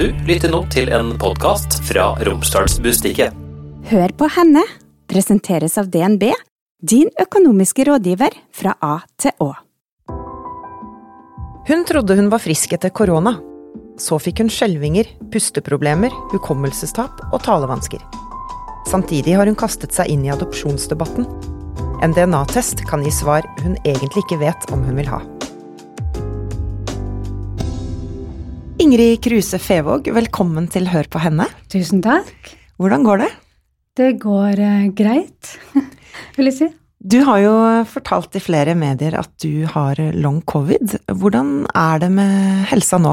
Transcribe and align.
Du 0.00 0.06
lytter 0.24 0.48
nå 0.48 0.62
til 0.72 0.88
en 0.96 1.10
podkast 1.20 1.74
fra 1.84 2.14
Romsdalsbustikket. 2.24 3.34
Hør 3.90 4.12
på 4.16 4.30
henne 4.32 4.62
presenteres 5.12 5.74
av 5.76 5.90
DNB, 5.92 6.22
din 6.80 7.10
økonomiske 7.20 7.84
rådgiver 7.84 8.32
fra 8.56 8.72
A 8.80 8.94
til 9.20 9.34
Å. 9.44 9.50
Hun 11.68 11.84
trodde 11.84 12.16
hun 12.16 12.30
var 12.32 12.40
frisk 12.40 12.72
etter 12.78 12.94
korona. 12.96 13.34
Så 14.00 14.16
fikk 14.24 14.40
hun 14.40 14.48
skjelvinger, 14.48 15.10
pusteproblemer, 15.34 16.16
hukommelsestap 16.32 17.20
og 17.28 17.42
talevansker. 17.44 18.00
Samtidig 18.88 19.36
har 19.36 19.52
hun 19.52 19.60
kastet 19.66 19.92
seg 19.92 20.08
inn 20.14 20.24
i 20.24 20.32
adopsjonsdebatten. 20.32 21.28
En 22.00 22.16
DNA-test 22.16 22.86
kan 22.88 23.04
gi 23.04 23.12
svar 23.12 23.44
hun 23.60 23.76
egentlig 23.84 24.24
ikke 24.24 24.40
vet 24.46 24.64
om 24.72 24.80
hun 24.88 24.96
vil 25.02 25.12
ha. 25.12 25.20
Ingrid 28.80 29.18
Kruse 29.20 29.58
Fevåg, 29.60 30.06
velkommen 30.16 30.64
til 30.72 30.86
Hør 30.88 31.04
på 31.12 31.20
henne. 31.20 31.44
Tusen 31.68 32.00
takk. 32.00 32.30
Hvordan 32.80 33.02
går 33.04 33.18
det? 33.20 33.26
Det 34.00 34.06
går 34.22 34.56
uh, 34.56 34.86
greit, 34.96 35.50
vil 36.38 36.48
jeg 36.48 36.54
si. 36.56 36.68
Du 36.96 37.18
har 37.26 37.42
jo 37.42 37.52
fortalt 37.92 38.38
i 38.38 38.40
flere 38.40 38.72
medier 38.80 39.18
at 39.20 39.28
du 39.44 39.66
har 39.68 40.00
long 40.16 40.38
covid. 40.48 40.96
Hvordan 41.12 41.66
er 41.76 42.00
det 42.00 42.08
med 42.14 42.64
helsa 42.70 42.96
nå? 43.04 43.12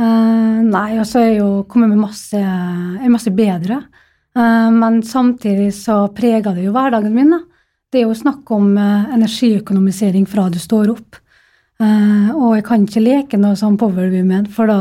Uh, 0.00 0.64
nei, 0.64 0.96
altså 0.96 1.20
jeg 1.20 1.34
er 1.34 1.42
jo 1.42 1.50
kommet 1.68 1.92
med 1.92 2.00
masse, 2.06 2.40
er 2.40 3.12
masse 3.12 3.32
bedre. 3.36 3.82
Uh, 4.32 4.72
men 4.72 5.02
samtidig 5.04 5.68
så 5.82 6.06
preger 6.16 6.56
det 6.56 6.64
jo 6.64 6.72
hverdagen 6.72 7.12
min. 7.12 7.36
Da. 7.36 7.42
Det 7.92 8.00
er 8.00 8.08
jo 8.08 8.16
snakk 8.24 8.48
om 8.56 8.72
uh, 8.80 9.12
energiøkonomisering 9.18 10.24
fra 10.32 10.48
du 10.48 10.56
står 10.62 10.96
opp. 10.96 11.20
Eh, 11.82 12.30
og 12.34 12.54
jeg 12.54 12.64
kan 12.68 12.84
ikke 12.86 13.02
leke 13.02 13.40
noe 13.40 13.58
sånn 13.58 13.78
power 13.80 14.10
woman, 14.12 14.46
for 14.46 14.70
da 14.70 14.78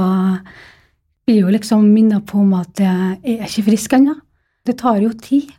blir 1.26 1.42
jo 1.42 1.54
liksom 1.54 1.88
minnet 1.94 2.26
på 2.30 2.42
om 2.44 2.54
at 2.60 2.82
jeg 2.84 3.18
er 3.24 3.48
ikke 3.48 3.68
frisk 3.72 3.96
ennå. 3.98 4.16
Det 4.64 4.78
tar 4.80 5.02
jo 5.02 5.12
tid. 5.18 5.50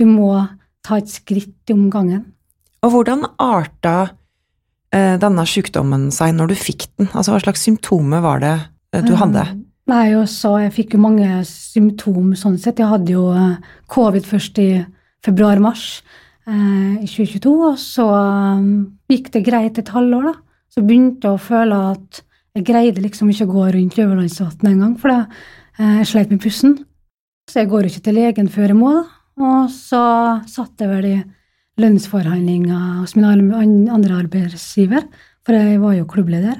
Du 0.00 0.06
må 0.08 0.32
ta 0.86 0.98
et 0.98 1.10
skritt 1.12 1.70
om 1.72 1.88
gangen. 1.92 2.24
Og 2.84 2.94
hvordan 2.94 3.26
arta 3.40 3.96
uh, 4.08 5.16
denne 5.20 5.44
sykdommen 5.48 6.08
seg 6.14 6.32
når 6.36 6.52
du 6.52 6.56
fikk 6.56 6.86
den? 6.96 7.10
Altså 7.12 7.34
hva 7.34 7.42
slags 7.44 7.66
symptomer 7.66 8.24
var 8.24 8.40
det 8.40 8.54
uh, 8.96 9.02
du 9.04 9.12
hadde? 9.20 9.44
Nei, 9.90 10.14
også, 10.16 10.54
Jeg 10.64 10.72
fikk 10.72 10.96
jo 10.96 11.02
mange 11.02 11.42
symptomer 11.48 12.38
sånn 12.38 12.56
sett. 12.60 12.80
Jeg 12.80 12.88
hadde 12.88 13.12
jo 13.12 13.26
covid 13.90 14.24
først 14.28 14.60
i 14.62 14.70
februar-mars 15.24 16.00
i 16.50 17.06
2022, 17.06 17.50
og 17.68 17.76
så 17.78 18.06
eh, 18.16 18.62
gikk 19.12 19.28
det 19.34 19.42
greit 19.46 19.78
et 19.78 19.92
halvår, 19.92 20.30
da. 20.30 20.49
Så 20.70 20.84
begynte 20.86 21.26
jeg 21.26 21.36
å 21.36 21.42
føle 21.42 21.78
at 21.92 22.20
jeg 22.56 22.66
greide 22.66 23.02
liksom 23.02 23.30
ikke 23.30 23.46
å 23.46 23.52
gå 23.52 23.66
rundt 23.76 23.96
Løvelandsvatnet 23.98 24.72
engang, 24.72 24.94
for 24.98 25.14
eh, 25.14 25.98
jeg 26.00 26.08
sleit 26.10 26.32
med 26.32 26.42
pusten. 26.42 26.76
Så 27.50 27.62
jeg 27.62 27.70
går 27.70 27.88
ikke 27.88 28.04
til 28.06 28.18
legen 28.18 28.50
før 28.50 28.72
jeg 28.72 28.78
må. 28.78 28.94
Og 29.40 29.70
så 29.72 30.02
satt 30.50 30.82
jeg 30.82 30.90
vel 30.90 31.06
i 31.08 31.18
lønnsforhandlinger 31.80 33.00
hos 33.00 33.14
min 33.16 33.88
andre 33.90 34.18
arbeidsgiver, 34.18 35.06
for 35.46 35.56
jeg 35.56 35.80
var 35.82 35.96
jo 35.96 36.08
klubbleder. 36.10 36.58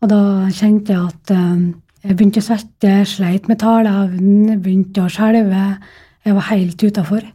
Og 0.00 0.12
da 0.12 0.22
kjente 0.54 0.94
jeg 0.94 1.08
at 1.10 1.34
eh, 1.36 1.66
jeg 2.06 2.16
begynte 2.16 2.40
å 2.40 2.46
svette, 2.46 2.94
jeg 3.00 3.10
sleit 3.10 3.48
med 3.50 3.60
taleevnen, 3.60 4.60
begynte 4.62 5.04
å 5.04 5.12
skjelve. 5.12 5.66
Jeg 6.24 6.36
var 6.36 6.48
helt 6.52 6.80
utafor. 6.80 7.26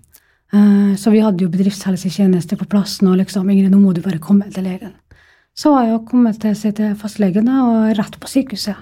Så 0.95 1.11
vi 1.11 1.19
hadde 1.19 1.43
jo 1.43 1.51
bedriftshelsetjeneste 1.51 2.55
på 2.55 2.67
plassen, 2.69 3.09
og 3.11 3.17
liksom 3.19 3.49
Ingrid, 3.51 3.73
nå 3.73 3.81
må 3.81 3.91
du 3.93 3.99
bare 4.05 4.21
komme 4.23 4.47
til 4.53 4.63
legen. 4.69 4.93
Så 5.55 5.71
var 5.71 5.85
jeg 5.87 6.01
kommet 6.09 6.39
til 6.43 6.55
til 6.75 6.95
fastlegen 6.99 7.47
og 7.49 7.93
rett 7.97 8.17
på 8.19 8.27
sykehuset. 8.27 8.75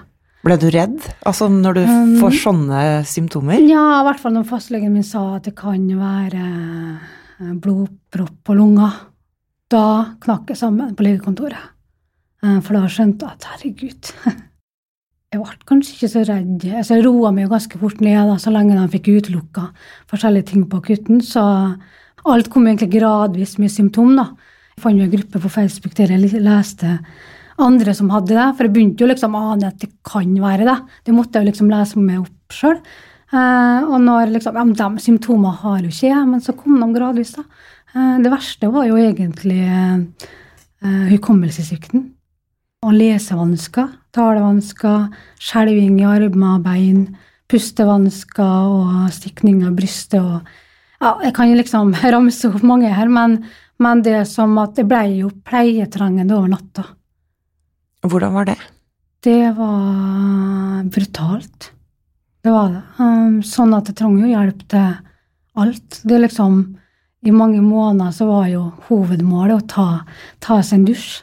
Ble 0.44 0.56
du 0.60 0.66
redd? 0.74 0.98
Altså 1.24 1.46
når 1.48 1.74
du 1.78 1.82
Um, 1.88 2.16
får 2.20 2.34
sånne 2.42 2.80
symptomer? 3.08 3.62
Ja, 3.64 4.00
i 4.00 4.04
hvert 4.04 4.20
fall 4.20 4.34
når 4.34 4.44
fastlegen 4.48 4.92
min 4.92 5.02
sa 5.06 5.36
at 5.36 5.44
det 5.46 5.54
kan 5.56 5.86
være 5.96 6.42
eh, 7.40 7.52
blodpropp 7.54 8.34
på 8.44 8.56
lunga. 8.58 8.90
Da 9.70 10.16
knakk 10.20 10.50
jeg 10.52 10.58
sammen 10.60 10.92
på 10.94 11.06
legekontoret. 11.06 11.70
Eh, 12.44 12.58
For 12.60 12.74
da 12.76 12.90
skjønte 12.92 13.24
jeg 13.24 13.38
at 13.38 13.48
herregud 13.54 14.12
Jeg 15.34 15.40
ble 15.42 15.56
kanskje 15.66 15.94
ikke 15.96 16.08
så 16.12 16.20
redd. 16.28 16.64
Altså, 16.76 16.94
jeg 16.94 17.04
roa 17.06 17.30
meg 17.34 17.46
jo 17.48 17.54
ganske 17.56 17.78
fort 17.80 18.00
ned 18.04 18.28
da, 18.28 18.36
så 18.38 18.52
lenge 18.54 18.76
de 18.78 18.84
fikk 18.92 19.08
utelukka 19.16 19.64
forskjellige 20.12 20.46
ting 20.52 20.66
på 20.70 20.78
akutten. 20.78 21.18
Så 21.26 21.42
alt 22.24 22.50
kom 22.52 22.68
egentlig 22.68 22.92
gradvis 23.00 23.56
med 23.58 23.72
symptom. 23.74 24.12
da. 24.14 24.28
Jeg 24.74 24.82
fant 24.82 24.98
jo 24.98 25.06
en 25.06 25.14
gruppe 25.14 25.40
på 25.40 25.52
Facebook 25.52 25.94
der 25.96 26.12
jeg 26.14 26.42
leste 26.42 26.98
andre 27.62 27.94
som 27.94 28.10
hadde 28.10 28.34
det. 28.34 28.46
For 28.56 28.66
jeg 28.66 28.74
begynte 28.74 29.04
jo 29.04 29.10
liksom 29.10 29.36
å 29.38 29.42
ane 29.52 29.70
at 29.70 29.80
det 29.82 29.92
kan 30.06 30.30
være 30.42 30.68
det. 30.68 30.78
Det 31.06 31.14
måtte 31.14 31.38
jeg 31.38 31.46
jo 31.46 31.50
liksom 31.52 31.70
lese 31.72 32.02
meg 32.02 32.24
opp 32.24 32.56
sjøl. 32.56 32.80
Eh, 33.34 33.86
og 33.88 33.96
når 34.02 34.34
liksom, 34.34 34.58
ja, 34.58 34.64
de 34.80 35.02
symptomene 35.02 35.54
har 35.62 35.80
jo 35.82 35.90
ikke 35.92 36.10
jeg, 36.10 36.26
men 36.30 36.42
så 36.42 36.54
kom 36.58 36.78
de 36.80 36.90
gradvis. 36.94 37.34
da. 37.38 37.46
Eh, 37.94 38.16
det 38.22 38.32
verste 38.32 38.70
var 38.74 38.88
jo 38.88 38.98
egentlig 38.98 39.60
eh, 39.62 40.26
eh, 40.84 41.04
hukommelsessvikten. 41.14 42.10
Og 42.84 42.96
lesevansker, 42.98 43.88
talevansker, 44.12 45.06
skjelving 45.40 46.02
i 46.02 46.08
armer 46.08 46.58
og 46.58 46.66
bein, 46.66 47.06
pustevansker 47.48 48.74
og 48.74 49.08
stikning 49.14 49.62
av 49.64 49.78
brystet 49.78 50.20
og 50.20 50.42
ja, 51.02 51.10
Jeg 51.20 51.34
kan 51.36 51.50
liksom 51.52 51.90
ramse 52.14 52.48
opp 52.48 52.62
mange 52.64 52.88
her, 52.88 53.10
men, 53.12 53.42
men 53.82 54.02
det 54.06 54.14
er 54.20 54.28
som 54.28 54.54
at 54.62 54.76
det 54.78 54.86
ble 54.88 55.02
jo 55.18 55.32
pleietrengende 55.46 56.36
over 56.36 56.52
natta. 56.52 56.84
Hvordan 58.04 58.34
var 58.36 58.50
det? 58.50 58.58
Det 59.24 59.54
var 59.56 60.84
brutalt. 60.92 61.70
Det 62.44 62.52
var 62.52 62.72
det. 62.74 62.82
Um, 63.00 63.38
sånn 63.40 63.72
at 63.72 63.88
jeg 63.88 63.96
trenger 63.96 64.26
jo 64.26 64.32
hjelp 64.34 64.64
til 64.68 64.88
alt. 65.56 66.00
Det 66.04 66.16
er 66.16 66.26
liksom 66.26 66.58
I 67.24 67.32
mange 67.32 67.62
måneder 67.64 68.12
så 68.12 68.26
var 68.28 68.50
jo 68.52 68.66
hovedmålet 68.90 69.56
å 69.56 69.68
ta, 69.68 69.86
ta 70.44 70.58
seg 70.60 70.82
en 70.82 70.88
dusj. 70.90 71.22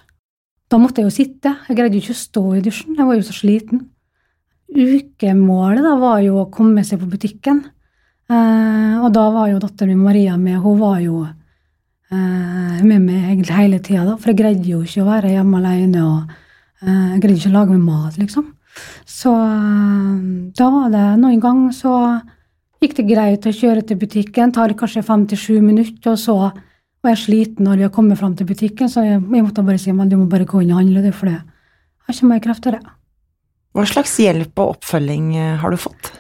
Da 0.72 0.80
måtte 0.82 1.04
jeg 1.04 1.12
jo 1.12 1.14
sitte. 1.14 1.52
Jeg 1.68 1.78
greide 1.78 2.00
jo 2.00 2.02
ikke 2.02 2.16
å 2.16 2.22
stå 2.24 2.44
i 2.58 2.64
dusjen. 2.66 2.96
Jeg 2.98 3.06
var 3.06 3.20
jo 3.20 3.28
så 3.28 3.36
sliten. 3.38 3.84
Ukemålet 4.72 5.84
da 5.86 5.94
var 6.02 6.24
jo 6.26 6.40
å 6.42 6.50
komme 6.50 6.82
seg 6.88 7.04
på 7.04 7.10
butikken. 7.12 7.60
Eh, 8.32 8.96
og 8.98 9.12
da 9.14 9.28
var 9.36 9.52
jo 9.52 9.60
datteren 9.62 9.94
min 9.94 10.06
Maria 10.08 10.38
med. 10.40 10.62
Hun 10.64 10.80
var 10.80 11.02
jo 11.04 11.26
med 12.18 13.04
meg 13.06 13.28
egentlig 13.30 13.58
hele 13.58 13.80
tida. 13.84 14.16
For 14.20 14.32
jeg 14.32 14.40
greide 14.42 14.68
jo 14.68 14.82
ikke 14.86 15.04
å 15.04 15.10
være 15.10 15.36
hjemme 15.36 15.62
alene. 15.62 16.04
og 16.04 16.34
eh, 16.84 17.06
Jeg 17.14 17.22
greide 17.24 17.40
ikke 17.40 17.52
å 17.52 17.58
lage 17.58 17.78
meg 17.78 17.86
mat, 17.86 18.18
liksom. 18.20 18.50
Så 19.08 19.32
eh, 19.32 20.18
da 20.58 20.70
var 20.74 20.92
det 20.94 21.06
noen 21.22 21.42
ganger 21.44 21.76
så 21.76 21.96
gikk 22.82 22.98
det 22.98 23.08
greit 23.12 23.48
å 23.48 23.56
kjøre 23.56 23.86
til 23.86 24.00
butikken. 24.02 24.54
Tar 24.56 24.76
kanskje 24.78 25.06
fem 25.06 25.28
til 25.30 25.40
sju 25.40 25.56
minutter, 25.62 26.16
og 26.16 26.20
så 26.20 26.38
var 27.02 27.16
jeg 27.16 27.24
sliten 27.26 27.66
når 27.66 27.80
vi 27.80 27.88
har 27.88 27.94
kommet 27.94 28.20
fram 28.20 28.36
til 28.38 28.50
butikken, 28.50 28.90
så 28.90 29.04
jeg, 29.06 29.22
jeg 29.22 29.46
måtte 29.46 29.66
bare 29.66 29.82
si 29.82 29.94
men 29.96 30.10
du 30.10 30.20
må 30.20 30.28
bare 30.30 30.46
gå 30.50 30.62
inn 30.62 30.74
og 30.74 30.82
handle, 30.84 31.02
det, 31.06 31.14
for 31.18 31.32
det 31.32 31.40
har 31.40 32.16
ikke 32.16 32.30
mer 32.30 32.44
krefter, 32.44 32.78
det. 32.78 32.98
Hva 33.72 33.86
slags 33.88 34.18
hjelp 34.20 34.60
og 34.60 34.76
oppfølging 34.76 35.32
eh, 35.40 35.56
har 35.62 35.72
du 35.72 35.80
fått? 35.80 36.12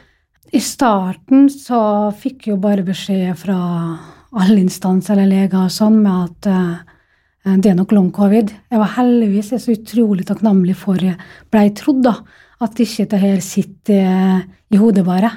I 0.51 0.59
starten 0.63 1.47
så 1.51 1.81
fikk 2.17 2.47
jeg 2.47 2.55
jo 2.55 2.61
bare 2.63 2.83
beskjed 2.87 3.37
fra 3.39 3.57
alle 4.31 4.61
instanser 4.61 5.17
eller 5.17 5.29
leger 5.43 5.65
og 5.65 5.73
sånn 5.73 5.97
med 6.03 6.13
at 6.27 6.49
uh, 6.51 7.55
det 7.57 7.71
er 7.71 7.77
nok 7.77 7.93
long 7.95 8.11
covid. 8.13 8.51
Jeg 8.69 8.79
var 8.79 8.93
heldigvis 8.99 9.51
jeg 9.55 9.63
så 9.63 9.73
utrolig 9.73 10.27
takknemlig 10.29 10.75
for 10.77 11.01
blei 11.51 11.63
trodd, 11.77 12.03
da. 12.05 12.19
At 12.61 12.77
ikke 12.77 13.07
det 13.09 13.17
her 13.17 13.39
sitter 13.41 14.03
eh, 14.05 14.43
i 14.69 14.77
hodet 14.77 15.01
bare. 15.07 15.31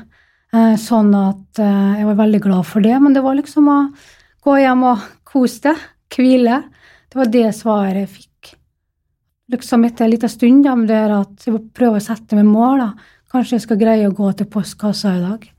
Uh, 0.53 0.75
sånn 0.77 1.09
at 1.17 1.57
jeg 1.57 2.05
var 2.05 2.19
veldig 2.19 2.43
glad 2.45 2.69
for 2.69 2.85
det. 2.85 2.93
Men 3.01 3.17
det 3.17 3.23
var 3.25 3.39
liksom 3.39 3.71
å 3.73 3.79
gå 4.45 4.59
hjem 4.61 4.85
og 4.91 5.07
kose 5.25 5.71
deg, 5.71 5.81
hvile. 6.13 6.61
Det 7.09 7.23
var 7.23 7.33
det 7.33 7.47
svaret 7.57 8.03
jeg 8.03 8.13
fikk. 8.19 8.53
Liksom 9.57 9.89
etter 9.89 10.05
en 10.05 10.13
liten 10.13 10.35
stund, 10.37 10.61
da, 10.69 10.77
med 10.77 10.93
det 10.93 11.03
at 11.17 11.49
jeg 11.49 11.65
prøver 11.73 12.05
å 12.05 12.05
sette 12.05 12.37
meg 12.37 12.53
mål. 12.53 12.85
da. 12.85 12.91
Kanskje 13.33 13.57
jeg 13.57 13.65
skal 13.65 13.81
greie 13.81 14.13
å 14.13 14.15
gå 14.15 14.29
til 14.37 14.53
postkassa 14.53 15.17
i 15.17 15.25
dag. 15.25 15.54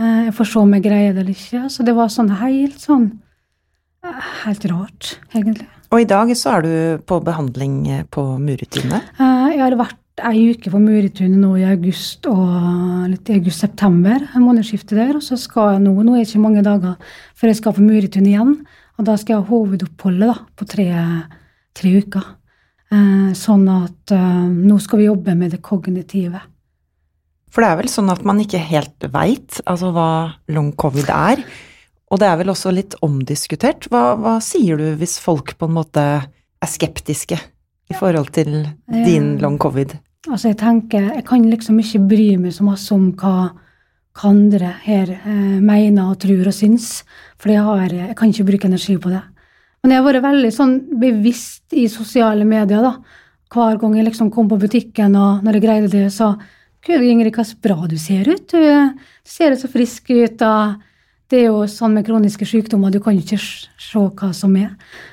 Eh, 0.00 0.24
Jeg 0.28 0.34
får 0.36 0.48
se 0.48 0.58
om 0.62 0.72
jeg 0.76 0.84
greier 0.86 1.12
det 1.14 1.24
eller 1.24 1.34
ikke. 1.36 1.66
Så 1.72 1.84
det 1.86 1.94
var 1.96 2.08
sånn 2.12 2.30
helt 2.40 2.80
sånn 2.80 3.10
eh, 4.04 4.28
Helt 4.46 4.64
rart, 4.70 5.16
egentlig. 5.34 5.66
Og 5.90 6.00
i 6.04 6.08
dag 6.08 6.30
så 6.38 6.56
er 6.56 6.62
du 6.66 6.74
på 7.04 7.18
behandling 7.26 7.80
eh, 7.90 8.04
på 8.10 8.24
Muretune. 8.40 9.02
Eh, 9.20 9.48
Jeg 9.54 9.60
har 9.64 9.76
vært 9.80 9.96
ei 10.24 10.50
uke 10.52 10.68
på 10.72 10.80
Muretunet 10.82 11.40
nå 11.40 11.54
i 11.56 11.64
august 11.64 12.26
og 12.28 13.08
litt 13.08 13.28
i 13.30 13.38
august-september. 13.38 14.26
En 14.36 14.44
månedsskifte 14.44 14.96
der. 14.98 15.14
Og 15.16 15.24
så 15.24 15.38
skal 15.40 15.74
jeg 15.76 15.84
nå 15.86 15.94
Nå 16.02 16.14
er 16.14 16.22
det 16.24 16.28
ikke 16.28 16.44
mange 16.44 16.64
dager 16.64 16.96
før 17.34 17.48
jeg 17.52 17.60
skal 17.60 17.76
på 17.76 17.84
Muretun 17.86 18.28
igjen. 18.28 18.54
Og 19.00 19.06
da 19.08 19.16
skal 19.16 19.34
jeg 19.36 19.42
ha 19.42 19.48
hovedoppholdet 19.48 20.28
da, 20.28 20.36
på 20.60 20.66
tre, 20.68 20.86
tre 21.72 21.92
uker. 22.04 22.26
Sånn 23.38 23.64
at 23.72 24.12
nå 24.12 24.76
skal 24.82 25.00
vi 25.00 25.06
jobbe 25.06 25.32
med 25.38 25.54
det 25.54 25.62
kognitive. 25.64 26.42
For 27.50 27.64
det 27.64 27.70
er 27.70 27.80
vel 27.80 27.90
sånn 27.90 28.10
at 28.12 28.22
man 28.26 28.40
ikke 28.42 28.60
helt 28.62 29.08
veit 29.10 29.58
altså 29.66 29.90
hva 29.94 30.10
long 30.54 30.70
covid 30.78 31.10
er. 31.10 31.42
Og 32.10 32.18
det 32.18 32.26
er 32.26 32.38
vel 32.40 32.50
også 32.50 32.72
litt 32.74 32.96
omdiskutert. 33.06 33.86
Hva, 33.90 34.14
hva 34.18 34.36
sier 34.42 34.78
du 34.78 34.92
hvis 34.98 35.18
folk 35.22 35.56
på 35.58 35.68
en 35.68 35.76
måte 35.78 36.04
er 36.20 36.70
skeptiske 36.70 37.38
i 37.90 37.96
forhold 37.98 38.32
til 38.34 38.62
din 38.90 39.36
long 39.42 39.58
covid? 39.62 39.96
Altså, 40.28 40.50
jeg 40.50 40.60
tenker 40.60 41.14
Jeg 41.14 41.24
kan 41.26 41.44
liksom 41.48 41.78
ikke 41.80 42.02
bry 42.10 42.28
meg 42.36 42.52
så 42.52 42.66
masse 42.66 42.92
om 42.94 43.08
hva, 43.18 43.50
hva 44.18 44.30
andre 44.30 44.74
her 44.84 45.14
eh, 45.16 45.58
mener 45.62 46.10
og 46.10 46.18
tror 46.22 46.50
og 46.50 46.54
syns, 46.54 47.00
for 47.40 47.54
jeg, 47.54 47.62
har, 47.64 47.94
jeg 47.94 48.16
kan 48.18 48.30
ikke 48.34 48.48
bruke 48.52 48.68
energi 48.68 48.98
på 49.00 49.12
det. 49.14 49.22
Men 49.80 49.94
jeg 49.94 50.02
har 50.02 50.08
vært 50.10 50.26
veldig 50.26 50.52
sånn 50.52 50.74
bevisst 51.00 51.72
i 51.72 51.86
sosiale 51.88 52.44
medier, 52.44 52.84
da. 52.84 52.98
Hver 53.50 53.80
gang 53.80 53.96
jeg 53.96 54.06
liksom 54.10 54.28
kom 54.30 54.50
på 54.50 54.60
butikken, 54.60 55.16
og 55.16 55.40
når 55.42 55.56
jeg 55.56 55.64
greide 55.64 55.90
det, 55.90 56.04
så 56.14 56.34
Gud, 56.86 57.02
Ingrid, 57.04 57.34
hva 57.36 57.44
så 57.44 57.58
bra 57.60 57.84
du 57.90 57.96
ser 58.00 58.28
ut. 58.30 58.52
Du, 58.52 59.00
ser 59.26 59.56
så 59.60 59.68
frisk 59.70 60.10
ut. 60.10 60.42
og 60.42 60.80
det 61.30 61.44
er 61.44 61.50
jo 61.52 61.62
sånn 61.70 61.94
med 61.94 62.06
kroniske 62.08 62.46
sykdommer, 62.48 62.90
du 62.90 62.98
kan 63.02 63.14
ikke 63.14 63.38
se 63.38 64.00
hva 64.00 64.32
som 64.34 64.56
er. 64.58 64.72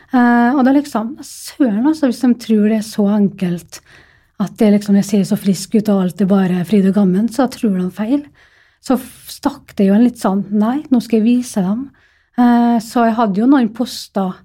Eh, 0.10 0.56
og 0.56 0.64
da 0.66 0.74
liksom 0.74 1.18
Søren, 1.22 1.86
altså, 1.86 2.10
hvis 2.10 2.24
de 2.24 2.32
tror 2.42 2.66
det 2.72 2.80
er 2.80 2.88
så 2.88 3.06
enkelt 3.14 3.82
at 4.42 4.56
det 4.58 4.72
liksom, 4.76 4.98
jeg 4.98 5.06
ser 5.06 5.28
så 5.30 5.38
frisk 5.38 5.76
ut 5.78 5.92
og 5.94 6.02
alt 6.06 6.22
er 6.22 6.30
bare 6.30 6.66
fryd 6.70 6.90
og 6.90 6.98
gammen, 6.98 7.30
så 7.30 7.46
tror 7.54 7.78
de 7.78 7.92
feil. 7.94 8.26
Så 8.82 8.98
stakk 9.30 9.76
det 9.78 9.90
jo 9.90 9.98
en 9.98 10.06
litt 10.06 10.20
sånn 10.22 10.46
Nei, 10.58 10.80
nå 10.94 11.02
skal 11.04 11.20
jeg 11.20 11.28
vise 11.28 11.62
dem. 11.66 11.88
Eh, 12.38 12.78
så 12.82 13.06
jeg 13.10 13.18
hadde 13.18 13.44
jo 13.44 13.50
noen 13.50 13.70
poster 13.76 14.44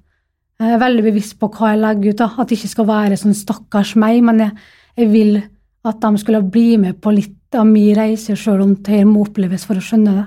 jeg 0.62 0.76
er 0.76 0.82
veldig 0.82 1.02
bevisst 1.08 1.38
på 1.40 1.48
hva 1.50 1.72
jeg 1.72 1.80
legger 1.82 2.12
ut. 2.12 2.20
da, 2.20 2.28
At 2.38 2.50
det 2.50 2.58
ikke 2.58 2.70
skal 2.70 2.86
være 2.86 3.18
sånn 3.18 3.34
stakkars 3.34 3.96
meg, 3.98 4.20
men 4.22 4.44
jeg, 4.44 4.52
jeg 5.00 5.08
vil 5.10 5.32
at 5.82 6.00
de 6.02 6.18
skulle 6.20 6.42
bli 6.46 6.76
med 6.78 7.00
på 7.02 7.12
litt 7.14 7.56
av 7.58 7.66
min 7.68 7.94
reise, 7.96 8.36
sjøl 8.38 8.62
om 8.64 8.74
det 8.86 9.02
må 9.08 9.26
oppleves 9.26 9.66
for 9.68 9.78
å 9.78 9.84
skjønne 9.84 10.14
det. 10.16 10.26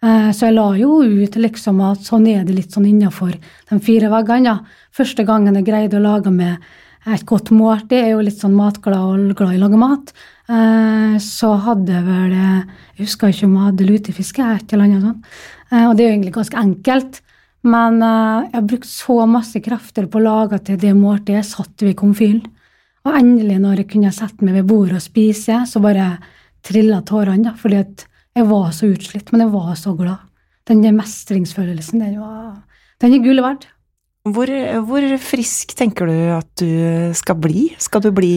Eh, 0.00 0.28
så 0.32 0.48
jeg 0.48 0.56
la 0.56 0.68
jo 0.80 1.00
ut 1.04 1.36
liksom 1.36 1.80
at 1.84 2.04
sånn 2.06 2.28
er 2.30 2.44
det 2.48 2.56
litt 2.56 2.76
sånn 2.76 2.88
innafor 2.88 3.32
de 3.36 3.80
fire 3.84 4.10
veggene. 4.12 4.58
Første 4.96 5.26
gangen 5.28 5.58
jeg 5.58 5.66
greide 5.68 5.98
å 5.98 6.04
lage 6.04 6.32
meg 6.32 6.60
et 7.08 7.24
godt 7.28 7.48
måltid, 7.56 7.88
det 7.92 8.02
er 8.02 8.10
jo 8.12 8.24
litt 8.24 8.40
sånn 8.40 8.56
matglad 8.56 9.00
og 9.00 9.32
glad 9.36 9.56
i 9.56 9.60
å 9.60 9.64
lage 9.64 9.80
mat. 9.80 10.12
Eh, 10.50 11.16
så 11.24 11.54
hadde 11.64 11.96
jeg 11.96 12.04
vel 12.04 12.36
Jeg 12.36 13.06
husker 13.06 13.32
ikke 13.32 13.46
om 13.48 13.56
jeg 13.56 13.66
hadde 13.70 13.88
lutefiske, 13.88 14.46
et 14.54 14.72
eller 14.72 14.84
annet 14.84 15.04
sånt. 15.08 15.34
Eh, 15.72 15.84
og 15.88 15.96
det 15.96 16.04
er 16.04 16.08
jo 16.08 16.14
egentlig 16.18 16.36
ganske 16.36 16.60
enkelt. 16.60 17.20
Men 17.60 18.00
jeg 18.00 18.54
har 18.54 18.62
brukt 18.64 18.88
så 18.88 19.26
masse 19.28 19.60
krefter 19.60 20.06
på 20.08 20.16
å 20.16 20.24
lage 20.24 20.62
til 20.64 20.78
det 20.80 20.94
måltidet 20.96 21.42
jeg 21.42 21.48
satt 21.50 21.84
ved 21.84 21.98
komfyren. 21.98 22.40
Og 23.08 23.16
endelig, 23.16 23.58
når 23.62 23.82
jeg 23.82 23.90
kunne 23.94 24.12
sette 24.12 24.44
meg 24.44 24.58
ved 24.58 24.68
bordet 24.68 24.98
og 24.98 25.04
spise, 25.04 25.62
så 25.66 25.82
bare 25.82 26.12
trilla 26.66 27.00
tårene. 27.06 27.54
Fordi 27.58 27.80
at 27.80 28.06
jeg 28.36 28.48
var 28.50 28.70
så 28.76 28.90
utslitt, 28.92 29.32
men 29.32 29.46
jeg 29.46 29.52
var 29.54 29.74
så 29.78 29.94
glad. 29.96 30.26
Den 30.68 30.84
mestringsfølelsen, 30.94 32.02
den, 32.04 32.18
var, 32.20 32.60
den 33.02 33.16
er 33.16 33.24
gull 33.24 33.42
verdt. 33.42 33.68
Hvor, 34.28 34.50
hvor 34.84 35.06
frisk 35.24 35.72
tenker 35.78 36.10
du 36.10 36.16
at 36.36 36.50
du 36.60 37.14
skal 37.16 37.38
bli? 37.40 37.70
Skal 37.80 38.04
du 38.04 38.10
bli 38.14 38.34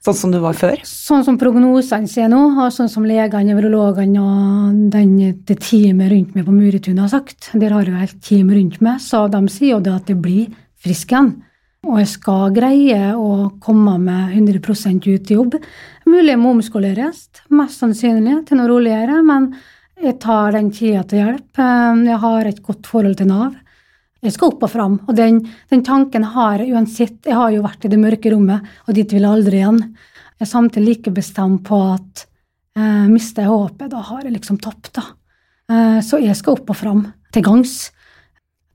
Sånn 0.00 0.16
som 0.16 0.30
du 0.32 0.38
var 0.40 0.56
før? 0.56 0.80
Sånn 0.88 1.26
som 1.26 1.36
prognosene 1.36 2.08
sier 2.08 2.30
nå, 2.32 2.38
og 2.56 2.70
sånn 2.72 2.88
som 2.88 3.04
legene, 3.04 3.50
nevrologene 3.50 4.22
og 4.22 4.78
den, 4.94 5.10
det 5.44 5.58
teamet 5.60 6.08
rundt 6.08 6.38
meg 6.38 6.46
på 6.46 6.54
Muretunet 6.56 7.02
har 7.04 7.10
sagt. 7.12 7.50
Der 7.52 7.74
har 7.76 7.84
jeg 7.84 8.06
et 8.06 8.22
team 8.24 8.48
rundt 8.48 8.78
meg, 8.80 9.02
så 9.04 9.26
de 9.28 9.42
sier 9.52 9.74
jo 9.74 9.82
det 9.84 9.92
at 9.92 10.08
jeg 10.08 10.16
blir 10.24 10.54
frisk 10.80 11.12
igjen. 11.12 11.34
Og 11.88 11.96
jeg 11.96 12.10
skal 12.12 12.52
greie 12.52 13.14
å 13.16 13.50
komme 13.62 13.94
med 14.02 14.34
100 14.36 14.60
ut 15.06 15.30
i 15.30 15.36
jobb. 15.36 15.54
Mulig 16.04 16.34
jeg 16.34 16.40
må 16.40 16.52
omskoleres, 16.52 17.22
mest 17.56 17.80
sannsynlig 17.80 18.42
til 18.48 18.60
noe 18.60 18.68
roligere, 18.68 19.22
men 19.24 19.54
jeg 20.00 20.18
tar 20.20 20.52
den 20.52 20.68
tida 20.76 21.06
til 21.08 21.22
hjelp. 21.22 21.60
Jeg 22.04 22.18
har 22.20 22.48
et 22.48 22.60
godt 22.64 22.88
forhold 22.88 23.16
til 23.16 23.30
Nav. 23.30 23.56
Jeg 24.20 24.34
skal 24.34 24.52
opp 24.52 24.66
og 24.66 24.72
fram. 24.72 24.98
Og 25.08 25.16
den, 25.16 25.40
den, 25.72 25.84
tanken 25.84 26.26
har 26.34 26.60
jeg 26.60 26.74
uansett. 26.76 27.22
Jeg 27.24 27.38
har 27.38 27.52
jo 27.54 27.64
vært 27.64 27.86
i 27.88 27.92
det 27.92 28.00
mørke 28.00 28.32
rommet, 28.34 28.66
og 28.84 28.96
dit 28.96 29.14
vil 29.16 29.24
jeg 29.24 29.38
aldri 29.38 29.62
igjen. 29.62 29.80
Jeg 30.36 30.44
er 30.44 30.50
samtidig 30.50 30.86
like 30.86 31.14
bestemt 31.16 31.64
på 31.68 31.78
at 31.94 32.26
eh, 32.76 33.06
mister 33.08 33.46
jeg 33.46 33.52
håpet, 33.54 33.88
da 33.92 34.02
har 34.10 34.26
jeg 34.26 34.34
liksom 34.36 34.60
tapt, 34.60 34.92
da. 35.00 35.06
Eh, 35.72 35.98
så 36.04 36.20
jeg 36.20 36.36
skal 36.36 36.58
opp 36.58 36.72
og 36.72 36.76
fram, 36.76 37.02
til 37.32 37.44
gangs. 37.46 37.78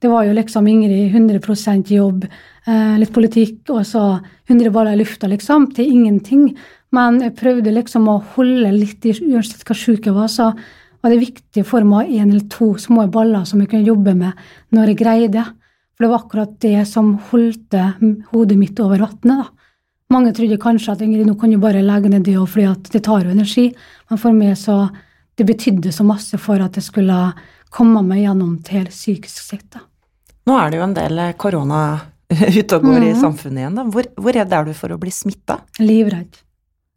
Det 0.05 0.09
var 0.11 0.27
jo 0.27 0.33
liksom 0.37 0.67
Ingrid 0.69 1.15
100% 1.15 1.89
jobb, 1.89 2.25
eh, 2.67 2.97
litt 2.99 3.13
politikk, 3.13 3.71
og 3.73 3.81
så 3.89 4.19
100 4.45 4.69
baller 4.69 4.93
i 4.93 4.99
lufta, 4.99 5.25
liksom, 5.25 5.71
til 5.73 5.89
ingenting. 5.89 6.51
Men 6.93 7.17
jeg 7.23 7.33
prøvde 7.39 7.73
liksom 7.73 8.05
å 8.05 8.19
holde 8.35 8.69
litt 8.69 9.07
i 9.09 9.15
Uansett 9.15 9.63
hvor 9.65 9.73
sjuk 9.73 10.05
jeg 10.05 10.13
var, 10.13 10.27
så 10.29 10.51
var 11.01 11.09
det 11.09 11.23
viktig 11.23 11.63
for 11.65 11.81
meg 11.81 11.95
å 11.95 12.01
ha 12.03 12.19
én 12.19 12.29
eller 12.29 12.45
to 12.53 12.75
små 12.77 13.07
baller 13.09 13.47
som 13.49 13.63
jeg 13.63 13.71
kunne 13.71 13.87
jobbe 13.87 14.13
med 14.13 14.43
når 14.77 14.91
jeg 14.91 14.99
greide. 14.99 15.45
For 15.95 16.05
det 16.05 16.11
var 16.11 16.21
akkurat 16.21 16.53
det 16.61 16.85
som 16.91 17.15
holdt 17.31 17.79
hodet 18.29 18.59
mitt 18.61 18.79
over 18.85 19.01
vannet. 19.07 19.41
da. 19.41 19.47
Mange 20.13 20.35
trodde 20.37 20.61
kanskje 20.61 20.91
at 20.93 21.01
Ingrid, 21.01 21.25
nå 21.25 21.33
kan 21.33 21.49
du 21.49 21.57
bare 21.57 21.81
legge 21.81 22.13
ned 22.13 22.29
det 22.29 22.37
fordi 22.37 22.69
at 22.69 22.91
det 22.93 23.01
tar 23.09 23.25
jo 23.25 23.33
energi. 23.33 23.73
Men 24.11 24.21
for 24.21 24.31
meg 24.31 24.53
så 24.53 24.91
Det 25.35 25.45
betydde 25.45 25.91
så 25.91 26.05
masse 26.05 26.37
for 26.37 26.61
at 26.63 26.75
jeg 26.75 26.83
skulle 26.83 27.33
komme 27.69 28.01
meg 28.07 28.23
gjennom 28.23 28.63
til 28.63 28.85
psykisk 28.87 29.41
sett. 29.43 29.67
Da. 29.73 29.81
Nå 30.45 30.57
er 30.59 30.71
det 30.71 30.79
jo 30.79 30.85
en 30.85 30.95
del 30.97 31.21
korona 31.41 31.81
ute 32.59 32.77
og 32.77 32.85
går 32.85 33.01
mm. 33.01 33.07
i 33.09 33.15
samfunnet 33.19 33.63
igjen. 33.63 33.77
Da. 33.79 33.85
Hvor, 33.93 34.09
hvor 34.19 34.37
redd 34.37 34.53
er 34.53 34.67
du 34.67 34.73
for 34.77 34.93
å 34.93 34.99
bli 35.01 35.13
smitta? 35.13 35.59
Livredd. 35.81 36.41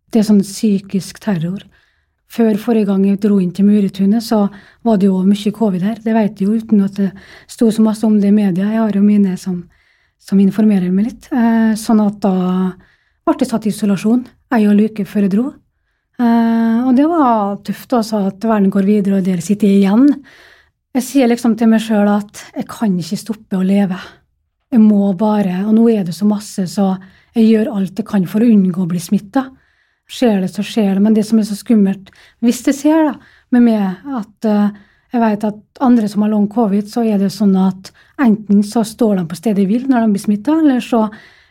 Det 0.09 0.23
er 0.23 0.29
sånn 0.29 0.45
psykisk 0.45 1.21
terror. 1.25 1.65
Før 2.29 2.59
forrige 2.61 2.91
gang 2.91 3.07
jeg 3.09 3.21
dro 3.23 3.39
inn 3.41 3.55
til 3.57 3.65
Muretunet, 3.65 4.25
så 4.25 4.43
var 4.85 4.99
det 5.01 5.09
jo 5.09 5.23
mye 5.25 5.53
covid 5.57 5.85
her. 5.85 6.01
Det 6.05 6.13
vet 6.17 6.41
jeg 6.41 6.49
jo 6.49 6.59
uten 6.61 6.85
at 6.85 6.99
det 7.01 7.09
sto 7.49 7.71
så 7.73 7.85
masse 7.85 8.05
om 8.05 8.19
det 8.21 8.29
i 8.29 8.37
media. 8.37 8.69
Jeg 8.69 8.83
har 8.83 8.99
jo 8.99 9.05
mine 9.05 9.37
som, 9.41 9.63
som 10.21 10.41
informerer 10.41 10.93
meg 10.93 11.09
litt. 11.09 11.31
Eh, 11.33 11.73
sånn 11.81 12.05
at 12.05 12.21
da 12.25 12.35
ble 13.25 13.37
jeg 13.41 13.49
satt 13.49 13.69
i 13.69 13.73
isolasjon 13.73 14.27
ei 14.57 14.69
og 14.69 14.77
luke 14.77 15.05
før 15.09 15.25
jeg 15.25 15.35
dro. 15.37 15.47
Eh, 16.21 16.79
og 16.85 16.93
det 16.97 17.09
var 17.09 17.59
tøft, 17.65 17.97
altså, 17.97 18.27
at 18.29 18.45
verden 18.45 18.73
går 18.75 18.89
videre, 18.89 19.21
og 19.21 19.27
der 19.27 19.41
sitter 19.45 19.69
jeg 19.69 19.83
igjen. 19.83 20.09
Jeg 20.97 21.05
sier 21.05 21.29
liksom 21.29 21.55
til 21.59 21.69
meg 21.71 21.83
sjøl 21.85 22.09
at 22.11 22.43
jeg 22.57 22.67
kan 22.71 22.95
ikke 22.99 23.21
stoppe 23.21 23.59
å 23.59 23.67
leve. 23.67 23.99
Jeg 24.73 24.81
må 24.83 25.13
bare 25.17 25.63
Og 25.67 25.73
nå 25.77 25.87
er 25.93 26.05
det 26.05 26.15
så 26.17 26.27
masse, 26.29 26.67
så 26.69 26.97
jeg 27.37 27.49
gjør 27.49 27.73
alt 27.77 27.99
jeg 27.99 28.09
kan 28.09 28.27
for 28.29 28.43
å 28.43 28.49
unngå 28.49 28.85
å 28.85 28.91
bli 28.91 29.01
smitta. 29.01 29.47
Skjer 30.09 30.41
det, 30.41 30.51
så 30.53 30.65
skjer 30.65 30.97
det. 30.97 31.05
Men 31.05 31.15
det 31.15 31.27
som 31.29 31.39
er 31.39 31.47
så 31.49 31.57
skummelt, 31.57 32.11
hvis 32.41 32.63
det 32.65 32.75
skjer 32.77 33.11
da, 33.11 33.15
med 33.53 33.65
meg 33.69 34.09
at 34.17 34.49
uh, 34.49 34.73
jeg 35.13 35.23
vet 35.23 35.45
at 35.49 35.83
andre 35.85 36.09
som 36.09 36.25
har 36.25 36.33
long 36.33 36.49
covid, 36.53 36.89
så 36.89 37.05
er 37.05 37.21
det 37.21 37.31
sånn 37.33 37.55
at 37.61 37.93
enten 38.21 38.65
så 38.67 38.83
står 38.85 39.21
de 39.21 39.27
på 39.29 39.39
stedet 39.39 39.65
hvil 39.65 39.85
vil 39.85 39.93
når 39.93 40.05
de 40.05 40.17
blir 40.17 40.25
smitta, 40.25 40.57
eller 40.61 40.85
så 40.85 41.07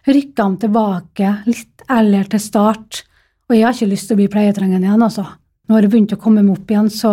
rykker 0.07 0.43
de 0.43 0.65
tilbake 0.65 1.31
litt 1.47 1.87
eller 1.93 2.29
til 2.29 2.41
start. 2.41 3.01
Og 3.47 3.55
jeg 3.55 3.65
har 3.65 3.73
ikke 3.77 3.93
lyst 3.93 4.09
til 4.09 4.17
å 4.17 4.21
bli 4.21 4.29
pleietrengende 4.33 4.89
igjen, 4.89 5.07
altså. 5.07 5.25
Nå 5.67 5.75
har 5.75 5.83
det 5.83 5.91
begynt 5.91 6.13
å 6.15 6.21
komme 6.21 6.43
meg 6.43 6.59
opp 6.59 6.71
igjen, 6.71 6.89
så 6.93 7.11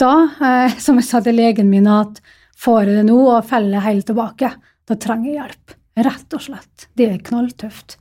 da, 0.00 0.14
eh, 0.40 0.78
som 0.84 1.00
jeg 1.00 1.08
sa 1.08 1.22
til 1.24 1.38
legen 1.38 1.70
min, 1.72 1.88
at 1.90 2.20
får 2.56 2.86
jeg 2.86 3.00
det 3.00 3.06
nå 3.10 3.20
og 3.26 3.44
faller 3.48 3.84
helt 3.84 4.08
tilbake, 4.08 4.54
da 4.86 4.98
trenger 5.00 5.30
jeg 5.30 5.38
hjelp. 5.40 5.78
Rett 6.06 6.34
og 6.36 6.42
slett. 6.44 6.90
Det 6.96 7.08
er 7.08 7.22
knalltøft. 7.24 7.96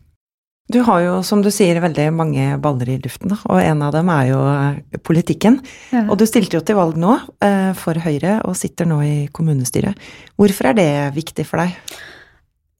Du 0.67 0.79
har 0.81 1.01
jo, 1.03 1.17
som 1.21 1.43
du 1.45 1.51
sier, 1.53 1.77
veldig 1.77 2.07
mange 2.17 2.45
baller 2.57 2.89
i 2.89 2.97
luften, 2.97 3.35
og 3.37 3.59
en 3.61 3.83
av 3.85 3.91
dem 3.93 4.09
er 4.09 4.31
jo 4.31 4.39
eh, 4.49 4.97
politikken. 5.05 5.59
Ja. 5.93 6.07
Og 6.09 6.17
du 6.17 6.25
stilte 6.25 6.57
jo 6.57 6.63
til 6.65 6.79
valg 6.79 6.97
nå 6.97 7.19
eh, 7.45 7.69
for 7.77 7.99
Høyre, 8.01 8.39
og 8.49 8.57
sitter 8.57 8.89
nå 8.89 8.97
i 9.05 9.15
kommunestyret. 9.29 10.01
Hvorfor 10.41 10.71
er 10.71 10.79
det 10.79 10.89
viktig 11.15 11.45
for 11.45 11.61
deg? 11.61 11.77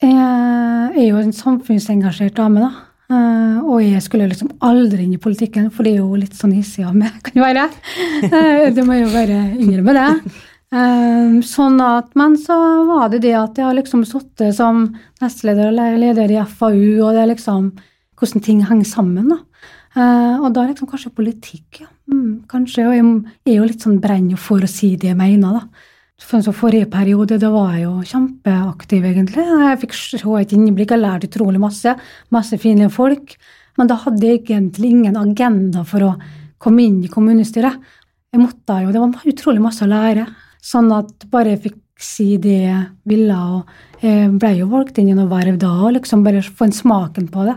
Jeg 0.01 0.97
er 0.97 1.05
jo 1.05 1.21
en 1.21 1.31
samfunnsengasjert 1.33 2.35
dame, 2.37 2.65
da. 2.65 2.94
Eh, 3.05 3.57
og 3.61 3.83
jeg 3.83 4.01
skulle 4.01 4.27
liksom 4.31 4.55
aldri 4.65 5.05
inn 5.05 5.13
i 5.17 5.21
politikken, 5.21 5.69
for 5.73 5.85
det 5.85 5.95
er 5.95 6.01
jo 6.01 6.17
litt 6.17 6.35
sånn 6.37 6.55
hissig 6.57 6.85
av 6.87 6.95
meg, 6.97 7.13
kan 7.25 7.37
jo 7.37 7.45
være. 7.45 7.69
det 8.75 8.85
må 8.85 8.97
jeg 8.97 9.05
jo 9.05 9.13
bare 9.13 9.39
innrømme 9.59 9.97
det. 9.97 10.09
Uh, 10.75 11.39
sånn 11.45 11.77
at, 11.79 12.09
men 12.19 12.33
så 12.41 12.55
var 12.89 13.11
det 13.13 13.21
det 13.23 13.35
at 13.37 13.59
jeg 13.59 13.67
har 13.67 13.75
liksom 13.77 14.01
sittet 14.07 14.57
som 14.57 14.87
nestleder 15.21 15.69
og 15.69 15.99
leder 16.01 16.33
i 16.33 16.39
FAU, 16.41 17.05
og 17.05 17.13
det 17.15 17.21
er 17.21 17.29
liksom 17.31 17.69
hvordan 18.19 18.43
ting 18.43 18.63
henger 18.65 18.89
sammen. 18.89 19.29
da. 19.31 19.37
Uh, 19.95 20.41
og 20.43 20.49
da 20.55 20.63
er 20.63 20.73
liksom 20.73 20.89
kanskje 20.91 21.13
politikk, 21.15 21.83
ja. 21.85 21.89
Mm, 22.11 22.45
kanskje. 22.51 22.87
Og 22.89 22.95
jeg 22.97 23.53
er 23.53 23.59
jo 23.59 23.67
litt 23.69 23.85
sånn 23.85 24.01
brenn 24.03 24.33
for 24.41 24.63
å 24.65 24.69
si 24.69 24.95
det 24.99 25.13
jeg 25.13 25.19
mener, 25.19 25.61
da. 25.61 25.85
For 26.21 26.39
så 26.41 26.53
forrige 26.55 26.87
periode 26.87 27.37
da 27.41 27.49
var 27.51 27.73
jeg 27.75 27.83
jo 27.83 27.93
kjempeaktiv, 28.07 29.03
egentlig. 29.03 29.43
Jeg 29.43 29.79
fikk 29.81 29.95
se 29.97 30.21
et 30.39 30.53
innblikk, 30.55 30.93
jeg 30.95 31.03
lærte 31.03 31.27
utrolig 31.27 31.59
masse. 31.59 31.91
Masse 32.31 32.59
fine 32.61 32.87
folk. 32.93 33.35
Men 33.75 33.91
da 33.91 33.97
hadde 33.99 34.23
jeg 34.23 34.45
egentlig 34.45 34.93
ingen 34.93 35.17
agenda 35.19 35.83
for 35.87 36.07
å 36.07 36.11
komme 36.63 36.85
inn 36.85 37.01
i 37.03 37.11
kommunestyret. 37.11 37.81
Jeg 38.31 38.41
måtte 38.41 38.79
jo, 38.83 38.91
Det 38.91 39.01
var 39.01 39.33
utrolig 39.33 39.61
masse 39.63 39.83
å 39.83 39.91
lære. 39.91 40.25
Sånn 40.63 40.91
at 40.95 41.27
bare 41.31 41.55
jeg 41.55 41.63
fikk 41.67 41.81
si 42.01 42.37
det 42.41 42.55
jeg 42.63 42.83
ville, 43.07 43.35
og 43.35 44.03
jeg 44.03 44.31
ble 44.39 44.51
jo 44.57 44.69
valgt 44.71 44.97
inn 44.99 45.11
i 45.11 45.15
noe 45.15 45.29
verv 45.31 45.59
da, 45.59 45.71
og 45.85 45.95
liksom 45.95 46.23
bare 46.25 46.43
få 46.43 46.67
en 46.67 46.75
smaken 46.75 47.27
på 47.31 47.45
det. 47.47 47.55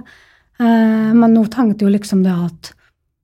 Eh, 0.60 1.14
men 1.14 1.34
nå 1.34 1.46
tenkte 1.46 1.84
jeg 1.84 1.88
jo 1.88 1.94
liksom 1.94 2.22
det 2.26 2.34
at 2.34 2.72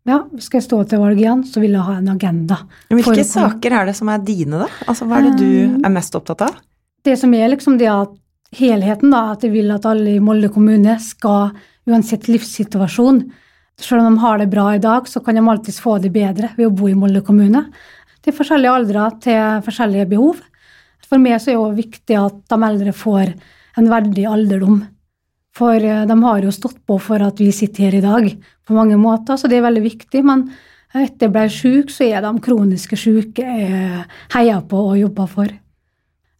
ja, 0.04 0.18
skal 0.36 0.60
jeg 0.60 0.66
stå 0.66 0.82
til 0.88 1.00
valg 1.00 1.20
igjen, 1.20 1.46
så 1.48 1.62
vil 1.62 1.76
jeg 1.76 1.86
ha 1.86 1.96
en 1.96 2.10
agenda. 2.12 2.58
Hvilke 2.92 3.24
saker 3.24 3.76
er 3.78 3.88
det 3.88 3.94
som 3.96 4.10
er 4.12 4.24
dine, 4.24 4.60
da? 4.64 4.68
Altså, 4.84 5.08
Hva 5.08 5.20
er 5.20 5.30
det 5.30 5.38
du 5.40 5.48
eh, 5.48 5.78
er 5.80 5.94
mest 5.94 6.16
opptatt 6.18 6.44
av? 6.44 6.58
Det 7.04 7.16
som 7.20 7.32
er 7.36 7.48
liksom 7.52 7.78
det 7.80 7.88
at 7.88 8.12
helheten, 8.54 9.12
da, 9.14 9.30
at 9.32 9.44
jeg 9.44 9.54
vil 9.54 9.72
at 9.72 9.86
alle 9.88 10.16
i 10.16 10.22
Molde 10.22 10.50
kommune 10.52 10.98
skal, 11.02 11.54
uansett 11.88 12.30
livssituasjon, 12.30 13.24
Selv 13.74 14.04
om 14.04 14.14
de 14.14 14.20
har 14.22 14.38
det 14.38 14.52
bra 14.52 14.68
i 14.70 14.78
dag, 14.78 15.08
så 15.10 15.18
kan 15.18 15.34
de 15.34 15.42
alltids 15.42 15.80
få 15.82 15.96
det 15.98 16.12
bedre 16.14 16.52
ved 16.54 16.68
å 16.68 16.70
bo 16.70 16.86
i 16.86 16.94
Molde 16.94 17.24
kommune. 17.26 17.64
Til 18.22 18.32
forskjellige 18.36 18.70
aldre, 18.70 19.08
til 19.18 19.64
forskjellige 19.66 20.06
behov. 20.12 20.38
For 21.08 21.18
meg 21.18 21.40
så 21.42 21.50
er 21.50 21.58
det 21.58 21.80
viktig 21.80 22.14
at 22.20 22.36
de 22.52 22.58
eldre 22.68 22.92
får 22.94 23.32
en 23.80 23.90
verdig 23.90 24.28
alderdom. 24.30 24.84
For 25.58 25.74
eh, 25.74 26.04
de 26.06 26.18
har 26.22 26.46
jo 26.46 26.54
stått 26.54 26.78
på 26.86 27.00
for 27.02 27.22
at 27.26 27.42
vi 27.42 27.50
sitter 27.50 27.88
her 27.88 27.98
i 27.98 28.04
dag, 28.04 28.30
på 28.64 28.76
mange 28.76 28.96
måter, 29.00 29.36
så 29.36 29.50
det 29.50 29.58
er 29.58 29.66
veldig 29.66 29.82
viktig. 29.84 30.22
Men 30.26 30.46
etter 30.94 31.26
jeg 31.26 31.34
ble 31.34 31.44
syk, 31.52 31.92
så 31.92 32.08
er 32.08 32.24
de 32.24 32.32
kroniske 32.44 32.98
syke 32.98 33.44
heier 34.34 34.64
på 34.70 34.82
og 34.92 34.98
jobber 35.00 35.30
for. 35.30 35.52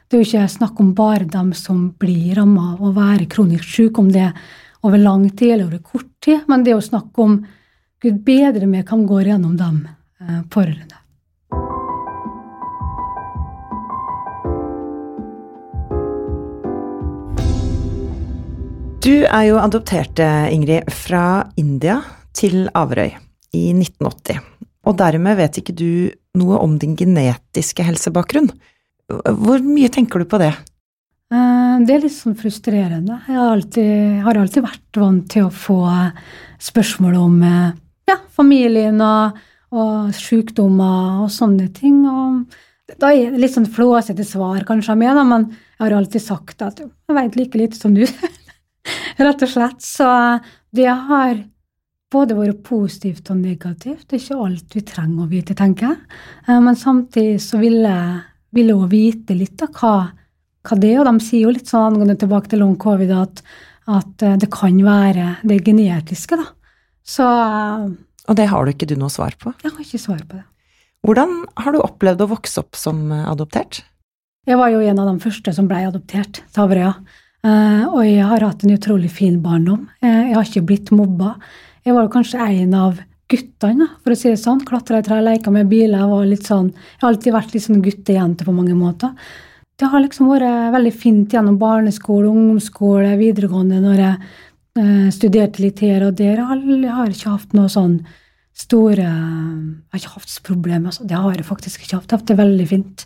Det 0.05 0.19
er 0.19 0.23
jo 0.23 0.29
ikke 0.29 0.49
snakk 0.53 0.81
om 0.81 0.93
bare 0.95 1.27
dem 1.27 1.53
som 1.59 1.89
blir 1.99 2.37
ramma 2.39 2.75
av 2.75 2.85
å 2.85 2.93
være 2.95 3.29
kronisk 3.31 3.67
syke, 3.67 4.01
om 4.01 4.13
det 4.13 4.29
er 4.29 4.45
over 4.85 5.01
lang 5.01 5.29
tid 5.31 5.55
eller 5.55 5.69
over 5.71 5.81
kort 5.83 6.11
tid, 6.23 6.45
men 6.49 6.65
det 6.65 6.73
er 6.73 6.79
jo 6.79 6.89
snakk 6.91 7.23
om 7.25 7.39
Gud 8.05 8.21
bedre 8.27 8.69
meg 8.69 8.85
kan 8.89 9.07
gå 9.09 9.23
gjennom 9.25 9.57
dem 9.57 9.79
eh, 10.21 10.43
pårørende. 10.53 11.04
Du 19.05 19.13
er 19.21 19.43
jo 19.51 19.59
adoptert, 19.61 20.17
Ingrid, 20.49 20.87
fra 20.89 21.45
India 21.61 21.99
til 22.33 22.71
Averøy 22.73 23.11
i 23.53 23.65
1980. 23.75 24.39
Og 24.89 24.95
dermed 24.97 25.37
vet 25.37 25.59
ikke 25.61 25.75
du 25.77 26.09
noe 26.41 26.57
om 26.65 26.79
din 26.81 26.95
genetiske 26.97 27.85
helsebakgrunn. 27.85 28.49
Hvor 29.13 29.61
mye 29.61 29.91
tenker 29.93 30.23
du 30.23 30.29
på 30.31 30.41
det? 30.41 30.55
Eh, 31.35 31.75
det 31.85 31.93
er 31.93 32.01
litt 32.07 32.15
sånn 32.15 32.37
frustrerende. 32.39 33.19
Jeg 33.29 33.37
har 33.37 33.51
alltid, 33.53 34.23
har 34.25 34.41
alltid 34.41 34.65
vært 34.65 35.01
vant 35.03 35.27
til 35.35 35.51
å 35.51 35.53
få 35.53 35.83
spørsmål 36.65 37.19
om 37.21 37.35
eh, 37.45 37.75
ja, 38.09 38.17
familien 38.33 39.03
og, 39.05 39.37
og 39.77 40.15
sykdommer 40.17 41.27
og 41.27 41.35
sånne 41.35 41.69
ting. 41.77 42.01
Og 42.09 42.97
da 42.97 43.13
er 43.13 43.37
det 43.37 43.45
litt 43.45 43.53
sånn 43.59 43.69
flåsete 43.69 44.25
svar 44.25 44.65
kanskje 44.65 44.97
av 44.97 45.05
meg, 45.05 45.21
men 45.29 45.51
jeg 45.53 45.85
har 45.85 45.99
alltid 45.99 46.25
sagt 46.25 46.65
at 46.65 46.81
jeg 46.81 47.19
vet 47.21 47.39
like 47.43 47.61
lite 47.67 47.77
som 47.77 47.93
du. 47.93 48.07
Rett 49.27 49.45
og 49.45 49.51
slett. 49.51 49.83
Så 49.85 50.09
det 50.75 50.91
har 50.91 51.43
både 52.15 52.37
vært 52.39 52.63
positivt 52.67 53.31
og 53.33 53.41
negativt. 53.41 54.07
Det 54.09 54.19
er 54.19 54.23
ikke 54.23 54.47
alt 54.47 54.77
vi 54.77 54.85
trenger 54.87 55.25
å 55.25 55.31
vite, 55.31 55.57
tenker 55.59 55.91
jeg. 55.91 56.21
Eh, 56.47 56.61
men 56.63 56.79
samtidig 56.79 57.43
så 57.43 57.61
vil 57.63 57.81
jeg, 57.83 58.23
vil 58.55 58.73
jeg 58.73 58.91
vite 58.93 59.39
litt 59.39 59.65
av 59.65 59.73
hva, 59.81 59.95
hva, 60.65 60.81
det 60.81 60.93
er. 60.93 61.03
Og 61.03 61.09
de 61.11 61.27
sier 61.27 61.47
jo 61.47 61.55
litt 61.55 61.71
sånn 61.71 61.93
angående 61.93 62.19
tilbake 62.21 62.53
til 62.53 62.63
long 62.65 62.77
covid 62.81 63.15
at, 63.19 63.45
at 63.91 64.27
eh, 64.27 64.39
det 64.41 64.51
kan 64.55 64.79
være 64.87 65.37
det 65.43 65.63
genetiske, 65.67 66.41
da. 66.41 66.51
Så 67.05 67.25
Og 67.25 68.37
det 68.39 68.47
har 68.49 68.65
du 68.65 68.73
ikke 68.73 68.89
du 68.89 68.95
noe 68.97 69.13
svar 69.13 69.35
på? 69.37 69.53
Jeg 69.61 69.75
har 69.75 69.83
ikke 69.83 70.01
svar 70.01 70.23
på 70.25 70.39
det. 70.39 70.47
Hvordan 71.05 71.43
har 71.61 71.75
du 71.75 71.83
opplevd 71.85 72.23
å 72.25 72.31
vokse 72.31 72.63
opp 72.63 72.79
som 72.81 73.11
adoptert? 73.13 73.83
Jeg 74.49 74.57
var 74.57 74.71
jo 74.73 74.81
en 74.81 75.03
av 75.03 75.11
de 75.11 75.21
første 75.21 75.53
som 75.53 75.69
ble 75.69 75.83
adoptert 75.85 76.41
til 76.41 76.63
Averøya. 76.65 76.95
Uh, 76.95 77.24
og 77.45 78.05
jeg 78.07 78.25
har 78.25 78.45
hatt 78.47 78.63
en 78.65 78.73
utrolig 78.73 79.11
fin 79.13 79.37
barndom. 79.45 79.89
Uh, 80.01 80.31
jeg 80.31 80.37
har 80.37 80.47
ikke 80.49 80.69
blitt 80.71 80.93
mobba. 80.97 81.35
Jeg 81.85 81.97
var 81.97 82.09
kanskje 82.13 82.41
en 82.41 82.77
av 82.79 83.03
guttene, 83.29 83.89
for 84.03 84.15
å 84.15 84.17
si 84.19 84.31
det 84.31 84.41
sånn. 84.41 84.63
Klatra 84.65 85.01
i 85.01 85.05
trær, 85.05 85.25
leka 85.25 85.53
med 85.53 85.69
biler. 85.69 86.01
Jeg, 86.25 86.41
sånn, 86.47 86.71
jeg 86.73 87.03
har 87.03 87.11
alltid 87.11 87.37
vært 87.37 87.53
litt 87.53 87.67
sånn 87.67 87.85
guttejente 87.85 88.47
på 88.49 88.57
mange 88.57 88.77
måter. 88.79 89.13
Det 89.77 89.91
har 89.91 90.05
liksom 90.05 90.31
vært 90.31 90.73
veldig 90.73 90.95
fint 90.97 91.33
gjennom 91.35 91.59
barneskole, 91.61 92.31
ungdomsskole, 92.31 93.17
videregående, 93.21 93.81
når 93.83 94.03
jeg 94.05 94.19
uh, 94.81 95.09
studerte 95.13 95.65
litt 95.65 95.83
her 95.85 96.07
og 96.09 96.17
der. 96.21 96.41
Jeg 96.41 96.97
har 96.97 97.13
ikke 97.13 97.35
hatt 97.37 97.57
noe 97.59 97.73
sånn 97.73 97.99
store 98.55 99.03
Jeg 99.03 99.91
har 99.91 100.01
ikke 100.01 100.15
hatt 100.15 100.39
problemer. 100.47 100.93
Altså. 100.93 101.05
Det 101.11 101.19
har 101.19 101.35
jeg 101.35 101.49
faktisk 101.49 101.85
ikke 101.85 101.99
hatt. 101.99 102.13
Jeg 102.13 102.21
har 102.21 102.29
det 102.31 102.41
veldig 102.41 102.71
fint. 102.71 103.05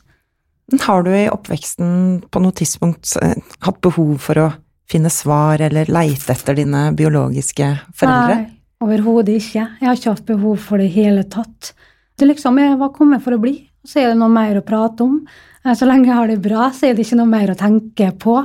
Har 0.68 1.02
du 1.02 1.10
i 1.16 1.28
oppveksten 1.32 1.92
på 2.28 2.40
noe 2.44 2.52
tidspunkt 2.52 3.14
eh, 3.22 3.36
hatt 3.64 3.80
behov 3.84 4.18
for 4.20 4.40
å 4.42 4.48
finne 4.88 5.08
svar 5.12 5.62
eller 5.64 5.88
leite 5.88 6.34
etter 6.34 6.58
dine 6.58 6.90
biologiske 6.96 7.68
foreldre? 7.96 8.34
Nei, 8.42 8.58
overhodet 8.84 9.38
ikke. 9.40 9.64
Jeg 9.80 9.88
har 9.88 9.96
ikke 9.96 10.12
hatt 10.12 10.26
behov 10.28 10.58
for 10.66 10.80
det 10.80 10.90
i 10.90 10.96
hele 11.00 11.24
tatt. 11.28 11.72
Det 12.18 12.28
liksom, 12.28 12.58
Jeg 12.60 12.76
var 12.80 12.92
kommet 12.92 13.24
for 13.24 13.36
å 13.36 13.40
bli, 13.40 13.54
så 13.86 14.02
er 14.02 14.10
det 14.10 14.18
noe 14.20 14.32
mer 14.32 14.60
å 14.60 14.66
prate 14.66 15.06
om. 15.06 15.22
Eh, 15.64 15.72
så 15.72 15.88
lenge 15.88 16.10
jeg 16.10 16.18
har 16.18 16.28
det 16.28 16.42
bra, 16.44 16.68
så 16.74 16.90
er 16.90 16.98
det 16.98 17.06
ikke 17.06 17.20
noe 17.22 17.32
mer 17.32 17.54
å 17.54 17.58
tenke 17.58 18.12
på. 18.20 18.36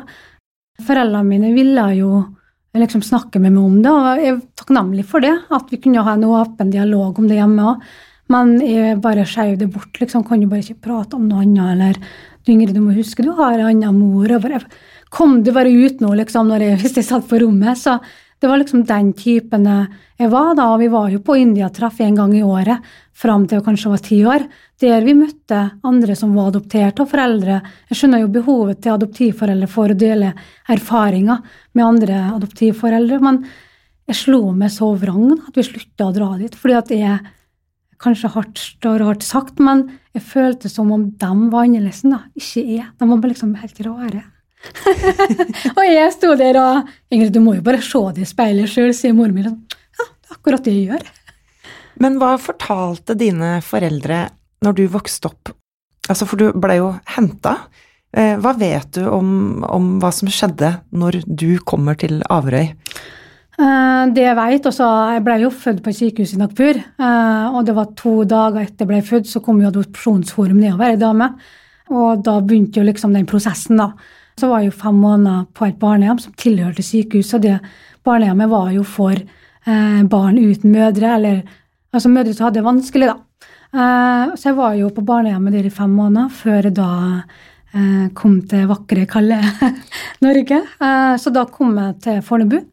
Foreldrene 0.84 1.27
mine 1.27 1.51
ville 1.56 1.89
jo 1.98 2.24
liksom 2.74 3.03
snakke 3.06 3.38
med 3.42 3.53
meg 3.53 3.68
om 3.68 3.75
det, 3.84 3.92
og 3.92 4.08
jeg 4.24 4.32
er 4.32 4.42
takknemlig 4.58 5.06
for 5.12 5.22
det. 5.22 5.36
At 5.53 5.68
vi 5.70 5.82
kunne 5.84 6.08
ha 6.08 6.15
en 6.15 6.25
åpen 6.25 6.72
dialog 6.74 7.20
om 7.20 7.27
det 7.27 7.38
hjemme 7.38 7.68
òg. 7.74 7.84
Men 8.32 8.56
jeg 8.63 9.01
bare 9.03 9.25
skjøv 9.27 9.58
det 9.60 9.72
bort. 9.74 10.00
liksom, 10.00 10.24
Kan 10.27 10.39
du 10.39 10.48
bare 10.48 10.63
ikke 10.63 10.86
prate 10.88 11.18
om 11.18 11.27
noe 11.27 11.44
annet? 11.44 11.74
Eller 11.75 12.00
du 12.46 12.51
Ingrid, 12.51 12.75
du 12.75 12.82
må 12.82 12.96
huske 12.96 13.24
du 13.24 13.32
har 13.36 13.58
en 13.60 13.65
annen 13.68 14.00
mor. 14.00 14.32
og 14.32 14.42
bare, 14.42 14.62
Kom 15.10 15.44
du 15.44 15.51
bare 15.51 15.70
ut 15.70 16.00
nå, 16.01 16.13
liksom, 16.15 16.51
jeg, 16.60 16.77
hvis 16.82 16.98
jeg 16.98 17.06
satt 17.06 17.27
på 17.27 17.39
rommet? 17.44 17.77
Så 17.77 18.00
det 18.44 18.50
var 18.50 18.60
liksom 18.60 18.84
den 18.84 19.13
typen 19.15 19.63
jeg 20.20 20.30
var 20.32 20.56
da. 20.56 20.74
Og 20.74 20.82
vi 20.82 20.89
var 20.92 21.10
jo 21.12 21.22
på 21.24 21.38
India-treff 21.39 22.01
en 22.03 22.15
gang 22.15 22.34
i 22.36 22.44
året 22.44 22.84
fram 23.15 23.46
til 23.48 23.60
jeg 23.60 23.65
kanskje 23.68 23.92
var 23.92 24.01
ti 24.03 24.18
år. 24.27 24.48
Der 24.84 25.06
vi 25.06 25.13
møtte 25.15 25.60
andre 25.88 26.15
som 26.20 26.34
var 26.36 26.50
adoptert, 26.51 27.00
og 27.00 27.08
foreldre. 27.12 27.62
Jeg 27.88 28.00
skjønner 28.00 28.24
jo 28.24 28.34
behovet 28.34 28.82
til 28.84 28.96
adoptivforeldre 28.98 29.70
for 29.72 29.94
å 29.94 30.00
dele 30.00 30.34
erfaringer 30.74 31.39
med 31.72 31.86
andre 31.86 32.20
adoptivforeldre. 32.34 33.22
Men 33.24 33.46
jeg 34.10 34.20
slo 34.20 34.42
meg 34.51 34.74
så 34.75 34.92
vrang 35.00 35.38
at 35.38 35.56
vi 35.56 35.63
slutta 35.63 36.10
å 36.10 36.15
dra 36.15 36.34
dit. 36.42 36.56
fordi 36.56 36.75
at 36.82 36.92
jeg 36.92 37.20
kanskje 38.04 38.32
hardt 38.36 38.88
og 38.90 39.00
rart 39.02 39.26
sagt, 39.26 39.62
men 39.64 39.88
jeg 40.14 40.26
følte 40.28 40.70
som 40.72 40.92
om 40.94 41.08
de 41.20 41.32
var 41.54 41.68
annerledes, 41.68 42.04
da. 42.06 42.24
Ikke 42.38 42.64
jeg. 42.68 42.88
De 43.00 43.10
var 43.10 43.24
bare 43.24 43.34
liksom 43.34 43.56
helt 43.62 43.82
rare. 43.88 44.24
og 45.78 45.84
jeg 45.84 46.12
sto 46.16 46.36
der 46.40 46.60
og 46.62 46.92
Ingrid, 47.12 47.34
du 47.36 47.42
må 47.44 47.58
jo 47.58 47.66
bare 47.66 47.82
se 47.84 48.00
det 48.16 48.24
i 48.24 48.30
speilet 48.30 48.72
sjøl, 48.72 48.94
sier 48.96 49.16
moren 49.16 49.36
min. 49.36 49.50
Ja, 49.50 50.08
det 50.08 50.30
er 50.30 50.38
akkurat 50.38 50.68
det 50.68 50.76
jeg 50.76 50.94
gjør. 50.94 51.10
Men 52.04 52.20
hva 52.22 52.36
fortalte 52.42 53.16
dine 53.18 53.58
foreldre 53.66 54.28
når 54.64 54.78
du 54.78 54.86
vokste 54.92 55.30
opp? 55.30 55.52
Altså, 56.10 56.28
for 56.28 56.40
du 56.40 56.60
ble 56.60 56.80
jo 56.80 56.94
henta. 57.16 57.58
Eh, 58.14 58.36
hva 58.42 58.54
vet 58.58 58.92
du 58.98 59.06
om, 59.10 59.64
om 59.66 59.98
hva 60.02 60.12
som 60.14 60.30
skjedde 60.32 60.76
når 60.94 61.24
du 61.28 61.58
kommer 61.66 61.98
til 62.00 62.22
Averøy? 62.34 62.74
Eh, 63.54 64.04
det 64.14 64.24
jeg 64.26 64.36
vet, 64.38 64.66
også, 64.66 64.86
Jeg 65.14 65.24
ble 65.24 65.36
jo 65.44 65.50
født 65.54 65.84
på 65.84 65.92
et 65.92 65.98
sykehus 65.98 66.34
i 66.34 66.40
Nagpur. 66.42 66.80
Eh, 66.80 67.46
og 67.54 67.66
det 67.66 67.76
var 67.76 67.94
to 67.96 68.24
dager 68.26 68.64
etter 68.64 68.82
jeg 68.84 68.90
ble 68.90 69.02
født, 69.02 69.30
så 69.30 69.42
kom 69.44 69.62
jo 69.62 69.70
adopsjonsforum 69.70 70.58
nedover, 70.58 70.90
ei 70.90 70.98
dame. 70.98 71.30
Og 71.94 72.24
da 72.26 72.40
begynte 72.42 72.80
jo 72.80 72.88
liksom 72.88 73.14
den 73.14 73.28
prosessen, 73.30 73.78
da. 73.78 73.92
Så 74.40 74.50
var 74.50 74.64
jeg 74.64 74.72
jo 74.72 74.80
fem 74.80 74.96
måneder 74.98 75.46
på 75.54 75.68
et 75.68 75.78
barnehjem 75.78 76.20
som 76.20 76.34
tilhørte 76.34 76.82
sykehuset. 76.82 77.36
Og 77.38 77.42
det 77.42 77.60
barnehjemmet 78.04 78.50
var 78.50 78.72
jo 78.74 78.84
for 78.84 79.14
eh, 79.14 80.02
barn 80.10 80.40
uten 80.42 80.74
mødre, 80.74 81.14
eller 81.20 81.44
altså 81.94 82.10
mødre 82.10 82.34
som 82.34 82.48
hadde 82.48 82.58
det 82.58 82.66
vanskelig, 82.66 83.12
da. 83.14 83.20
så 84.34 84.50
jeg 84.50 84.56
var 84.58 84.74
jo 84.74 84.90
på 84.90 85.02
barnehjemmet 85.06 85.54
der 85.54 85.66
i 85.66 85.70
fem 85.74 85.94
måneder 85.94 86.30
før 86.30 86.64
jeg 86.64 86.74
da 86.74 86.90
kom 88.14 88.42
til 88.50 88.68
vakre, 88.70 89.06
kalde 89.06 89.38
Norge. 90.26 90.60
så 91.18 91.34
da 91.34 91.46
kom 91.46 91.78
jeg 91.78 91.96
til 92.02 92.22
Fornebu. 92.22 92.73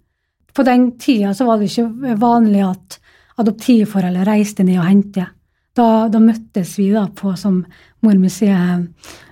På 0.55 0.65
den 0.67 0.93
tida 0.99 1.35
så 1.35 1.47
var 1.49 1.61
det 1.61 1.71
ikke 1.71 2.17
vanlig 2.21 2.63
at 2.67 2.99
adoptivforeldre 3.41 4.27
reiste 4.29 4.67
ned 4.67 4.81
og 4.81 4.89
hentet. 4.89 5.37
Da, 5.77 6.09
da, 6.11 6.19
møttes 6.21 6.75
vi 6.81 6.91
da 6.93 7.07
på, 7.15 7.33
som 7.39 7.63
mor 8.05 8.17
sier, 8.33 8.83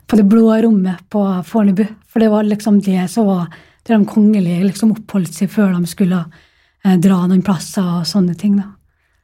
på 0.08 0.16
det 0.16 0.26
blå 0.30 0.52
rommet 0.62 1.02
på 1.10 1.22
Fornebu. 1.44 1.84
For 2.08 2.22
det 2.22 2.30
var 2.32 2.46
liksom 2.46 2.78
det 2.84 3.08
som 3.12 3.26
var 3.28 3.48
der 3.88 3.98
de 3.98 4.08
kongelige 4.08 4.66
liksom 4.66 4.92
oppholdt 4.94 5.34
seg 5.34 5.50
før 5.52 5.75
de 5.75 5.88
skulle 5.88 6.20
eh, 6.20 6.96
dra 7.00 7.22
noen 7.26 7.44
plasser 7.44 7.84
og 7.84 8.08
sånne 8.08 8.37
ting. 8.38 8.58
da. 8.60 8.70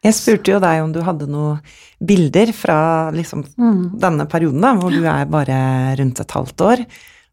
Jeg 0.04 0.16
spurte 0.18 0.52
jo 0.52 0.60
deg 0.60 0.82
om 0.84 0.92
du 0.92 1.00
hadde 1.04 1.28
noen 1.30 1.60
bilder 2.04 2.52
fra 2.56 2.78
liksom 3.14 3.44
mm. 3.56 3.96
denne 4.00 4.26
perioden, 4.28 4.60
da, 4.64 4.74
hvor 4.76 4.92
du 4.92 5.04
er 5.08 5.28
bare 5.30 5.58
rundt 6.00 6.20
et 6.20 6.36
halvt 6.36 6.64
år. 6.66 6.84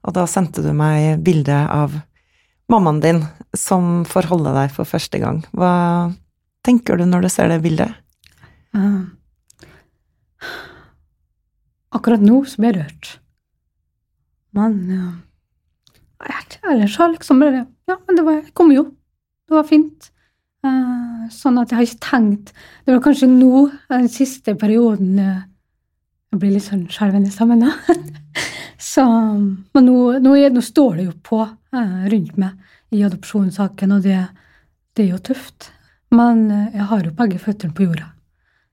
Og 0.08 0.16
da 0.16 0.24
sendte 0.30 0.64
du 0.64 0.72
meg 0.76 1.20
bilde 1.26 1.58
av 1.68 1.98
mammaen 2.72 3.02
din 3.04 3.24
som 3.58 4.04
får 4.08 4.30
holde 4.32 4.54
deg 4.56 4.72
for 4.76 4.88
første 4.88 5.20
gang. 5.22 5.42
Hva 5.56 6.12
tenker 6.66 7.00
du 7.00 7.06
når 7.08 7.26
du 7.26 7.30
ser 7.34 7.52
det 7.52 7.62
bildet? 7.64 7.92
Uh, 8.76 9.10
akkurat 11.92 12.24
nå 12.24 12.42
så 12.48 12.62
blir 12.62 12.72
jeg 12.72 12.86
rørt. 12.86 13.12
Men 14.56 14.80
uh, 14.92 16.32
ellers 16.72 16.98
har 17.00 17.14
liksom 17.14 17.44
bare 17.44 17.66
Ja, 17.90 17.98
men 18.08 18.16
det 18.16 18.24
var, 18.24 18.40
jeg 18.40 18.54
kom 18.56 18.72
jo. 18.72 18.88
Det 19.48 19.58
var 19.58 19.68
fint. 19.68 20.12
Uh, 20.62 21.28
sånn 21.34 21.58
at 21.58 21.72
jeg 21.72 21.80
har 21.80 21.88
ikke 21.88 22.06
tenkt 22.06 22.52
Det 22.86 22.94
var 22.94 23.00
kanskje 23.02 23.26
nå, 23.32 23.64
den 23.90 24.04
siste 24.14 24.54
perioden 24.54 25.16
uh, 25.18 25.40
Jeg 26.30 26.38
blir 26.44 26.54
litt 26.54 26.68
sånn 26.68 26.84
skjelven 26.92 27.26
i 27.26 27.32
stemmen. 27.34 27.66
Så, 28.92 29.04
men 29.04 29.88
nå, 29.88 29.98
nå, 30.22 30.36
nå, 30.54 30.62
står 30.66 31.00
det 31.00 31.08
jo 31.08 31.16
på 31.26 31.42
rundt 31.72 32.40
meg 32.40 32.96
i 32.96 33.04
adopsjonssaken, 33.08 33.94
og 33.96 34.06
det, 34.06 34.18
det, 34.96 35.06
er 35.06 35.14
jo 35.14 35.22
tøft. 35.32 35.72
Men 36.12 36.50
eh, 36.52 36.74
jeg 36.76 36.88
har 36.90 37.06
jo 37.06 37.14
begge 37.16 37.40
føttene 37.40 37.76
på 37.76 37.88
jorda. 37.88 38.10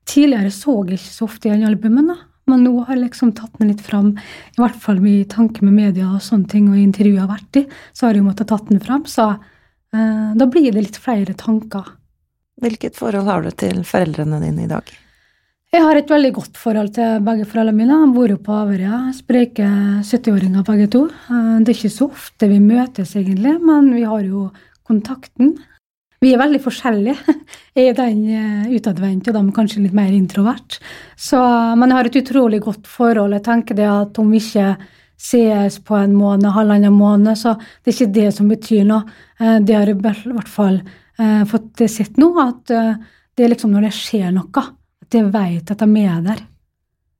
Tidligere 0.09 0.51
så 0.51 0.75
jeg 0.89 0.99
ikke 0.99 1.13
så 1.13 1.27
ofte 1.29 1.49
igjen 1.49 1.67
albumen, 1.69 2.11
da. 2.11 2.17
Men 2.49 2.63
nå 2.65 2.73
har 2.81 2.95
jeg 2.95 3.03
liksom 3.03 3.35
tatt 3.37 3.59
den 3.59 3.69
litt 3.69 3.83
fram, 3.85 4.15
i 4.17 4.61
hvert 4.61 4.79
fall 4.81 5.03
i 5.05 5.19
tanke 5.29 5.61
med 5.61 5.75
media 5.75 6.07
og 6.09 6.23
sånne 6.25 6.49
ting, 6.49 6.71
og 6.71 6.81
intervjuet 6.81 7.19
jeg 7.19 7.25
har 7.27 7.29
vært 7.35 7.59
i, 7.61 7.65
så 7.93 8.07
har 8.07 8.17
jeg 8.17 8.25
måttet 8.25 8.49
tatt 8.49 8.71
den 8.71 8.81
fram. 8.81 9.05
Så 9.05 9.27
eh, 9.29 10.31
da 10.39 10.49
blir 10.49 10.73
det 10.73 10.87
litt 10.87 10.99
flere 10.99 11.37
tanker. 11.37 11.93
Hvilket 12.59 12.97
forhold 12.99 13.29
har 13.29 13.45
du 13.45 13.53
til 13.55 13.85
foreldrene 13.87 14.41
dine 14.43 14.65
i 14.65 14.71
dag? 14.71 14.89
Jeg 15.69 15.83
har 15.85 15.99
et 15.99 16.09
veldig 16.09 16.29
godt 16.33 16.55
forhold 16.57 16.87
til 16.95 17.19
begge 17.21 17.43
foreldrene 17.45 17.77
mine. 17.77 17.97
De 18.01 18.13
bor 18.15 18.31
jo 18.31 18.39
på 18.41 18.53
Averøya. 18.57 19.11
Spreke 19.13 19.67
70-åringer 20.01 20.63
begge 20.65 20.87
to. 20.95 21.03
Eh, 21.29 21.59
det 21.61 21.69
er 21.69 21.77
ikke 21.77 21.91
så 21.93 22.07
ofte 22.09 22.47
vi 22.49 22.57
møtes, 22.63 23.11
egentlig, 23.19 23.51
men 23.61 23.91
vi 23.93 24.01
har 24.01 24.23
jo 24.25 24.47
kontakten. 24.89 25.51
Vi 26.25 26.31
er 26.33 26.41
veldig 26.41 26.61
forskjellige. 26.63 27.35
Jeg 27.77 27.91
er 27.91 27.99
den 27.99 28.71
utadvendte, 28.73 29.29
og 29.29 29.37
de 29.37 29.43
er 29.43 29.57
kanskje 29.59 29.83
litt 29.83 29.93
mer 29.99 30.09
introvert. 30.09 30.79
Så, 31.13 31.37
men 31.77 31.93
jeg 31.93 31.97
har 31.99 32.09
et 32.09 32.17
utrolig 32.23 32.59
godt 32.65 32.89
forhold. 32.89 33.37
Jeg 33.37 33.45
tenker 33.45 33.77
det 33.77 33.85
at 33.87 34.17
om 34.19 34.33
vi 34.33 34.41
ikke 34.41 34.73
ses 35.21 35.77
på 35.85 35.99
en 35.99 36.17
måned, 36.17 36.49
halvannen 36.55 36.97
måned, 36.97 37.37
så 37.37 37.53
det 37.61 37.93
er 37.93 37.99
ikke 37.99 38.17
det 38.17 38.27
som 38.35 38.49
betyr 38.49 38.89
noe. 38.89 39.05
Eh, 39.37 39.61
det 39.61 39.77
har 39.77 39.85
jeg 39.85 40.01
i 40.01 40.33
hvert 40.33 40.49
fall 40.49 40.81
eh, 40.81 41.45
fått 41.53 41.85
sett 41.85 42.17
nå, 42.17 42.33
at 42.41 42.65
det 42.73 43.45
er 43.45 43.53
liksom 43.53 43.77
når 43.77 43.87
det 43.91 43.95
skjer 44.01 44.33
noe, 44.33 44.67
at 45.09 45.33
vet 45.33 45.71
at 45.71 45.79
de 45.81 46.05
er 46.05 46.21
der. 46.21 46.45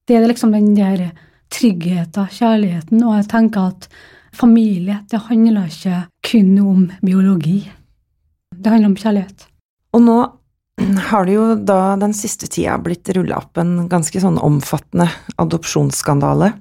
Det 0.08 0.16
er 0.16 0.28
liksom 0.28 0.54
den 0.54 0.74
der 0.76 1.12
tryggheten, 1.50 2.30
kjærligheten, 2.30 3.04
og 3.04 3.16
jeg 3.18 3.30
tenker 3.30 3.72
at 3.74 3.88
familie, 4.36 5.00
det 5.10 5.22
handler 5.26 5.70
ikke 5.70 6.04
kun 6.30 6.52
om 6.62 6.84
biologi. 7.02 7.64
Det 8.54 8.70
handler 8.70 8.92
om 8.92 8.98
kjærlighet. 9.00 9.48
Og 9.94 10.04
nå 10.06 10.18
har 11.10 11.26
det 11.26 11.36
jo 11.36 11.46
da 11.56 11.96
den 12.00 12.14
siste 12.16 12.48
tida 12.48 12.78
blitt 12.82 13.10
rulla 13.16 13.42
opp 13.42 13.58
en 13.60 13.90
ganske 13.92 14.22
sånn 14.22 14.38
omfattende 14.38 15.10
adopsjonsskandale. 15.42 16.54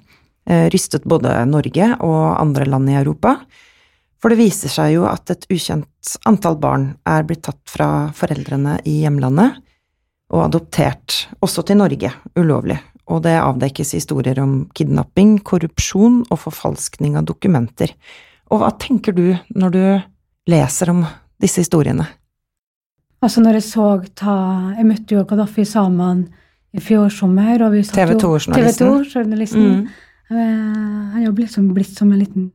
Eh, 0.48 0.66
rystet 0.72 1.04
både 1.04 1.34
Norge 1.46 1.92
og 2.00 2.40
andre 2.40 2.66
land 2.66 2.90
i 2.90 2.96
Europa. 2.98 3.36
For 4.18 4.32
det 4.32 4.40
viser 4.40 4.72
seg 4.72 4.96
jo 4.96 5.04
at 5.06 5.30
et 5.30 5.44
ukjent 5.52 6.16
antall 6.26 6.56
barn 6.58 6.90
er 7.06 7.26
blitt 7.28 7.44
tatt 7.46 7.60
fra 7.70 8.08
foreldrene 8.16 8.80
i 8.88 9.02
hjemlandet 9.04 9.60
og 10.28 10.44
adoptert, 10.44 11.24
også 11.40 11.64
til 11.64 11.78
Norge, 11.80 12.12
ulovlig, 12.36 12.76
og 13.08 13.22
det 13.24 13.38
avdekkes 13.40 13.94
historier 13.96 14.40
om 14.42 14.66
kidnapping, 14.76 15.38
korrupsjon 15.40 16.20
og 16.28 16.40
forfalskning 16.42 17.16
av 17.16 17.24
dokumenter. 17.30 17.94
Og 18.52 18.60
hva 18.60 18.72
tenker 18.80 19.16
du 19.16 19.32
når 19.56 19.72
du 19.72 19.82
leser 20.52 20.92
om 20.92 21.04
disse 21.40 21.64
historiene? 21.64 22.06
Altså, 23.18 23.42
når 23.42 23.58
jeg 23.58 23.66
så 23.66 23.86
ta 24.14 24.34
Jeg 24.76 24.86
møtte 24.86 25.16
jo 25.16 25.24
Gaddafi 25.26 25.64
sammen 25.66 26.28
i 26.76 26.82
fjor 26.84 27.08
sommer, 27.10 27.64
og 27.64 27.72
vi 27.72 27.82
satt 27.86 27.96
TV 27.96 28.12
2-journalisten. 28.20 28.84
TV 28.84 29.08
2-journalisten. 29.08 29.64
Mm. 29.64 29.88
Uh, 30.28 31.14
han 31.14 31.24
jo 31.24 31.32
liksom 31.32 31.72
blitt 31.74 31.96
som 31.96 32.12
en 32.12 32.20
liten 32.20 32.50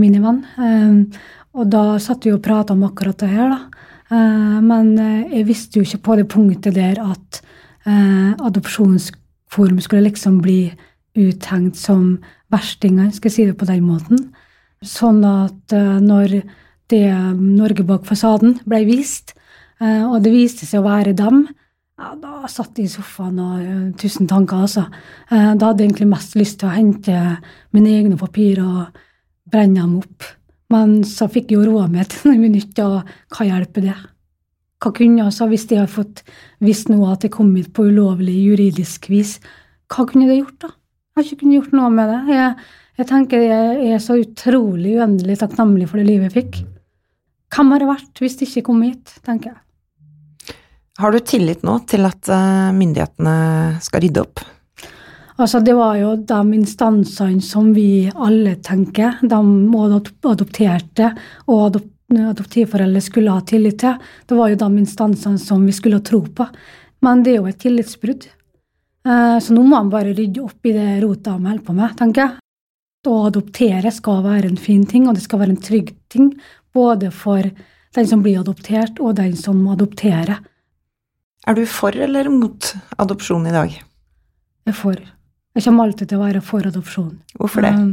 minivann. 0.00 0.40
Uh, 0.56 1.20
og 1.60 1.68
da 1.70 1.84
satt 2.02 2.24
vi 2.24 2.32
og 2.32 2.42
prata 2.42 2.72
om 2.72 2.86
akkurat 2.88 3.20
det 3.20 3.28
her, 3.30 3.52
da. 3.52 3.86
Uh, 4.10 4.58
men 4.64 4.94
jeg 5.30 5.46
visste 5.48 5.78
jo 5.78 5.86
ikke 5.86 6.04
på 6.06 6.18
det 6.20 6.28
punktet 6.32 6.76
der 6.78 7.00
at 7.04 7.42
adopsjonsforum 7.90 9.78
skulle 9.80 10.04
liksom 10.04 10.42
bli 10.44 10.68
uthengt 11.16 11.78
som 11.80 12.18
verstingene, 12.52 13.08
skal 13.10 13.30
jeg 13.30 13.34
si 13.34 13.46
det 13.48 13.56
på 13.58 13.66
den 13.66 13.86
måten. 13.88 14.18
Sånn 14.84 15.24
at 15.24 15.72
når 16.04 16.42
det 16.90 17.06
Norge 17.38 17.86
bak 17.86 18.06
fasaden 18.08 18.58
ble 18.68 18.82
vist, 18.88 19.34
eh, 19.80 20.02
og 20.04 20.20
det 20.24 20.34
viste 20.34 20.66
seg 20.68 20.82
å 20.82 20.88
være 20.88 21.14
dem, 21.16 21.44
ja, 22.00 22.14
da 22.16 22.48
satt 22.48 22.78
jeg 22.80 22.88
i 22.88 22.92
sofaen 22.94 23.40
og 23.44 23.56
uh, 23.60 23.88
tusen 24.00 24.28
tanker, 24.28 24.62
altså. 24.64 24.86
Uh, 25.28 25.52
da 25.52 25.68
hadde 25.68 25.84
jeg 25.84 25.90
egentlig 25.90 26.06
mest 26.08 26.36
lyst 26.38 26.56
til 26.62 26.70
å 26.70 26.72
hente 26.72 27.16
mine 27.76 27.92
egne 27.92 28.16
papirer 28.16 28.64
og 28.64 29.02
brenne 29.52 29.82
dem 29.82 29.98
opp. 29.98 30.24
Men 30.70 31.00
så 31.06 31.26
fikk 31.30 31.50
jeg 31.50 31.58
jo 31.58 31.68
roa 31.72 31.88
meg 31.90 32.10
til 32.12 32.30
noen 32.30 32.44
minutter, 32.46 32.98
og 33.00 33.36
hva 33.36 33.46
hjelper 33.48 33.86
det? 33.88 33.96
Hva 34.80 34.92
kunne 34.96 35.20
jeg, 35.20 35.26
altså, 35.26 35.48
Hvis 35.50 35.66
jeg 35.68 35.82
hadde 35.82 35.92
fått 35.92 36.22
visst 36.64 36.88
noe 36.92 37.12
at 37.12 37.26
jeg 37.26 37.34
kom 37.34 37.50
hit 37.56 37.72
på 37.76 37.88
ulovlig 37.90 38.36
juridisk 38.46 39.10
vis, 39.12 39.38
hva 39.90 40.06
kunne 40.08 40.28
det 40.30 40.38
gjort 40.40 40.60
da? 40.62 40.70
Jeg 40.70 41.18
har 41.18 41.26
ikke 41.26 41.40
kunnet 41.42 41.56
gjort 41.58 41.74
noe 41.76 41.88
med 41.92 42.12
det. 42.12 42.20
Jeg, 42.36 42.52
jeg 43.00 43.08
tenker 43.10 43.42
jeg 43.42 43.88
er 43.90 44.04
så 44.04 44.16
utrolig 44.20 44.94
uendelig 45.00 45.40
takknemlig 45.40 45.88
for 45.90 46.00
det 46.00 46.06
livet 46.06 46.30
jeg 46.30 46.36
fikk. 46.38 46.60
Hvem 47.50 47.74
har 47.74 47.82
det 47.82 47.90
vært 47.90 48.22
hvis 48.22 48.38
det 48.38 48.46
ikke 48.48 48.68
kom 48.70 48.86
hit, 48.86 49.18
tenker 49.26 49.52
jeg. 49.52 50.54
Har 51.00 51.12
du 51.12 51.18
tillit 51.24 51.64
nå 51.66 51.78
til 51.88 52.06
at 52.06 52.28
eh, 52.30 52.70
myndighetene 52.76 53.34
skal 53.82 54.04
rydde 54.04 54.22
opp? 54.22 54.42
Altså, 55.40 55.60
det 55.64 55.72
var 55.72 55.94
jo 55.96 56.16
de 56.16 56.40
instansene 56.52 57.40
som 57.40 57.70
vi 57.72 58.10
alle 58.12 58.58
tenker, 58.60 59.22
de 59.24 59.38
adopterte 60.28 61.06
og 61.48 61.78
adoptivforeldre 62.12 63.00
skulle 63.00 63.32
ha 63.32 63.40
tillit 63.48 63.78
til. 63.80 63.96
Det 64.28 64.36
var 64.36 64.50
jo 64.52 64.58
de 64.60 64.68
instansene 64.82 65.40
som 65.40 65.64
vi 65.64 65.72
skulle 65.72 65.96
ha 65.96 66.04
tro 66.04 66.20
på. 66.26 66.44
Men 67.00 67.22
det 67.24 67.32
er 67.32 67.38
jo 67.40 67.48
et 67.48 67.60
tillitsbrudd. 67.62 68.26
Eh, 69.08 69.38
så 69.40 69.56
nå 69.56 69.62
må 69.64 69.78
man 69.78 69.92
bare 69.92 70.12
rydde 70.12 70.42
opp 70.44 70.68
i 70.68 70.74
det 70.76 70.98
rotet 71.00 71.30
de 71.30 71.48
holder 71.48 71.64
på 71.64 71.76
med, 71.78 71.94
tenker 71.96 72.26
jeg. 72.26 72.36
Å 73.08 73.14
adoptere 73.30 73.92
skal 73.96 74.20
være 74.26 74.50
en 74.50 74.60
fin 74.60 74.82
ting, 74.84 75.06
og 75.08 75.16
det 75.16 75.24
skal 75.24 75.40
være 75.40 75.54
en 75.54 75.62
trygg 75.64 75.94
ting 76.12 76.34
både 76.76 77.08
for 77.14 77.48
den 77.96 78.10
som 78.10 78.20
blir 78.22 78.42
adoptert, 78.42 79.00
og 79.00 79.16
den 79.16 79.32
som 79.40 79.62
adopterer. 79.72 80.36
Er 81.48 81.56
du 81.56 81.64
for 81.64 81.96
eller 81.96 82.28
mot 82.28 82.74
adopsjon 83.00 83.48
i 83.48 83.56
dag? 83.56 83.72
Jeg 83.72 84.74
er 84.74 84.76
for. 84.76 85.00
Jeg 85.60 85.66
kommer 85.68 85.90
alltid 85.90 86.08
til 86.08 86.16
å 86.16 86.24
være 86.24 86.40
for 86.44 86.64
adopsjon. 86.64 87.14
Hvorfor 87.36 87.66
det? 87.66 87.72
Um, 87.76 87.90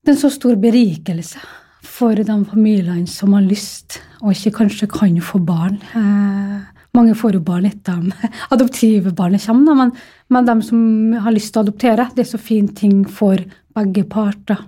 det 0.00 0.12
er 0.12 0.14
en 0.14 0.22
så 0.22 0.30
stor 0.32 0.56
berikelse 0.60 1.42
for 1.86 2.16
de 2.16 2.36
familiene 2.48 3.10
som 3.10 3.34
har 3.36 3.44
lyst, 3.44 3.98
og 4.22 4.32
ikke 4.32 4.54
kanskje 4.62 4.88
kan 4.90 5.18
få 5.22 5.38
barn. 5.44 5.76
Eh, 5.96 6.86
mange 6.96 7.16
får 7.18 7.36
jo 7.36 7.42
barn 7.44 7.68
etter 7.68 8.00
dem. 8.00 8.14
adoptive 8.54 9.12
barnet 9.16 9.44
kommer, 9.44 9.76
men, 9.76 9.92
men 10.32 10.48
de 10.48 10.56
som 10.64 10.80
har 11.20 11.36
lyst 11.36 11.52
til 11.52 11.60
å 11.60 11.66
adoptere, 11.66 12.08
det 12.16 12.24
er 12.24 12.30
så 12.32 12.40
fin 12.40 12.72
ting 12.72 13.04
for 13.04 13.44
begge 13.76 14.06
parter 14.08 14.64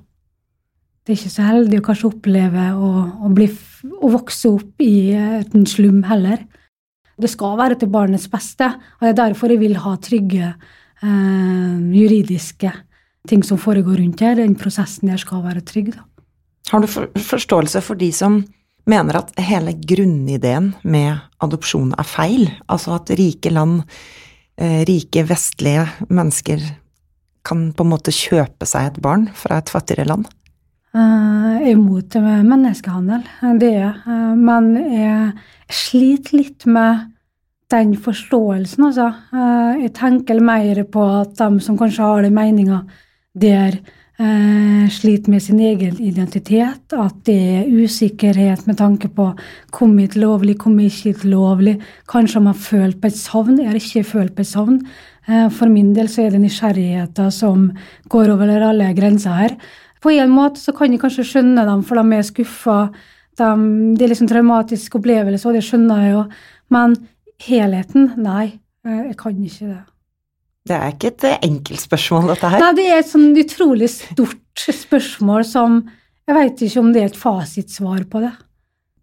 det 1.08 1.14
er 1.14 1.22
ikke 1.22 1.32
så 1.32 1.44
heldig 1.46 1.78
å 1.80 1.84
kanskje 1.86 2.08
oppleve 2.10 2.62
å, 2.76 2.88
å, 3.24 3.28
bli, 3.32 3.46
å 3.96 4.10
vokse 4.12 4.50
opp 4.52 4.82
i 4.84 5.14
en 5.16 5.62
slum 5.64 6.02
heller. 6.04 6.42
Det 7.16 7.30
skal 7.32 7.54
være 7.56 7.78
til 7.80 7.88
barnets 7.88 8.26
beste, 8.28 8.68
og 8.76 9.06
det 9.06 9.14
er 9.14 9.16
derfor 9.22 9.54
jeg 9.54 9.62
vil 9.62 9.78
ha 9.80 9.94
trygge 10.04 10.50
eh, 10.50 10.58
juridiske 11.02 12.72
ting 13.28 13.42
som 13.44 13.58
foregår 13.60 14.00
rundt 14.00 14.22
her. 14.24 14.36
Den 14.38 14.56
prosessen 14.58 15.10
der 15.10 15.20
skal 15.20 15.44
være 15.44 15.64
trygg. 15.66 15.92
Da. 15.94 16.04
Har 16.72 16.82
du 16.82 16.88
for, 16.90 17.08
forståelse 17.14 17.82
for 17.84 17.98
de 18.00 18.10
som 18.12 18.40
mener 18.88 19.20
at 19.20 19.32
hele 19.40 19.74
grunnideen 19.78 20.72
med 20.82 21.20
adopsjon 21.44 21.92
er 21.98 22.08
feil? 22.08 22.48
Altså 22.68 22.96
at 22.98 23.12
rike 23.18 23.52
land, 23.52 23.82
eh, 24.58 24.82
rike 24.88 25.24
vestlige 25.28 25.86
mennesker 26.08 26.64
kan 27.44 27.70
på 27.72 27.84
en 27.84 27.92
måte 27.92 28.12
kjøpe 28.12 28.66
seg 28.68 28.90
et 28.90 29.00
barn 29.02 29.28
fra 29.34 29.60
et 29.62 29.72
fattigere 29.72 30.08
land? 30.08 30.28
Jeg 30.98 31.68
er 31.68 31.76
imot 31.76 32.16
menneskehandel, 32.48 33.22
det 33.60 33.68
er 33.76 33.80
jeg. 33.82 34.36
Men 34.40 34.70
jeg 34.74 35.32
sliter 35.68 36.38
litt 36.38 36.66
med 36.66 37.10
den 37.70 37.94
forståelsen, 38.00 38.84
altså. 38.88 39.10
Jeg 39.82 39.92
tenker 39.96 40.40
mer 40.40 40.82
på 40.88 41.04
at 41.20 41.36
de 41.36 41.60
som 41.60 41.76
kanskje 41.78 42.04
har 42.06 42.22
den 42.24 42.36
meninga 42.36 42.82
der, 43.38 43.78
eh, 44.18 44.88
sliter 44.88 45.30
med 45.30 45.42
sin 45.42 45.60
egen 45.60 46.00
identitet, 46.00 46.92
at 46.92 47.14
det 47.24 47.38
er 47.38 47.68
usikkerhet 47.68 48.66
med 48.66 48.76
tanke 48.76 49.08
på 49.08 49.36
kom 49.70 49.98
hit 49.98 50.16
lovlig, 50.16 50.58
kom 50.58 50.78
ikke 50.78 51.12
hit 51.12 51.24
lovlig. 51.24 51.80
Kanskje 52.08 52.42
man 52.42 52.54
har 52.54 52.60
følt 52.60 53.00
på 53.00 53.06
et 53.06 53.16
savn. 53.16 53.58
Jeg 53.58 53.66
har 53.66 53.74
ikke 53.74 54.04
følt 54.04 54.34
på 54.34 54.40
et 54.40 54.46
savn. 54.46 54.80
Eh, 55.28 55.48
for 55.50 55.68
min 55.68 55.92
del 55.94 56.08
så 56.08 56.26
er 56.26 56.30
det 56.30 56.40
nysgjerrigheten 56.40 57.30
som 57.30 57.72
går 58.08 58.32
over 58.32 58.48
alle 58.48 58.94
grenser 58.94 59.30
her. 59.30 59.56
På 60.00 60.10
en 60.10 60.30
måte 60.30 60.56
så 60.56 60.72
kan 60.74 60.90
jeg 60.90 61.00
kanskje 61.00 61.26
skjønne 61.26 61.66
dem, 61.66 61.82
for 61.82 61.96
de 61.96 62.16
er 62.16 62.22
skuffa. 62.22 62.90
De, 63.38 63.44
det 63.96 64.04
er 64.04 64.08
liksom 64.08 64.28
traumatisk 64.28 64.94
opplevelse, 64.94 65.46
og 65.46 65.54
det 65.54 65.62
skjønner 65.66 66.02
jeg 66.02 66.12
jo. 66.12 66.24
Men 66.70 66.96
helheten, 67.46 68.12
nei. 68.20 68.58
Eh, 68.86 69.06
jeg 69.10 69.16
kan 69.20 69.38
ikke 69.38 69.70
det. 69.70 69.80
Det 70.68 70.76
er 70.76 70.92
ikke 70.92 71.12
et 71.12 71.24
eh, 71.24 71.38
enkelt 71.48 71.82
spørsmål, 71.82 72.32
dette 72.34 72.50
her. 72.52 72.64
Nei, 72.64 72.74
det 72.76 72.86
er 72.88 73.00
et 73.00 73.10
sånn 73.10 73.30
utrolig 73.38 73.88
stort 73.94 74.66
spørsmål 74.82 75.46
som 75.48 75.80
Jeg 76.28 76.36
vet 76.36 76.60
ikke 76.66 76.80
om 76.82 76.88
det 76.92 77.00
er 77.00 77.06
et 77.08 77.16
fasitsvar 77.16 78.02
på 78.12 78.20
det. 78.20 78.34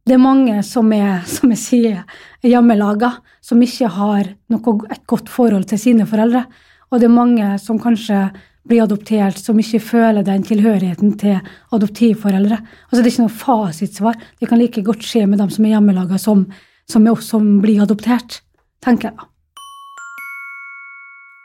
Det 0.05 0.13
er 0.13 0.21
mange 0.21 0.59
som 0.61 0.91
er, 0.93 1.23
som 1.25 1.49
jeg 1.49 1.57
sier, 1.57 2.19
hjemmelaga, 2.45 3.15
som 3.41 3.63
ikke 3.65 3.89
har 3.95 4.27
noe, 4.53 4.75
et 4.93 5.01
godt 5.09 5.31
forhold 5.33 5.65
til 5.71 5.81
sine 5.81 6.05
foreldre. 6.05 6.43
Og 6.91 7.01
det 7.01 7.07
er 7.07 7.15
mange 7.15 7.47
som 7.63 7.79
kanskje 7.81 8.27
blir 8.69 8.83
adoptert, 8.83 9.39
som 9.41 9.57
ikke 9.61 9.81
føler 9.81 10.25
den 10.25 10.45
tilhørigheten 10.45 11.15
til 11.21 11.39
adoptivforeldre. 11.73 12.59
Altså 12.61 13.01
Det 13.01 13.05
er 13.07 13.11
ikke 13.15 13.25
noe 13.25 13.39
fasitsvar. 13.41 14.21
Det 14.39 14.49
kan 14.49 14.61
like 14.61 14.85
godt 14.85 15.05
skje 15.05 15.25
med 15.25 15.41
dem 15.41 15.49
som 15.53 15.65
er 15.65 15.75
hjemmelaga, 15.75 16.21
som 16.21 16.45
som 16.89 17.07
er 17.07 17.21
som 17.21 17.47
blir 17.63 17.81
adoptert, 17.83 18.41
tenker 18.83 19.11
jeg. 19.11 19.31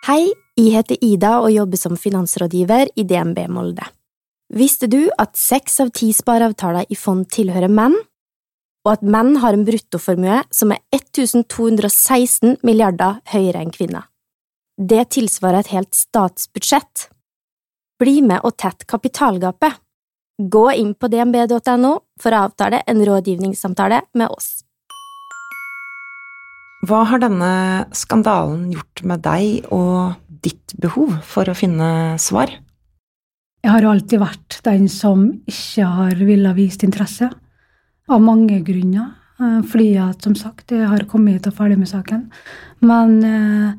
Hei, 0.07 0.33
jeg 0.57 0.75
heter 0.75 1.01
Ida 1.05 1.33
og 1.45 1.53
jobber 1.53 1.79
som 1.81 1.97
finansrådgiver 1.97 2.89
i 2.97 3.05
DNB 3.05 3.45
Molde. 3.53 3.85
Visste 4.51 4.89
du 4.91 5.05
at 5.21 5.37
seks 5.39 5.79
av 5.85 5.93
ti 5.95 6.11
spareavtaler 6.17 6.89
i 6.91 6.97
fond 6.99 7.29
tilhører 7.31 7.71
menn, 7.71 7.95
og 8.87 8.95
at 8.95 9.05
menn 9.05 9.37
har 9.43 9.55
en 9.55 9.67
bruttoformue 9.67 10.41
som 10.57 10.73
er 10.73 10.81
1216 10.97 12.57
milliarder 12.67 13.21
høyere 13.31 13.61
enn 13.61 13.75
kvinner? 13.75 14.09
Det 14.81 15.05
tilsvarer 15.13 15.61
et 15.61 15.73
helt 15.75 15.95
statsbudsjett. 15.95 17.11
Bli 18.01 18.23
med 18.25 18.41
og 18.49 18.57
tett 18.57 18.87
kapitalgapet. 18.89 19.77
Gå 20.41 20.65
inn 20.73 20.95
på 20.97 21.11
dnb.no 21.13 21.93
for 22.21 22.33
å 22.33 22.43
avtale 22.49 22.81
en 22.89 23.05
rådgivningssamtale 23.05 24.01
med 24.17 24.33
oss. 24.33 24.65
Hva 26.81 27.03
har 27.11 27.21
denne 27.21 27.53
skandalen 27.93 28.71
gjort 28.73 29.03
med 29.05 29.21
deg 29.27 29.69
og 29.75 30.17
ditt 30.41 30.73
behov 30.81 31.19
for 31.29 31.51
å 31.51 31.57
finne 31.57 32.17
svar? 32.23 32.53
Jeg 33.61 33.75
har 33.75 33.85
alltid 33.85 34.23
vært 34.23 34.61
den 34.65 34.87
som 34.89 35.27
ikke 35.45 35.85
har 35.85 36.17
villet 36.17 36.57
vist 36.57 36.85
interesse, 36.87 37.29
av 38.11 38.23
mange 38.25 38.63
grunner. 38.65 39.13
Eh, 39.41 39.61
fordi 39.69 39.93
at, 40.01 40.25
som 40.25 40.35
sagt, 40.37 40.73
jeg 40.73 40.89
har 40.89 41.05
kommet 41.09 41.39
hit 41.39 41.51
og 41.51 41.57
ferdig 41.59 41.77
med 41.81 41.91
saken. 41.91 42.25
Men 42.85 43.19
eh, 43.25 43.77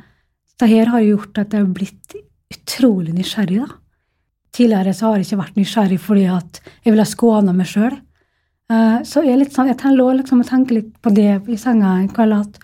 det 0.61 0.69
her 0.69 0.93
har 0.93 1.05
gjort 1.05 1.41
at 1.41 1.53
jeg 1.53 1.65
har 1.65 1.73
blitt 1.73 2.15
utrolig 2.53 3.15
nysgjerrig. 3.17 3.63
da. 3.65 3.79
Tidligere 4.53 4.93
så 4.93 5.09
har 5.09 5.17
jeg 5.17 5.29
ikke 5.29 5.41
vært 5.41 5.59
nysgjerrig 5.59 5.99
fordi 6.03 6.27
at 6.29 6.61
jeg 6.83 6.93
ville 6.93 7.07
skåne 7.09 7.55
meg 7.57 7.69
sjøl. 7.69 7.97
Eh, 8.71 9.01
så 9.07 9.25
jeg, 9.25 9.41
litt 9.41 9.57
sånn, 9.57 9.73
jeg 9.73 9.97
lå 9.97 10.07
liksom 10.19 10.45
og 10.45 10.49
tenkte 10.49 10.77
litt 10.77 10.93
på 11.01 11.13
det 11.17 11.41
i 11.49 11.59
senga 11.59 11.97
en 11.97 12.09
kveld, 12.13 12.37
at 12.37 12.61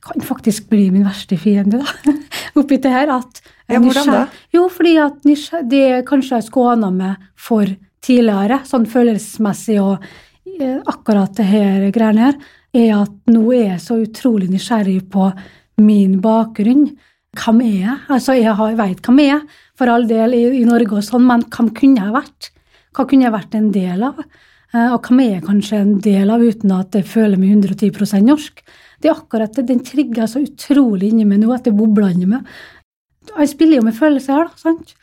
kan 0.00 0.24
faktisk 0.24 0.68
bli 0.70 0.88
min 0.90 1.04
verste 1.04 1.36
fiende, 1.40 1.82
da. 1.82 2.14
Oppi 2.60 2.80
det 2.80 2.92
her. 2.92 3.12
At 3.18 3.42
ja, 3.68 3.80
hvordan 3.80 4.10
da? 4.10 4.24
Jo, 4.54 4.66
fordi 4.72 4.96
at 5.02 5.22
det 5.70 6.02
kanskje 6.08 6.38
har 6.38 6.46
skåna 6.46 6.90
meg 6.94 7.30
for 7.38 7.68
tidligere, 8.04 8.62
sånn 8.66 8.88
følelsesmessig 8.88 9.76
og 9.82 10.00
eh, 10.48 10.78
akkurat 10.88 11.34
det 11.36 11.46
her 11.50 11.86
greiene 11.94 12.30
her, 12.30 12.40
er 12.70 12.92
at 13.02 13.32
nå 13.32 13.44
er 13.52 13.74
jeg 13.74 13.82
så 13.84 13.98
utrolig 14.00 14.48
nysgjerrig 14.50 15.02
på 15.12 15.28
min 15.82 16.18
bakgrunn. 16.22 16.88
Hvem 17.36 17.60
er 17.66 17.76
jeg? 17.84 17.96
Altså, 18.10 18.36
jeg, 18.38 18.54
veit 18.56 18.78
vet 18.80 19.02
hvem 19.06 19.20
jeg 19.22 19.36
er, 19.36 19.58
for 19.78 19.92
all 19.92 20.06
del, 20.08 20.36
i, 20.36 20.44
i 20.60 20.64
Norge 20.68 20.98
og 20.98 21.06
sånn, 21.06 21.26
men 21.28 21.44
hvem 21.48 21.70
kunne 21.76 22.06
jeg 22.06 22.14
vært? 22.16 22.50
Hva 22.96 23.06
kunne 23.06 23.28
jeg 23.28 23.34
vært 23.36 23.54
en 23.58 23.68
del 23.74 24.02
av? 24.08 24.24
Eh, 24.70 24.92
og 24.94 25.08
vi 25.18 25.26
er 25.34 25.42
kanskje 25.44 25.80
en 25.82 25.96
del 26.02 26.30
av 26.30 26.42
uten 26.42 26.72
at 26.76 26.94
jeg 26.94 27.08
føler 27.10 27.40
meg 27.40 27.56
110% 27.58 28.26
norsk? 28.28 28.62
Det 29.00 29.10
er 29.10 29.16
akkurat 29.16 29.54
det. 29.56 29.66
Den 29.70 29.82
trigger 29.86 30.30
så 30.30 30.44
utrolig 30.44 31.10
inni 31.10 31.26
meg 31.26 31.42
nå 31.42 31.50
at 31.54 31.66
det 31.66 31.74
bobler 31.76 32.14
inni 32.14 32.28
meg. 32.30 32.46
Jeg 33.30 33.52
spiller 33.52 33.80
jo 33.80 33.86
med 33.86 33.96
følelser 33.96 34.36
her, 34.36 34.50
da. 34.50 34.60
sant? 34.60 34.94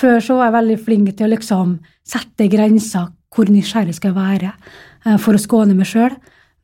Før 0.00 0.20
så 0.24 0.36
var 0.38 0.48
jeg 0.48 0.56
veldig 0.58 0.78
flink 0.86 1.14
til 1.16 1.26
å 1.26 1.32
liksom 1.34 1.78
sette 2.06 2.48
grenser. 2.52 3.10
Hvor 3.30 3.46
nysgjerrig 3.46 3.94
skal 3.94 4.10
jeg 4.10 4.18
være 4.18 4.52
eh, 4.52 5.16
for 5.22 5.36
å 5.36 5.42
skåne 5.42 5.76
meg 5.76 5.88
sjøl? 5.90 6.16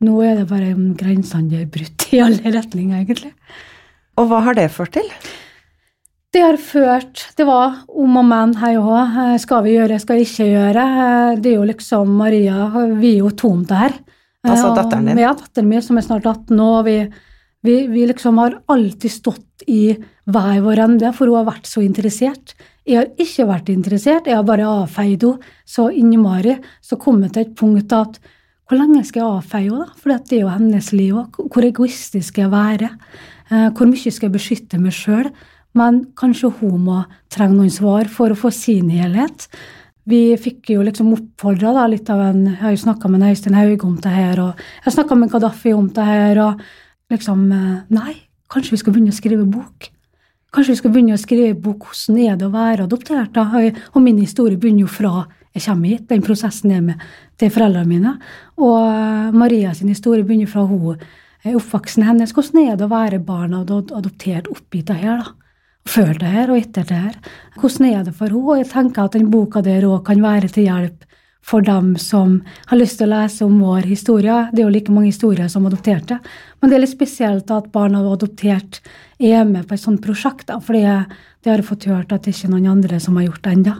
Nå 0.03 0.19
er 0.25 0.37
det 0.37 0.49
bare 0.49 0.75
grensene 0.97 1.63
brutt 1.71 2.09
i 2.13 2.21
alle 2.21 2.53
retninger, 2.53 3.01
egentlig. 3.01 3.31
Og 4.17 4.29
hva 4.29 4.41
har 4.45 4.57
det 4.57 4.67
ført 4.73 4.97
til? 4.97 5.07
Det 6.37 6.43
har 6.43 6.57
ført 6.61 7.21
Det 7.33 7.45
var 7.47 7.79
om 7.89 8.17
og 8.19 8.25
men, 8.29 8.51
her 8.61 8.75
òg. 8.77 9.15
Eh, 9.23 9.37
skal 9.41 9.63
vi 9.65 9.71
gjøre, 9.73 9.95
skal 9.97 10.19
vi 10.19 10.25
ikke 10.27 10.45
gjøre? 10.45 10.83
Eh, 11.03 11.39
det 11.41 11.49
er 11.49 11.55
jo 11.55 11.63
liksom 11.65 12.11
Maria 12.13 12.67
Vi 12.99 13.15
er 13.15 13.23
jo 13.23 13.31
tom 13.33 13.63
der. 13.65 13.95
Altså 14.45 14.69
datteren 14.77 15.09
din? 15.09 15.17
Ja, 15.23 15.31
datteren 15.33 15.71
min 15.71 15.81
som 15.81 15.97
er 15.97 16.05
snart 16.05 16.27
18 16.29 16.61
år. 16.61 16.83
Vi, 16.85 16.97
vi, 17.65 17.75
vi, 17.89 18.05
liksom 18.11 18.37
har 18.37 18.59
alltid 18.69 19.15
stått 19.15 19.65
i 19.65 19.97
hver 20.29 20.61
vår 20.61 20.83
ende, 20.85 21.11
for 21.17 21.25
hun 21.25 21.39
har 21.39 21.49
vært 21.49 21.65
så 21.65 21.81
interessert. 21.81 22.53
Jeg 22.85 22.99
har 22.99 23.09
ikke 23.17 23.49
vært 23.49 23.73
interessert, 23.73 24.29
jeg 24.29 24.37
har 24.37 24.45
bare 24.45 24.69
avfeid 24.69 25.25
henne 25.25 25.57
så 25.65 25.89
innmari. 25.89 26.59
Så 26.85 27.01
kom 27.01 27.25
jeg 27.25 27.33
til 27.33 27.47
et 27.47 27.57
punkt 27.57 27.97
at 27.97 28.21
hvor 28.69 28.77
lenge 28.77 29.01
skal 29.09 29.23
jeg 29.23 29.41
avfeie 29.41 29.71
henne, 29.71 29.89
da? 29.89 29.97
For 29.97 30.13
det 30.13 30.37
er 30.37 30.45
jo 30.45 30.53
hennes 30.53 30.93
liv 30.93 31.17
òg. 31.17 31.41
Hvor 31.49 31.65
egoistisk 31.65 32.29
skal 32.29 32.45
jeg 32.45 32.53
være? 32.53 32.93
Eh, 33.49 33.69
hvor 33.71 33.89
mye 33.89 34.11
skal 34.11 34.29
jeg 34.29 34.37
beskytte 34.37 34.85
meg 34.85 34.93
sjøl? 34.93 35.31
Men 35.77 36.05
kanskje 36.17 36.51
hun 36.59 36.85
må 36.87 37.01
trenge 37.33 37.57
noen 37.57 37.73
svar 37.73 38.09
for 38.11 38.33
å 38.33 38.39
få 38.39 38.53
sin 38.55 38.89
helhet 38.93 39.47
vi 40.07 40.21
fikk 40.39 40.71
jo 40.71 40.85
liksom 40.87 41.11
oppfordra 41.15 41.85
litt 41.91 42.07
av 42.09 42.21
en 42.29 42.45
Jeg 42.47 42.61
har 42.61 42.73
jo 42.73 42.83
snakka 42.85 43.09
med 43.11 43.25
Øystein 43.27 43.57
Hauge 43.57 43.83
om 43.83 43.97
det 43.99 44.13
her, 44.13 44.39
og 44.39 44.55
jeg 44.55 44.85
har 44.85 44.95
snakka 44.95 45.15
med 45.19 45.31
Gaddafi 45.33 45.73
om 45.75 45.89
det 45.91 46.05
her, 46.07 46.39
og 46.39 46.61
liksom 47.11 47.51
eh, 47.51 47.79
Nei, 47.91 48.13
kanskje 48.51 48.75
vi 48.75 48.81
skal 48.81 48.95
begynne 48.95 49.11
å 49.11 49.17
skrive 49.17 49.47
bok? 49.51 49.89
Kanskje 50.55 50.73
vi 50.73 50.79
skal 50.79 50.93
begynne 50.93 51.17
å 51.17 51.19
skrive 51.19 51.57
bok 51.59 51.89
hvordan 51.89 52.21
er 52.23 52.37
det 52.39 52.47
å 52.47 52.53
være 52.53 52.85
adoptert? 52.87 53.33
da? 53.35 53.43
Og 53.93 53.99
min 54.03 54.21
historie 54.21 54.57
begynner 54.57 54.85
jo 54.85 54.91
fra 54.91 55.27
jeg 55.57 55.65
kommer 55.65 55.89
hit, 55.89 56.05
den 56.07 56.21
prosessen 56.21 56.71
er 56.71 56.83
med 56.85 57.01
til 57.41 57.49
foreldrene 57.51 57.89
mine. 57.89 58.13
Og 58.61 58.77
eh, 58.87 59.35
Maria 59.35 59.73
sin 59.75 59.91
historie 59.91 60.23
begynner 60.23 60.47
fra 60.47 60.63
hun 60.69 61.03
oppvoksen 61.47 62.03
hennes. 62.07 62.31
Hvordan 62.35 62.63
er 62.63 62.79
det 62.79 62.87
å 62.87 62.91
være 62.91 63.19
barn 63.23 63.57
og 63.59 63.75
adoptert 63.91 64.47
oppi 64.53 64.85
det 64.87 65.01
her? 65.01 65.19
da? 65.25 65.46
Før 65.89 66.17
det 66.19 66.31
her 66.31 66.51
og 66.51 66.59
etter 66.59 66.87
det 66.87 66.97
her. 66.97 67.19
Hvordan 67.57 67.89
er 67.89 68.07
det 68.07 68.15
for 68.15 68.29
henne? 68.29 68.43
Og 68.43 68.61
jeg 68.61 68.71
tenker 68.71 69.05
at 69.05 69.17
den 69.17 69.29
boka 69.33 69.63
der 69.65 69.87
òg 69.87 70.03
kan 70.07 70.23
være 70.23 70.51
til 70.51 70.67
hjelp 70.67 71.05
for 71.47 71.63
dem 71.63 71.93
som 72.01 72.41
har 72.67 72.79
lyst 72.79 72.99
til 72.99 73.07
å 73.07 73.13
lese 73.21 73.45
om 73.45 73.59
vår 73.63 73.87
historie. 73.87 74.35
Det 74.51 74.61
er 74.61 74.65
jo 74.65 74.73
like 74.73 74.91
mange 74.91 75.13
historier 75.13 75.47
som 75.51 75.67
adopterte. 75.69 76.19
Men 76.59 76.69
det 76.69 76.77
er 76.77 76.83
litt 76.83 76.95
spesielt 76.95 77.51
at 77.55 77.69
barn 77.71 77.95
av 77.95 78.09
adoptert 78.11 78.81
er 79.17 79.45
med 79.47 79.67
på 79.67 79.77
et 79.77 79.83
sånt 79.83 80.03
prosjekt. 80.03 80.51
For 80.65 80.75
det, 80.75 80.83
har 81.47 81.61
jeg 81.61 81.67
fått 81.69 81.87
hørt 81.87 82.11
at 82.11 82.25
det 82.25 82.35
ikke 82.35 82.49
er 82.49 82.55
noen 82.57 82.71
andre 82.75 82.99
som 83.03 83.15
har 83.19 83.29
gjort 83.29 83.45
det 83.45 83.55
ennå. 83.55 83.77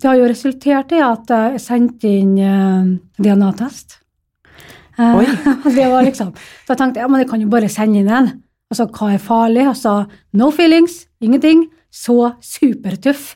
Det 0.00 0.08
har 0.08 0.16
jo 0.16 0.30
resultert 0.30 0.94
i 0.96 1.02
at 1.04 1.28
jeg 1.28 1.60
sendte 1.60 2.08
inn 2.08 2.38
eh, 2.40 2.94
DNA-test. 3.20 3.98
Oi. 5.00 5.26
det 5.76 5.88
var 5.92 6.04
liksom, 6.04 6.32
tenkte 6.68 7.00
jeg 7.00 7.04
ja, 7.04 7.10
men 7.10 7.22
jeg 7.22 7.28
kan 7.28 7.44
jo 7.44 7.52
bare 7.52 7.68
sende 7.72 8.00
inn 8.00 8.08
en. 8.08 8.32
Altså, 8.72 8.86
hva 8.94 9.12
er 9.12 9.20
farlig? 9.20 9.66
Altså, 9.68 9.94
no 10.40 10.48
feelings, 10.54 11.02
ingenting. 11.20 11.68
Så 11.90 12.32
supertøff. 12.44 13.34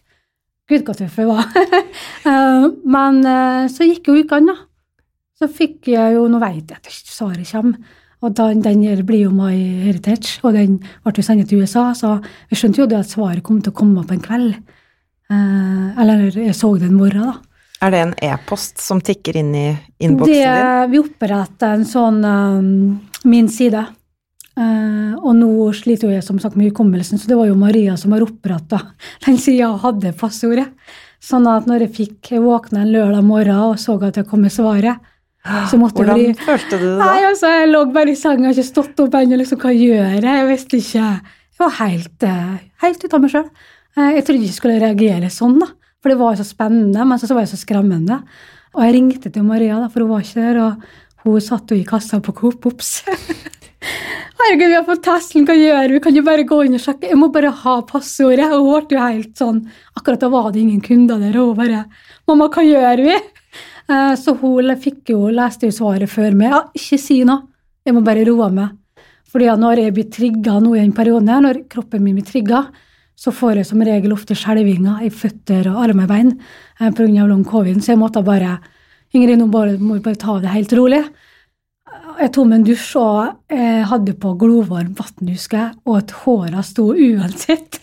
Gud, 0.70 0.86
så 0.86 0.94
tøff 0.96 1.18
jeg 1.20 1.28
var. 1.30 1.50
Eh, 2.24 2.62
men 2.88 3.18
eh, 3.28 3.66
så 3.68 3.84
gikk 3.84 4.08
jo 4.08 4.14
ukene, 4.16 4.54
da. 4.54 5.02
Så 5.36 5.48
fikk 5.52 5.90
jeg 5.92 6.14
jo 6.14 6.22
Nå 6.32 6.38
vet 6.40 6.70
jeg 6.72 6.78
at 6.78 6.88
svaret 6.88 7.50
kommer. 7.50 7.98
Og 8.24 8.32
den, 8.32 8.62
den 8.64 9.04
blir 9.04 9.26
jo 9.26 9.32
My 9.34 9.52
Heritage, 9.84 10.38
og 10.40 10.54
den 10.56 10.78
ble 10.80 11.12
jo 11.12 11.24
sendt 11.26 11.50
til 11.50 11.60
USA, 11.60 11.90
så 11.92 12.14
vi 12.48 12.56
skjønte 12.56 12.80
jo 12.80 12.86
det 12.88 13.02
at 13.02 13.10
svaret 13.10 13.44
kom 13.44 13.58
til 13.60 13.74
å 13.74 13.76
komme 13.76 14.06
på 14.08 14.16
en 14.16 14.22
kveld. 14.24 14.54
Eh, 15.28 16.00
eller 16.00 16.30
jeg 16.32 16.56
så 16.56 16.72
det 16.80 16.88
en 16.88 16.96
morgen, 16.96 17.28
da. 17.28 17.36
Er 17.84 17.92
det 17.92 18.00
en 18.00 18.14
e-post 18.30 18.80
som 18.80 19.02
tikker 19.04 19.36
inn 19.42 19.52
i 19.52 19.66
innboksen 20.00 20.32
din? 20.32 20.92
Vi 20.94 21.02
oppretter 21.02 21.74
en 21.76 21.84
sånn 21.84 22.22
um, 22.24 22.68
min 23.28 23.50
side. 23.52 23.82
Uh, 24.54 25.16
og 25.18 25.32
nå 25.34 25.48
sliter 25.74 26.12
jeg 26.12 26.22
som 26.22 26.38
sagt 26.38 26.54
med 26.54 26.70
hukommelsen, 26.70 27.18
så 27.18 27.26
det 27.26 27.38
var 27.38 27.48
jo 27.48 27.56
Maria 27.58 27.96
som 27.98 28.12
har 28.14 28.22
oppretta 28.22 28.78
den 29.26 29.38
sida 29.42 29.64
jeg 29.64 29.82
hadde 29.82 30.14
passordet. 30.18 30.68
Sånn 31.24 31.48
at 31.48 31.66
når 31.66 31.86
jeg 31.86 31.94
fikk 31.96 32.34
jeg 32.36 32.44
våkna 32.44 32.84
en 32.84 32.92
lørdag 32.92 33.24
morgen 33.24 33.72
og 33.72 33.80
så 33.80 33.96
at 34.04 34.20
jeg 34.20 34.28
kom 34.28 34.44
med 34.44 34.52
svaret 34.52 35.00
så 35.44 35.76
måtte 35.76 36.00
Hvordan 36.00 36.20
jeg 36.20 36.34
bli... 36.34 36.44
følte 36.46 36.78
du 36.80 36.84
det 36.86 36.92
da? 36.96 37.04
Nei, 37.04 37.24
altså, 37.28 37.48
Jeg 37.52 37.68
lå 37.68 37.80
bare 37.92 38.12
i 38.14 38.16
senga 38.16 38.48
og 38.48 38.54
ikke 38.54 38.64
stått 38.64 39.00
opp 39.04 39.16
ennå. 39.18 39.36
Liksom, 39.36 39.60
hva 39.60 39.72
gjør 39.76 39.98
jeg? 40.00 40.22
Jeg 40.24 40.46
visste 40.48 40.78
ikke. 40.80 41.08
Jeg 41.54 41.60
var 41.60 41.74
helt, 41.82 42.24
uh, 42.24 42.54
helt 42.84 43.04
ute 43.04 43.18
av 43.18 43.24
meg 43.24 43.32
sjøl. 43.34 43.50
Uh, 43.94 44.08
jeg 44.16 44.24
trodde 44.24 44.38
ikke 44.40 44.48
jeg 44.48 44.56
skulle 44.56 44.78
reagere 44.80 45.32
sånn, 45.32 45.58
da. 45.60 45.68
For 46.00 46.12
det 46.12 46.18
var 46.20 46.32
jo 46.32 46.40
så 46.40 46.48
spennende, 46.48 47.04
men 47.08 47.20
så 47.20 47.28
var 47.32 47.44
det 47.44 47.52
så 47.52 47.60
skremmende. 47.60 48.22
Og 48.74 48.86
jeg 48.86 48.96
ringte 48.96 49.32
til 49.32 49.44
Maria, 49.46 49.76
da, 49.82 49.90
for 49.92 50.04
hun 50.04 50.14
var 50.14 50.24
ikke 50.24 50.46
der. 50.46 50.62
Og 50.64 51.28
hun 51.28 51.44
satt 51.44 51.72
jo 51.72 51.78
i 51.78 51.84
kassa 51.88 52.22
på 52.24 52.34
Coop 52.40 52.64
Ops. 52.72 52.94
Herregud, 54.34 54.66
vi 54.68 54.76
har 54.76 54.84
fått 54.86 55.04
testen, 55.06 55.44
hva 55.46 55.54
gjør 55.56 55.92
vi? 55.94 56.00
Kan 56.02 56.16
jo 56.18 56.24
bare 56.26 56.44
gå 56.48 56.58
inn 56.66 56.74
og 56.76 56.82
sjekke? 56.82 57.08
Jeg 57.12 57.18
må 57.20 57.28
bare 57.32 57.52
ha 57.54 57.74
passordet. 57.86 58.50
Og 58.52 58.66
hun 58.66 58.88
ble 58.88 58.98
jo 58.98 59.04
helt 59.04 59.38
sånn 59.38 59.62
Akkurat 59.94 60.20
da 60.24 60.28
var 60.32 60.50
det 60.52 60.64
ingen 60.64 60.82
kunder 60.84 61.22
der, 61.22 61.36
og 61.40 61.52
hun 61.52 61.60
bare 61.62 61.84
Mamma, 62.28 62.48
hva 62.50 62.64
gjør 62.66 63.02
vi? 63.04 63.14
Eh, 63.84 64.14
så 64.16 64.34
hun 64.40 64.72
fikk 64.80 65.12
jo, 65.12 65.28
leste 65.32 65.68
jo 65.68 65.76
svaret 65.76 66.10
før 66.10 66.34
meg. 66.36 66.52
Ja, 66.52 66.62
ikke 66.76 66.98
si 67.00 67.20
noe. 67.28 67.50
Jeg 67.84 67.96
må 67.96 68.00
bare 68.04 68.24
roe 68.26 68.48
meg. 68.52 68.78
Fordi 69.32 69.50
når 69.60 69.82
jeg 69.82 69.94
blir 69.96 70.08
trigga 70.14 70.56
nå 70.62 70.76
i 70.76 70.82
en 70.82 70.94
periode, 70.96 71.40
når 71.44 71.64
kroppen 71.70 72.04
min 72.04 72.16
blir 72.16 72.26
trigga, 72.26 72.64
så 73.14 73.32
får 73.34 73.60
jeg 73.60 73.68
som 73.68 73.82
regel 73.84 74.14
ofte 74.14 74.36
skjelvinger 74.38 75.04
i 75.06 75.10
føtter 75.12 75.68
og 75.70 75.82
armer 75.84 76.08
og 76.08 76.10
bein 76.10 76.32
eh, 76.80 76.90
pga. 76.90 77.26
long 77.26 77.44
covid. 77.44 77.82
Så 77.82 77.92
jeg 77.94 78.00
måtte 78.00 78.24
bare 78.24 78.58
Ingrid, 79.14 79.38
nå 79.38 79.46
må 79.46 79.94
du 79.94 80.02
bare 80.02 80.18
ta 80.18 80.40
det 80.42 80.50
helt 80.50 80.72
rolig. 80.74 81.04
Jeg 82.20 82.30
tok 82.34 82.48
meg 82.48 82.60
en 82.60 82.66
dusj 82.66 82.90
og 83.00 83.54
jeg 83.54 83.86
hadde 83.90 84.14
på 84.22 84.34
glovarmt 84.38 84.98
vann, 84.98 85.30
husker 85.30 85.58
jeg, 85.60 85.70
og 85.86 85.96
at 86.00 86.12
håra 86.24 86.62
sto 86.66 86.88
uansett. 86.92 87.80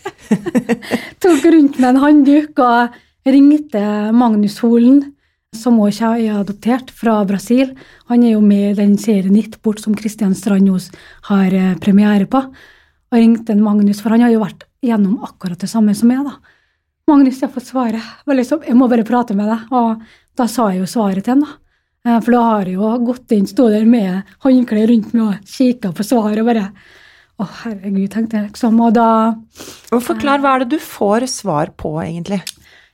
tok 1.22 1.48
rundt 1.52 1.78
med 1.78 1.88
en 1.90 2.00
håndduk 2.02 2.62
og 2.64 3.00
ringte 3.28 3.82
Magnus 4.16 4.58
Holen 4.64 5.02
som 5.56 5.76
også 5.84 6.14
er 6.16 6.38
adoptert 6.40 6.90
fra 6.96 7.18
Brasil. 7.28 7.74
Han 8.08 8.24
er 8.24 8.34
jo 8.34 8.42
med 8.44 8.70
i 8.70 8.78
den 8.78 8.96
serien 9.00 9.34
Nitt 9.36 9.58
bort 9.62 9.82
som 9.82 9.94
Kristian 9.96 10.34
Strandos 10.34 10.88
har 11.28 11.52
eh, 11.52 11.74
premiere 11.80 12.26
på. 12.26 12.40
Og 13.12 13.18
ringte 13.18 13.56
Magnus, 13.60 14.00
for 14.00 14.14
han 14.14 14.24
har 14.24 14.32
jo 14.32 14.40
vært 14.40 14.64
gjennom 14.82 15.20
akkurat 15.26 15.60
det 15.60 15.68
samme 15.70 15.94
som 15.94 16.08
meg. 16.08 16.24
da. 16.24 16.38
Magnus, 17.10 17.42
jeg 17.42 17.50
har 17.50 17.54
fått 17.54 17.68
svaret. 17.68 18.00
Jeg 18.24 18.78
må 18.78 18.88
bare 18.88 19.04
prate 19.04 19.36
med 19.36 19.50
deg. 19.52 19.68
Og 19.76 20.00
da 20.38 20.48
sa 20.48 20.70
jeg 20.72 20.80
jo 20.80 20.88
svaret 20.88 21.26
til 21.26 21.36
han, 21.36 21.44
da. 21.44 21.58
Eh, 22.02 22.18
For 22.20 22.34
da 22.34 22.42
har 22.42 22.66
jeg 22.66 22.78
jo 22.78 22.90
gått 23.06 23.34
inn, 23.36 23.46
sto 23.46 23.68
der 23.70 23.86
med 23.86 24.26
håndkle 24.42 24.86
rundt 24.90 25.12
meg 25.14 25.22
og 25.28 25.52
kikka 25.54 25.92
på 25.94 26.06
svaret 26.06 26.42
og 26.42 26.50
bare 26.50 26.66
Å, 27.40 27.46
herregud, 27.62 28.10
tenkte 28.12 28.36
jeg 28.38 28.50
liksom. 28.50 28.80
Og 28.84 28.92
da 28.94 29.06
Og 29.94 30.02
Forklar, 30.04 30.42
hva 30.42 30.56
er 30.56 30.64
det 30.64 30.74
du 30.74 30.82
får 30.82 31.26
svar 31.30 31.72
på, 31.78 31.94
egentlig? 32.02 32.42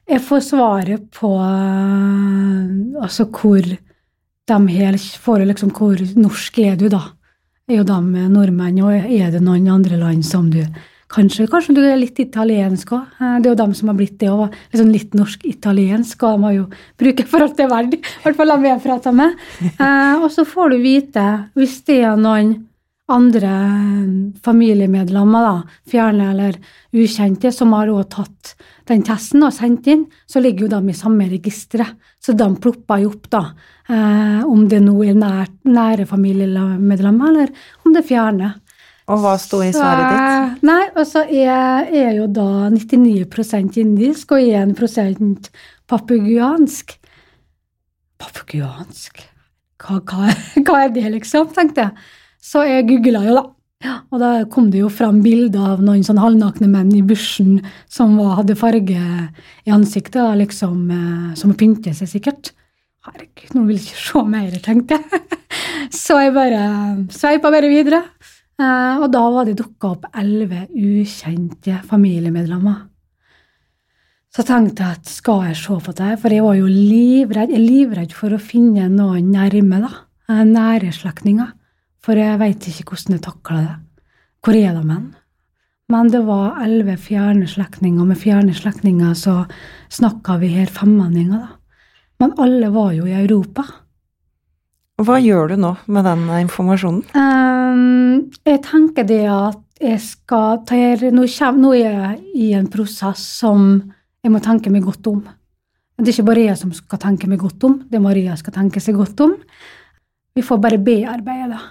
Jeg 0.09 0.23
får 0.25 0.45
svaret 0.47 1.09
på 1.13 1.35
øh, 1.37 3.03
altså 3.03 3.27
hvor 3.29 3.65
de 4.49 4.59
her 4.73 4.97
får 4.97 5.45
liksom 5.51 5.73
Hvor 5.77 6.01
norsk 6.17 6.61
er 6.65 6.79
du, 6.81 6.87
da? 6.93 7.03
Er 7.69 7.83
jo 7.83 7.89
de 7.89 8.29
nordmenn, 8.33 8.79
og 8.81 8.95
er 8.95 9.33
det 9.35 9.43
noen 9.45 9.67
andre 9.69 9.99
land 10.01 10.25
som 10.25 10.49
du 10.49 10.63
Kanskje, 11.09 11.47
kanskje 11.49 11.73
du 11.73 11.81
er 11.89 11.97
litt 11.97 12.19
italiensk 12.21 12.91
òg. 12.93 13.13
Det 13.17 13.49
er 13.49 13.53
jo 13.55 13.59
dem 13.63 13.75
som 13.77 13.89
har 13.89 13.97
blitt 13.97 14.19
det 14.21 14.29
òg. 14.29 14.53
Liksom 14.75 14.91
litt 14.93 15.15
norsk-italiensk, 15.17 16.23
og 16.23 16.37
de 16.37 16.45
har 16.45 16.57
jo 16.59 16.65
bruker 17.01 17.29
for 17.31 17.45
alt 17.47 17.57
det 17.57 17.65
er 17.65 17.73
verdt. 17.73 17.97
I 17.97 18.25
hvert 18.27 18.37
fall 18.37 18.53
dem 18.53 18.67
jeg 18.69 18.83
prater 18.85 19.17
med. 19.17 19.45
Eh, 19.65 20.17
og 20.21 20.29
så 20.35 20.45
får 20.49 20.75
du 20.75 20.83
vite, 20.83 21.25
hvis 21.57 21.79
det 21.89 22.03
er 22.05 22.21
noen 22.21 22.53
andre 23.09 23.53
familiemedlemmer, 24.45 25.47
da, 25.49 25.79
fjerne 25.89 26.29
eller 26.35 26.59
ukjente, 26.93 27.53
som 27.57 27.73
har 27.73 27.89
også 27.89 28.11
tatt 28.19 28.53
den 28.89 29.05
testen 29.07 29.47
og 29.47 29.55
sendt 29.57 29.89
inn, 29.89 30.05
så 30.29 30.43
ligger 30.45 30.67
jo 30.67 30.73
de 30.75 30.93
i 30.93 30.97
samme 30.97 31.29
registeret. 31.31 31.97
Så 32.21 32.35
de 32.37 32.49
plopper 32.61 33.05
jo 33.05 33.15
opp, 33.15 33.29
da, 33.33 33.43
eh, 33.89 34.45
om 34.45 34.69
det 34.69 34.83
nå 34.85 34.97
er 35.07 35.17
nær, 35.17 35.49
nære 35.65 36.05
familiemedlemmer, 36.11 37.29
eller 37.33 37.53
om 37.85 37.95
det 37.95 38.05
er 38.05 38.11
fjerne. 38.13 38.55
Og 39.09 39.23
hva 39.23 39.35
sto 39.41 39.63
i 39.65 39.71
svaret 39.73 40.13
ditt? 40.13 40.65
Nei, 40.69 40.85
og 40.93 41.05
så 41.09 41.25
er, 41.25 41.89
jo 42.19 42.27
da 42.29 42.69
99% 42.75 43.81
indisk 43.81 44.35
og 44.37 44.45
1 44.45 45.51
papuguansk. 45.89 46.99
Papuguansk? 48.21 49.23
Hva, 49.79 50.01
hva, 50.03 50.33
hva 50.67 50.81
er 50.85 50.93
det, 50.93 51.07
liksom? 51.15 51.49
tenkte 51.57 51.87
jeg. 51.87 52.11
Så 52.43 52.67
jeg 52.69 52.85
googla 52.91 53.25
jo, 53.25 53.39
da. 53.39 53.47
Og 54.11 54.19
da 54.19 54.31
kom 54.51 54.73
det 54.73 54.81
jo 54.81 54.89
fram 54.91 55.21
bilder 55.23 55.75
av 55.77 55.83
noen 55.87 56.03
sånn 56.07 56.19
halvnakne 56.19 56.67
menn 56.71 56.91
i 56.99 57.03
bushen 57.07 57.61
som 57.87 58.17
var, 58.19 58.41
hadde 58.41 58.59
farge 58.59 58.99
i 58.99 59.75
ansiktet, 59.75 60.19
da, 60.19 60.33
liksom, 60.39 60.81
eh, 60.91 61.35
som 61.39 61.55
pynte 61.57 61.95
seg, 61.95 62.11
sikkert. 62.11 62.51
Herregud, 63.07 63.53
noen 63.55 63.69
vil 63.71 63.79
ikke 63.79 64.01
se 64.03 64.25
mer, 64.27 64.57
tenkte 64.65 64.99
jeg. 64.99 65.23
Så 65.95 66.19
jeg 66.21 66.35
bare 66.35 66.65
sveipa 67.15 67.53
bare 67.55 67.71
videre. 67.71 68.03
Eh, 68.59 68.95
og 68.99 69.11
da 69.15 69.25
var 69.31 69.47
det 69.47 69.59
dukka 69.61 69.93
opp 69.95 70.07
elleve 70.19 70.65
ukjente 70.75 71.79
familiemedlemmer. 71.87 72.81
Så 74.35 74.45
tenkte 74.47 74.85
jeg 74.85 74.99
at 74.99 75.09
skal 75.11 75.45
jeg 75.49 75.57
se 75.57 75.77
på 75.87 75.95
det, 75.97 76.11
for 76.21 76.35
jeg 76.35 76.45
var 76.45 76.59
jo 76.59 76.67
livredd, 76.69 77.53
jeg 77.55 77.59
er 77.59 77.65
livredd 77.65 78.13
for 78.15 78.35
å 78.35 78.41
finne 78.43 78.89
noen 78.93 79.31
nærme, 79.33 79.81
da. 79.87 79.93
eh, 80.29 80.45
Nære 80.45 80.93
slektninger. 80.93 81.55
For 82.05 82.19
jeg 82.19 82.39
veit 82.41 82.67
ikke 82.69 82.93
hvordan 82.93 83.17
jeg 83.17 83.25
takler 83.25 83.65
det. 83.65 83.77
Hvor 84.45 84.55
er 84.55 84.77
de 84.77 84.85
hen? 84.93 85.09
Men 85.89 86.11
det 86.13 86.21
var 86.27 86.61
elleve 86.63 86.99
fjerne 87.01 87.47
slektninger, 87.49 88.05
med 88.05 88.19
fjerne 88.21 88.53
slektninger 88.55 89.15
så 89.17 89.47
snakka 89.89 90.37
vi 90.43 90.51
her 90.53 90.67
femmenninger, 90.67 91.39
da. 91.47 91.55
Men 92.21 92.35
alle 92.43 92.69
var 92.75 92.93
jo 92.93 93.07
i 93.07 93.15
Europa. 93.15 93.65
Hva 94.99 95.17
gjør 95.23 95.53
du 95.53 95.57
nå 95.63 95.71
med 95.87 96.05
den 96.09 96.25
informasjonen? 96.41 97.05
Ehm, 97.15 97.58
jeg 98.45 98.61
tenker 98.65 99.07
det 99.09 99.25
at 99.31 99.65
jeg 99.79 100.01
skal 100.03 100.63
ta 100.67 100.77
nå, 101.15 101.25
nå 101.25 101.73
er 101.77 101.85
jeg 101.85 102.21
i 102.35 102.53
en 102.59 102.69
prosess 102.71 103.23
som 103.41 103.71
jeg 104.23 104.33
må 104.35 104.41
tenke 104.43 104.73
meg 104.75 104.87
godt 104.87 105.07
om. 105.11 105.21
Det 105.99 106.11
er 106.11 106.17
ikke 106.17 106.29
bare 106.31 106.47
jeg 106.47 106.59
som 106.61 106.73
skal 106.75 107.01
tenke 107.03 107.29
meg 107.31 107.41
godt 107.43 107.65
om, 107.67 107.81
det 107.87 107.99
er 107.99 108.05
Maria 108.05 108.37
skal 108.39 108.55
tenke 108.55 108.83
seg 108.83 108.99
godt 108.99 109.21
om. 109.25 109.35
Vi 110.35 110.45
får 110.47 110.61
bare 110.63 110.79
bearbeide 110.79 111.51
det. 111.55 111.63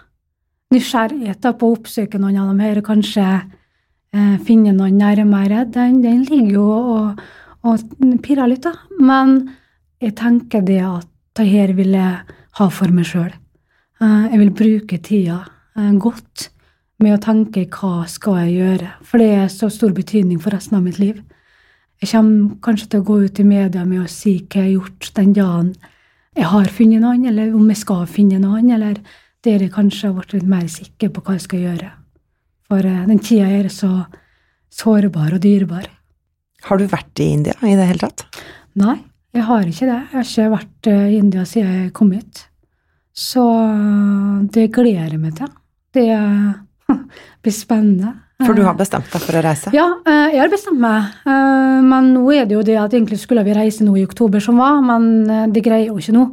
Nysgjerrigheten 0.75 1.55
på 1.55 1.67
å 1.67 1.75
oppsøke 1.77 2.19
noen 2.19 2.39
av 2.41 2.49
dem 2.51 2.59
her, 2.59 2.81
kanskje 2.83 3.23
eh, 3.23 4.35
finne 4.43 4.73
noen 4.75 4.97
nærmere, 4.99 5.63
den, 5.71 6.01
den 6.03 6.25
ligger 6.27 6.57
jo 6.57 6.65
og, 6.75 7.21
og 7.63 7.85
pirrer 8.23 8.51
litt, 8.51 8.67
da. 8.67 8.73
Men 8.99 9.37
jeg 10.03 10.17
tenker 10.19 10.65
det 10.67 10.81
at 10.83 11.07
det 11.39 11.47
her 11.47 11.71
vil 11.77 11.95
jeg 11.95 12.39
ha 12.59 12.67
for 12.73 12.91
meg 12.91 13.07
sjøl. 13.07 13.31
Jeg 14.01 14.37
vil 14.41 14.51
bruke 14.53 14.99
tida 15.01 15.39
eh, 15.39 15.56
godt 15.77 16.49
med 17.03 17.13
å 17.13 17.21
tenke 17.21 17.67
hva 17.69 18.07
skal 18.09 18.39
jeg 18.41 18.55
gjøre, 18.57 18.93
for 19.05 19.21
det 19.21 19.27
er 19.37 19.51
så 19.53 19.69
stor 19.69 19.93
betydning 19.93 20.39
for 20.41 20.55
resten 20.55 20.79
av 20.79 20.85
mitt 20.85 20.97
liv. 21.01 21.19
Jeg 22.01 22.11
kommer 22.11 22.57
kanskje 22.65 22.89
til 22.91 23.01
å 23.03 23.07
gå 23.07 23.19
ut 23.25 23.39
i 23.41 23.45
media 23.45 23.85
med 23.85 24.03
å 24.03 24.09
si 24.09 24.39
hva 24.39 24.61
jeg 24.61 24.65
har 24.65 24.73
gjort 24.75 25.11
den 25.17 25.35
dagen 25.37 25.71
jeg 26.37 26.45
har 26.51 26.67
funnet 26.69 27.01
noen, 27.01 27.25
eller 27.25 27.53
om 27.57 27.65
jeg 27.71 27.79
skal 27.79 28.03
finne 28.09 28.37
noen, 28.41 28.69
eller 28.75 28.99
der 29.45 29.63
jeg 29.63 29.73
kanskje 29.73 30.11
har 30.11 30.17
blitt 30.19 30.35
litt 30.35 30.49
mer 30.49 30.67
sikker 30.69 31.09
på 31.13 31.23
hva 31.25 31.37
jeg 31.37 31.45
skal 31.47 31.63
gjøre. 31.63 31.89
For 32.69 32.85
eh, 32.85 33.05
den 33.09 33.21
tida 33.25 33.47
er 33.57 33.69
så 33.73 33.89
sårbar 34.73 35.33
og 35.33 35.41
dyrebar. 35.41 35.87
Har 36.67 36.77
du 36.77 36.85
vært 36.91 37.23
i 37.23 37.31
India 37.33 37.55
i 37.65 37.73
det 37.77 37.87
hele 37.89 38.03
tatt? 38.03 38.25
Nei, 38.77 38.99
jeg 39.33 39.47
har 39.47 39.65
ikke 39.65 39.89
det. 39.89 39.97
Jeg 39.97 40.13
har 40.13 40.29
ikke 40.29 40.53
vært 40.53 40.91
eh, 40.91 41.07
i 41.09 41.17
India 41.23 41.45
siden 41.49 41.79
jeg 41.81 41.95
kom 41.97 42.13
hit. 42.13 42.43
Så 43.17 43.45
eh, 43.63 44.45
det 44.53 44.69
gleder 44.77 45.15
jeg 45.15 45.23
meg 45.23 45.39
til. 45.39 45.49
Det 45.97 46.95
blir 47.43 47.55
spennende. 47.55 48.13
For 48.45 48.53
du 48.53 48.61
har 48.61 48.75
bestemt 48.77 49.07
deg 49.09 49.23
for 49.23 49.33
å 49.33 49.41
reise? 49.41 49.71
Ja, 49.73 49.87
eh, 50.05 50.35
jeg 50.35 50.43
har 50.43 50.51
bestemt 50.51 50.77
meg. 50.81 51.07
Eh, 51.25 51.77
Men 51.89 52.11
nå 52.13 52.25
er 52.35 52.45
det 52.45 52.53
jo 52.53 52.65
det 52.65 52.75
at 52.77 52.93
egentlig 52.93 53.17
skulle 53.23 53.41
vi 53.47 53.55
reise 53.57 53.85
nå 53.85 53.95
i 53.97 54.05
oktober 54.05 54.43
som 54.43 54.59
var, 54.61 54.77
men 54.85 55.07
eh, 55.25 55.47
det 55.49 55.63
greier 55.65 55.89
jo 55.89 55.97
ikke 55.97 56.17
nå. 56.17 56.27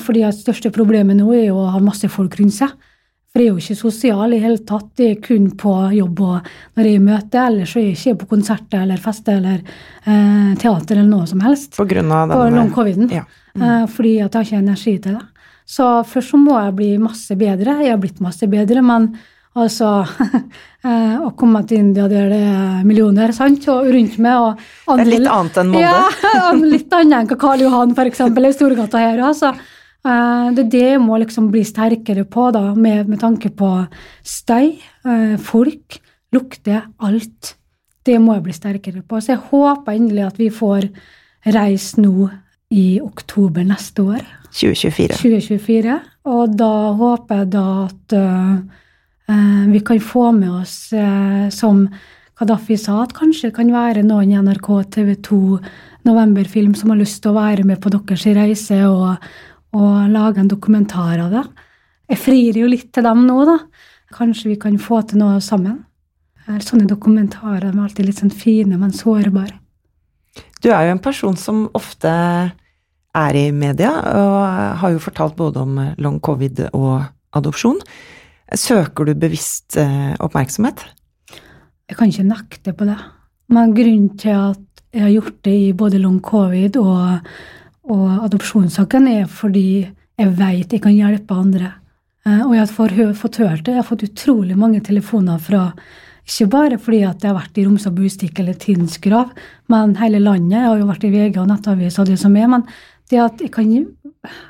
Fordi 0.00 0.22
at 0.24 0.32
største 0.32 0.70
problemet 0.72 1.18
nå 1.18 1.26
er 1.36 1.50
jo 1.50 1.58
å 1.60 1.66
ha 1.74 1.80
masse 1.84 2.08
folk 2.08 2.38
rundt 2.38 2.54
seg. 2.56 2.70
For 3.28 3.42
jeg 3.42 3.50
er 3.50 3.52
jo 3.52 3.60
ikke 3.60 3.74
sosial 3.76 4.32
i 4.32 4.38
hele 4.40 4.62
tatt. 4.64 4.86
Det 4.96 5.08
er 5.10 5.18
kun 5.20 5.50
på 5.60 5.74
jobb 5.92 6.22
og 6.24 6.46
når 6.78 6.86
jeg 6.88 6.94
er 6.94 6.96
i 6.96 7.02
møte. 7.04 7.42
Ellers 7.42 7.74
er 7.76 7.84
jeg 7.84 7.98
ikke 7.98 8.14
på 8.22 8.28
konserter 8.30 8.86
eller 8.86 9.02
fester 9.02 9.36
eller 9.36 9.58
eh, 9.60 10.54
teater 10.62 10.96
eller 10.96 11.10
noe 11.10 11.28
som 11.28 11.44
helst. 11.44 11.76
På 11.76 11.84
grunn 11.90 12.08
av 12.16 12.32
På 12.32 12.40
den 12.46 12.56
long 12.56 12.72
coviden. 12.72 13.12
Ja. 13.12 13.26
Mm. 13.58 13.88
fordi 13.90 14.20
at 14.22 14.32
jeg 14.32 14.38
har 14.38 14.46
ikke 14.46 14.62
energi 14.62 14.92
til 15.02 15.18
det. 15.18 15.26
Så 15.68 15.86
først 16.08 16.32
så 16.32 16.40
må 16.40 16.56
jeg 16.56 16.76
bli 16.78 16.92
masse 17.02 17.34
bedre. 17.38 17.80
Jeg 17.84 17.92
har 17.92 18.00
blitt 18.00 18.22
masse 18.24 18.48
bedre, 18.48 18.82
men 18.84 19.10
altså 19.58 19.88
eh, 20.86 21.16
Å 21.18 21.32
komme 21.36 21.64
til 21.68 21.82
India 21.82 22.06
der 22.08 22.28
det 22.30 22.38
er 22.40 22.86
millioner, 22.88 23.34
sant, 23.36 23.66
og 23.72 23.88
rundt 23.92 24.16
meg 24.22 24.44
og 24.44 24.62
Det 24.86 25.04
er 25.04 25.10
litt 25.10 25.32
annet 25.32 25.58
enn 25.60 25.74
Molde. 25.74 25.90
Ja, 25.90 26.52
litt 26.76 26.94
annet 26.96 27.34
enn 27.34 27.40
Karl 27.42 27.66
Johan, 27.66 27.92
eksempel, 28.06 28.48
i 28.48 28.54
Storgata 28.56 29.02
her. 29.02 29.20
Altså. 29.28 29.52
Det 30.08 30.62
er 30.62 30.72
det 30.72 30.84
jeg 30.94 31.02
må 31.04 31.18
liksom 31.20 31.50
bli 31.52 31.64
sterkere 31.66 32.24
på, 32.24 32.48
da, 32.54 32.70
med, 32.74 33.10
med 33.10 33.20
tanke 33.20 33.50
på 33.52 33.72
støy, 34.24 34.76
eh, 35.04 35.36
folk, 35.42 35.98
lukte, 36.32 36.82
alt. 37.04 37.54
Det 38.08 38.16
må 38.22 38.38
jeg 38.38 38.46
bli 38.46 38.56
sterkere 38.56 39.02
på. 39.04 39.20
Så 39.20 39.34
jeg 39.34 39.44
håper 39.50 39.98
endelig 39.98 40.28
at 40.30 40.40
vi 40.40 40.48
får 40.54 40.88
reise 41.52 42.00
nå 42.00 42.30
i 42.72 43.00
oktober 43.02 43.66
neste 43.68 44.04
år. 44.14 44.24
2024. 44.52 45.18
2024. 45.18 45.96
Og 46.28 46.54
da 46.58 46.74
håper 46.98 47.42
jeg 47.42 47.50
da 47.52 47.64
at 47.84 48.16
øh, 48.18 49.66
vi 49.72 49.80
kan 49.84 50.00
få 50.00 50.30
med 50.32 50.50
oss, 50.62 50.88
uh, 50.96 51.48
som 51.52 51.84
Kadafi 52.38 52.78
sa, 52.78 53.02
at 53.02 53.12
kanskje 53.16 53.50
det 53.50 53.56
kan 53.56 53.72
være 53.74 54.04
noen 54.06 54.30
i 54.32 54.38
NRK, 54.40 54.68
TV 54.94 55.14
2, 55.26 55.40
Novemberfilm 56.08 56.76
som 56.78 56.94
har 56.94 57.00
lyst 57.00 57.20
til 57.22 57.32
å 57.32 57.38
være 57.40 57.66
med 57.66 57.80
på 57.82 57.90
deres 57.92 58.24
reise 58.38 58.78
og, 58.86 59.26
og 59.76 59.96
lage 60.12 60.40
en 60.40 60.50
dokumentar 60.50 61.18
av 61.24 61.34
det. 61.34 61.44
Jeg 62.08 62.22
frir 62.22 62.60
jo 62.62 62.70
litt 62.70 62.88
til 62.94 63.04
dem 63.04 63.26
nå, 63.26 63.42
da. 63.44 63.58
Kanskje 64.14 64.54
vi 64.54 64.60
kan 64.60 64.78
få 64.80 65.02
til 65.04 65.20
noe 65.20 65.42
sammen. 65.44 65.82
Sånne 66.64 66.88
dokumentarer 66.88 67.68
er 67.68 67.82
alltid 67.82 68.06
litt 68.08 68.22
sånn 68.22 68.32
fine, 68.32 68.78
men 68.80 68.94
sårbare. 68.96 69.58
Du 70.62 70.70
er 70.70 70.86
jo 70.86 70.94
en 70.94 71.02
person 71.02 71.36
som 71.36 71.66
ofte 71.76 72.08
er 73.16 73.36
i 73.36 73.50
media, 73.52 73.90
og 73.90 74.78
har 74.82 74.94
jo 74.94 75.02
fortalt 75.02 75.36
både 75.36 75.62
om 75.62 75.78
long 75.98 76.20
covid 76.20 76.68
og 76.72 77.02
adopsjon. 77.36 77.80
Søker 78.54 79.08
du 79.08 79.14
bevisst 79.18 79.76
eh, 79.80 80.14
oppmerksomhet? 80.24 80.84
Jeg 81.88 81.96
kan 81.96 82.12
ikke 82.12 82.28
nekte 82.28 82.74
på 82.76 82.88
det. 82.88 82.98
Men 83.52 83.74
grunnen 83.76 84.16
til 84.20 84.36
at 84.36 84.82
jeg 84.92 85.04
har 85.04 85.12
gjort 85.12 85.38
det 85.44 85.56
i 85.68 85.72
både 85.76 86.00
long 86.00 86.20
covid 86.24 86.78
og, 86.80 87.28
og 87.92 88.08
adopsjonssaken, 88.28 89.08
er 89.08 89.28
fordi 89.28 89.68
jeg 90.18 90.34
vet 90.38 90.72
jeg 90.72 90.82
kan 90.84 90.96
hjelpe 90.96 91.36
andre. 91.36 91.72
Eh, 92.26 92.44
Og 92.44 92.54
jeg 92.56 92.66
har 92.66 93.14
fått 93.14 93.40
hørt 93.40 93.64
det. 93.64 93.74
Jeg 93.74 93.82
har 93.82 93.88
fått 93.88 94.06
utrolig 94.08 94.56
mange 94.56 94.80
telefoner 94.84 95.38
fra 95.38 95.72
ikke 96.28 96.48
bare 96.52 96.76
fordi 96.76 97.02
at 97.08 97.22
jeg 97.24 97.30
har 97.30 97.38
vært 97.38 97.56
i 97.56 97.64
Romsa 97.64 97.90
Bustikk 97.90 98.40
eller 98.40 98.56
grav, 99.00 99.30
men 99.68 99.96
hele 99.96 100.18
landet. 100.20 100.58
Jeg 100.60 100.68
har 100.68 100.78
jo 100.78 100.88
vært 100.90 101.04
i 101.04 101.10
VG 101.10 101.38
og 101.40 101.48
Nettavis 101.48 101.98
og 101.98 102.06
det 102.06 102.18
som 102.20 102.36
er. 102.36 102.46
Men 102.46 102.66
Det 103.08 103.20
at, 103.22 103.40
kan, 103.52 103.70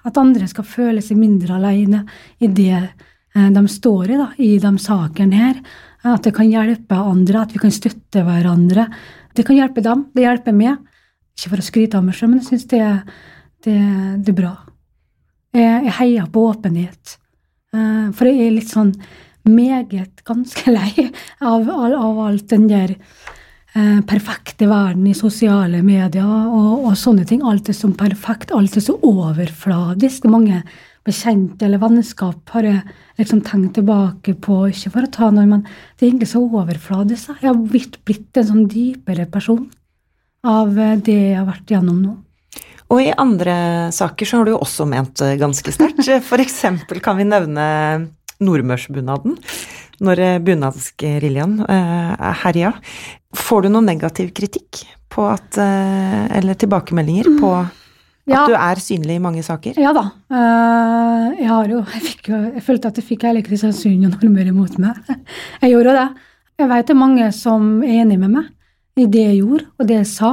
at 0.07 0.19
andre 0.19 0.49
skal 0.51 0.67
føle 0.67 1.03
seg 1.05 1.21
mindre 1.21 1.59
alene 1.59 2.03
i 2.43 2.51
det 2.51 2.75
eh, 2.79 3.51
de 3.55 3.63
står 3.71 4.11
i, 4.11 4.19
da, 4.19 4.29
i 4.43 4.57
de 4.63 4.73
sakene 4.83 5.39
her. 5.39 5.61
At 6.09 6.27
det 6.27 6.35
kan 6.37 6.51
hjelpe 6.51 6.99
andre, 6.99 7.43
at 7.43 7.55
vi 7.55 7.63
kan 7.63 7.75
støtte 7.75 8.25
hverandre. 8.27 8.89
Det 9.35 9.45
kan 9.47 9.59
hjelpe 9.59 9.85
dem, 9.85 10.09
det 10.15 10.27
hjelper 10.27 10.57
meg. 10.57 10.83
Ikke 11.39 11.53
for 11.53 11.63
å 11.63 11.69
skryte 11.69 11.99
av 11.99 12.07
meg 12.07 12.19
selv, 12.19 12.33
men 12.33 12.43
jeg 12.43 12.51
syns 12.51 12.67
det, 12.73 12.83
det, 13.67 13.79
det, 14.25 14.35
er 14.35 14.39
bra. 14.41 14.53
Jeg, 15.55 15.85
jeg 15.87 15.97
heier 16.01 16.29
på 16.35 16.49
åpenhet. 16.51 17.19
Eh, 17.75 18.07
for 18.17 18.31
jeg 18.31 18.47
er 18.47 18.55
litt 18.57 18.73
sånn 18.73 18.95
meget 19.49 20.25
ganske 20.27 20.73
lei 20.79 21.09
av, 21.41 21.63
av, 21.63 21.95
av 21.95 22.23
alt 22.27 22.49
den 22.51 22.67
der 22.71 22.97
eh, 23.75 24.01
perfekte 24.09 24.69
verden 24.71 25.07
i 25.11 25.17
sosiale 25.17 25.83
medier 25.85 26.27
og, 26.27 26.85
og, 26.87 26.93
sånne 26.99 27.27
ting. 27.29 27.43
Alt 27.47 27.71
er 27.71 27.77
så 27.77 27.91
perfekt, 27.97 28.53
alt 28.55 28.77
er 28.79 28.85
så 28.85 28.97
overfladisk. 29.05 30.29
Mange 30.31 30.63
bekjente 31.09 31.65
eller 31.65 31.81
vennskap 31.81 32.53
har 32.53 32.69
jeg 32.69 32.83
liksom 33.19 33.43
tenkt 33.47 33.79
tilbake 33.79 34.35
på, 34.45 34.61
ikke 34.69 34.93
for 34.95 35.07
å 35.07 35.13
ta 35.15 35.31
noe, 35.33 35.47
men 35.49 35.65
det 35.65 36.05
er 36.05 36.11
egentlig 36.11 36.31
så 36.35 36.45
overfladisk. 36.45 37.35
Jeg 37.41 37.51
har 37.51 37.59
blitt, 37.59 38.01
blitt 38.09 38.41
en 38.41 38.49
sånn 38.53 38.69
dypere 38.71 39.29
person 39.31 39.67
av 40.47 40.77
eh, 40.79 40.97
det 41.01 41.21
jeg 41.33 41.41
har 41.41 41.49
vært 41.49 41.75
gjennom 41.77 42.03
nå. 42.05 42.17
Og 42.89 43.03
i 43.05 43.11
andre 43.21 43.55
saker 43.93 44.25
så 44.25 44.39
har 44.39 44.47
du 44.47 44.55
jo 44.55 44.63
også 44.65 44.87
ment 44.89 45.21
ganske 45.41 45.75
sterkt. 45.75 46.07
For 46.31 46.41
eksempel 46.41 47.03
kan 47.05 47.19
vi 47.19 47.27
nevne 47.29 47.67
nordmørsbunaden, 48.43 49.37
når 50.05 50.23
eh, 50.23 50.39
bunadsgeriljaen 50.47 51.59
eh, 51.67 52.27
herja. 52.45 52.73
Får 53.37 53.67
du 53.67 53.69
noen 53.73 53.89
negativ 53.91 54.31
kritikk 54.37 54.85
på 55.13 55.27
at 55.29 55.59
eh, 55.61 56.39
Eller 56.39 56.57
tilbakemeldinger 56.57 57.29
på 57.41 57.51
at 57.59 57.75
ja. 58.29 58.45
du 58.49 58.55
er 58.57 58.81
synlig 58.81 59.19
i 59.19 59.23
mange 59.25 59.43
saker? 59.45 59.77
Ja 59.81 59.93
da. 59.97 60.05
Jeg 61.39 61.49
har 61.49 61.69
jo 61.73 61.83
Jeg, 61.95 62.03
fikk 62.05 62.31
jo, 62.33 62.41
jeg 62.57 62.65
følte 62.65 62.93
at 62.93 63.01
jeg 63.01 63.07
fikk 63.09 63.27
hele 63.29 63.45
Kristiansund 63.45 64.05
og 64.05 64.17
Nordmøre 64.17 64.53
imot 64.53 64.77
meg. 64.81 64.99
Jeg 65.63 65.73
gjorde 65.73 65.97
det. 65.97 66.09
Jeg 66.59 66.69
vet 66.73 66.89
det 66.89 66.95
er 66.95 66.99
mange 66.99 67.29
som 67.37 67.69
er 67.87 68.03
enig 68.03 68.19
med 68.21 68.35
meg 68.35 68.49
i 68.99 69.07
det 69.07 69.25
jeg 69.29 69.37
gjorde, 69.39 69.67
og 69.79 69.87
det 69.87 69.95
jeg 70.01 70.09
sa. 70.11 70.31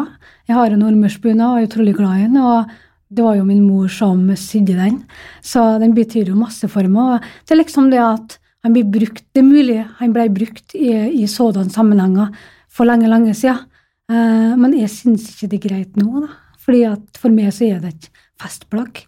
Jeg 0.49 0.58
har 0.58 0.73
en 0.73 0.81
nordmørsbunad 0.81 1.45
og 1.51 1.60
er 1.60 1.67
utrolig 1.67 1.93
glad 1.97 2.17
i 2.17 2.23
den. 2.25 2.39
og 2.41 2.71
det 3.15 3.23
var 3.23 3.36
jo 3.38 3.45
min 3.45 3.62
mor 3.62 3.88
som 3.93 4.23
sydde 4.36 4.73
den, 4.79 5.03
så 5.45 5.77
den 5.79 5.93
betyr 5.93 6.31
jo 6.31 6.39
masse 6.39 6.67
for 6.71 6.88
meg. 6.89 7.19
og 7.21 7.45
Det 7.45 7.53
er 7.53 7.62
liksom 7.62 7.91
det 7.93 8.01
at 8.01 8.39
han 8.65 8.73
blir 8.73 8.88
brukt 8.89 9.23
Det 9.29 9.43
er 9.43 9.45
mulig 9.45 9.86
han 9.99 10.13
ble 10.13 10.25
brukt 10.34 10.73
i, 10.73 10.89
i 11.21 11.27
sådanne 11.29 11.69
sammenhenger 11.69 12.34
for 12.76 12.88
lenge, 12.90 13.10
lenge 13.12 13.36
siden, 13.38 13.66
uh, 14.12 14.54
men 14.60 14.76
jeg 14.78 14.92
syns 14.92 15.30
ikke 15.32 15.52
det 15.52 15.60
er 15.60 15.66
greit 15.70 16.00
nå, 16.00 16.26
da. 16.26 16.32
Fordi 16.66 16.86
at 16.90 17.20
for 17.22 17.34
meg 17.34 17.52
så 17.54 17.68
er 17.70 17.84
det 17.84 17.94
et 17.94 18.08
festplagg. 18.42 19.04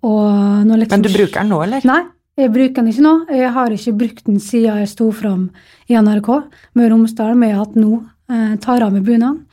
Liksom, 0.00 0.90
men 0.90 1.04
du 1.04 1.12
bruker 1.12 1.36
den 1.38 1.52
nå, 1.52 1.60
eller? 1.64 1.84
Nei, 1.86 2.00
jeg 2.40 2.52
bruker 2.54 2.80
den 2.80 2.90
ikke 2.92 3.04
nå. 3.04 3.14
Jeg 3.36 3.52
har 3.56 3.74
ikke 3.74 3.96
brukt 4.00 4.26
den 4.26 4.40
siden 4.42 4.80
jeg 4.80 4.90
sto 4.90 5.10
fram 5.14 5.48
i 5.90 5.98
NRK 5.98 6.30
Møre 6.78 6.86
og 6.86 6.92
Romsdal 6.94 7.38
med 7.38 7.56
at 7.58 7.76
nå 7.78 8.00
uh, 8.00 8.54
tar 8.62 8.86
av 8.86 8.94
meg 8.94 9.04
bunaden. 9.06 9.44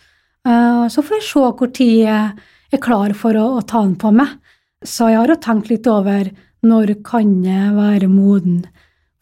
Uh, 0.48 0.88
så 0.92 1.04
får 1.04 1.20
jeg 1.20 1.28
se 1.28 1.46
hvor 1.60 1.72
tid 1.76 1.94
jeg 2.06 2.76
er 2.78 2.84
klar 2.84 3.14
for 3.18 3.36
å, 3.36 3.48
å, 3.60 3.64
ta 3.68 3.84
den 3.84 3.98
på 4.00 4.14
meg. 4.16 4.38
Så 4.86 5.12
jeg 5.12 5.20
har 5.20 5.34
jo 5.34 5.40
tenkt 5.44 5.72
litt 5.72 5.88
over 5.92 6.30
når 6.68 6.98
kan 7.06 7.34
jeg 7.46 7.74
være 7.76 8.10
moden 8.12 8.64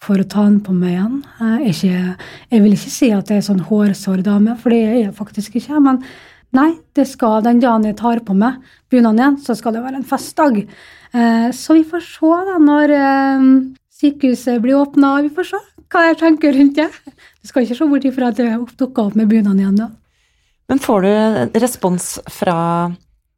for 0.05 0.21
å 0.21 0.27
ta 0.29 0.45
den 0.45 0.61
på 0.63 0.73
meg 0.75 0.95
igjen. 0.95 1.19
Jeg, 1.39 1.73
ikke, 1.73 2.29
jeg 2.53 2.63
vil 2.63 2.77
ikke 2.77 2.93
si 2.93 3.11
at 3.15 3.31
jeg 3.31 3.41
er 3.41 3.47
sånn 3.47 3.63
hårsårdame, 3.67 4.55
for 4.61 4.73
det 4.73 4.81
er 4.85 4.97
jeg 4.99 5.15
faktisk 5.17 5.57
ikke. 5.59 5.81
Men 5.83 6.01
nei, 6.55 6.69
det 6.97 7.07
skal 7.09 7.43
den 7.45 7.61
dagen 7.63 7.87
jeg 7.89 7.97
tar 7.99 8.21
på 8.25 8.37
meg 8.37 8.61
bunaden 8.93 9.21
igjen, 9.21 9.39
så 9.43 9.57
skal 9.57 9.75
det 9.75 9.85
være 9.85 10.01
en 10.01 10.07
festdag. 10.07 10.61
Eh, 10.63 11.47
så 11.55 11.77
vi 11.77 11.85
får 11.89 12.05
se 12.05 12.33
da 12.49 12.57
når 12.61 12.95
eh, 12.97 13.47
sykehuset 13.99 14.61
blir 14.63 14.79
åpna, 14.79 15.17
vi 15.25 15.33
får 15.33 15.51
se 15.53 15.63
hva 15.95 16.09
jeg 16.09 16.19
tenker 16.21 16.55
rundt 16.55 16.79
det. 16.79 16.89
Du 17.41 17.49
skal 17.49 17.65
ikke 17.65 17.77
se 17.77 17.89
bort 17.89 18.05
ifra 18.07 18.33
at 18.33 18.41
jeg 18.41 18.61
dukker 18.77 19.09
opp 19.09 19.17
med 19.17 19.29
bunaden 19.31 19.61
igjen 19.61 19.81
da. 19.83 19.89
Men 20.65 20.79
får 20.81 21.03
du 21.05 21.59
respons 21.61 22.15
fra 22.33 22.55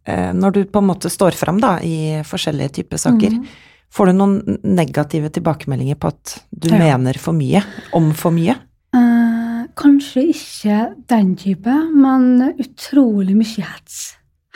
Eh, 0.07 0.33
når 0.33 0.51
du 0.51 0.61
på 0.71 0.79
en 0.79 0.87
måte 0.87 1.09
står 1.11 1.35
fram 1.35 1.59
da, 1.59 1.77
i 1.83 2.23
forskjellige 2.25 2.77
typer 2.79 3.01
saker, 3.01 3.33
mm. 3.35 3.47
Får 3.93 4.09
du 4.09 4.17
noen 4.17 4.59
negative 4.63 5.31
tilbakemeldinger 5.35 5.99
på 5.99 6.11
at 6.11 6.37
du 6.51 6.69
ja. 6.71 6.79
mener 6.81 7.19
for 7.21 7.37
mye 7.37 7.63
om 7.97 8.11
for 8.17 8.35
mye? 8.35 8.57
Eh, 8.95 9.61
kanskje 9.77 10.27
ikke 10.33 10.79
den 11.11 11.35
type, 11.39 11.75
men 11.93 12.55
utrolig 12.57 13.37
mye 13.37 13.67
hets. 13.67 14.01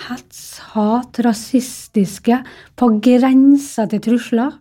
Hets, 0.07 0.41
hat, 0.73 1.19
rasistiske, 1.21 2.41
på 2.75 2.89
grensa 3.05 3.85
til 3.91 4.01
trusler 4.01 4.57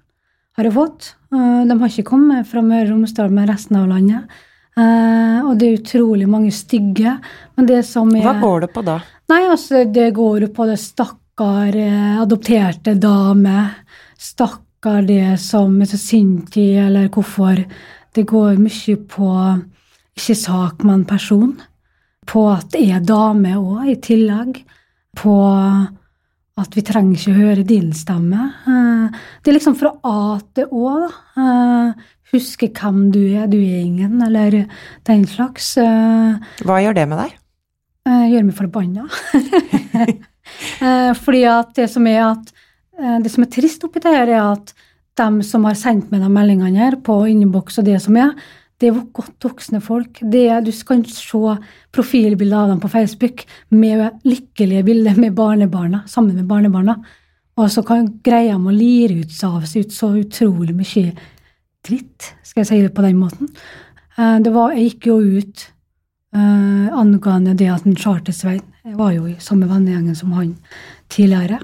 har 0.58 0.68
jeg 0.68 0.76
fått. 0.76 1.14
Eh, 1.32 1.64
de 1.66 1.80
har 1.80 1.90
ikke 1.92 2.10
kommet 2.12 2.48
fra 2.50 2.62
Møre 2.64 2.88
og 2.88 2.94
Romsdal, 2.96 3.32
men 3.32 3.48
resten 3.48 3.80
av 3.80 3.90
landet. 3.90 4.40
Uh, 4.78 5.42
og 5.50 5.56
det 5.58 5.66
er 5.66 5.80
utrolig 5.80 6.26
mange 6.30 6.52
stygge. 6.54 7.16
Men 7.58 7.68
det 7.68 7.82
som 7.88 8.10
er 8.14 8.24
Hva 8.24 8.36
går 8.40 8.66
det 8.66 8.70
på 8.74 8.84
da? 8.86 9.00
Nei, 9.30 9.42
altså, 9.50 9.84
det 9.84 10.10
går 10.16 10.46
på 10.54 10.66
det 10.68 10.78
stakkar 10.80 11.76
eh, 11.76 12.20
adopterte 12.22 12.94
dame. 12.98 13.56
Stakkar 14.20 15.06
det 15.08 15.38
som 15.40 15.78
er 15.80 15.88
så 15.88 15.98
sint 16.00 16.56
i, 16.60 16.74
eller 16.80 17.08
hvorfor. 17.12 17.62
Det 18.14 18.26
går 18.28 18.58
mye 18.60 18.96
på 19.08 19.30
ikke 20.18 20.36
sak, 20.36 20.84
men 20.84 21.06
person. 21.08 21.54
På 22.28 22.50
at 22.52 22.68
det 22.74 22.84
er 22.92 23.06
dame 23.06 23.56
òg, 23.56 23.88
i 23.88 23.96
tillegg. 24.02 24.60
På 25.16 25.38
at 26.60 26.76
vi 26.76 26.84
trenger 26.84 27.16
ikke 27.16 27.36
høre 27.38 27.66
din 27.66 27.90
stemme. 27.96 28.50
Eh, 28.68 29.20
det 29.40 29.52
er 29.52 29.56
liksom 29.56 29.76
fra 29.80 29.94
A 30.04 30.38
til 30.54 30.68
Å, 30.68 30.94
da. 31.06 31.10
Eh, 31.40 32.08
huske 32.34 32.68
hvem 32.76 33.06
du 33.14 33.22
er. 33.24 33.48
Du 33.50 33.56
er 33.58 33.80
ingen, 33.80 34.20
eller 34.26 34.62
den 35.08 35.26
slags. 35.30 35.72
Eh, 35.80 36.36
Hva 36.66 36.80
gjør 36.84 36.98
det 37.00 37.06
med 37.10 37.24
deg? 37.24 37.36
Gjør 38.10 38.46
meg 38.48 38.56
forbanna. 38.56 39.04
Fordi 41.24 41.42
at 41.46 41.74
det 41.76 41.86
som 41.92 42.06
er 42.10 42.22
at 42.30 42.48
det 43.24 43.32
som 43.32 43.44
er 43.44 43.52
trist 43.52 43.84
oppi 43.86 44.02
det 44.04 44.14
her, 44.14 44.30
er 44.30 44.46
at 44.52 44.72
de 45.20 45.44
som 45.46 45.66
har 45.68 45.76
sendt 45.78 46.10
meg 46.12 46.22
de 46.22 46.30
meldingene 46.32 46.80
her 46.80 46.96
på 47.04 47.16
innboks 47.28 47.80
og 47.80 47.86
det 47.88 47.98
som 48.04 48.18
er, 48.20 48.34
det 48.80 48.88
er 48.88 49.00
godt 49.12 49.44
voksne 49.44 49.82
folk. 49.84 50.22
Det, 50.22 50.44
du 50.64 50.70
kan 50.88 51.02
se 51.04 51.56
profilbilder 51.92 52.62
av 52.62 52.70
dem 52.72 52.80
på 52.80 52.88
Facebook 52.92 53.44
med 53.76 54.22
lykkelige 54.24 54.86
bilder 54.86 55.18
med 55.20 55.34
barnebarna, 55.36 56.04
sammen 56.08 56.38
med 56.38 56.48
barnebarna. 56.48 56.96
Og 57.60 57.68
så 57.72 57.84
kan 57.84 58.08
greie 58.24 58.54
de 58.54 58.56
å 58.56 58.72
lire 58.72 59.20
ut 59.20 59.34
av 59.44 59.66
seg 59.68 59.84
ut 59.84 59.92
så 59.92 60.14
utrolig 60.16 60.72
mye 60.78 61.12
dritt, 61.84 62.30
skal 62.46 62.62
jeg 62.62 62.70
si 62.70 62.80
det 62.86 62.94
på 62.96 63.04
den 63.04 63.20
måten. 63.20 63.52
Det 64.16 64.52
var, 64.54 64.72
jeg 64.76 64.94
gikk 64.94 65.12
jo 65.12 65.20
ut 65.40 65.68
Uh, 66.30 66.86
angående 66.94 67.56
det 67.58 67.66
at 67.66 67.86
en 67.88 67.96
Charter-Svein 67.98 68.62
var 68.94 69.10
jo 69.16 69.24
i 69.26 69.32
samme 69.42 69.66
vennegjengen 69.66 70.14
som 70.14 70.30
han 70.36 70.52
tidligere. 71.10 71.58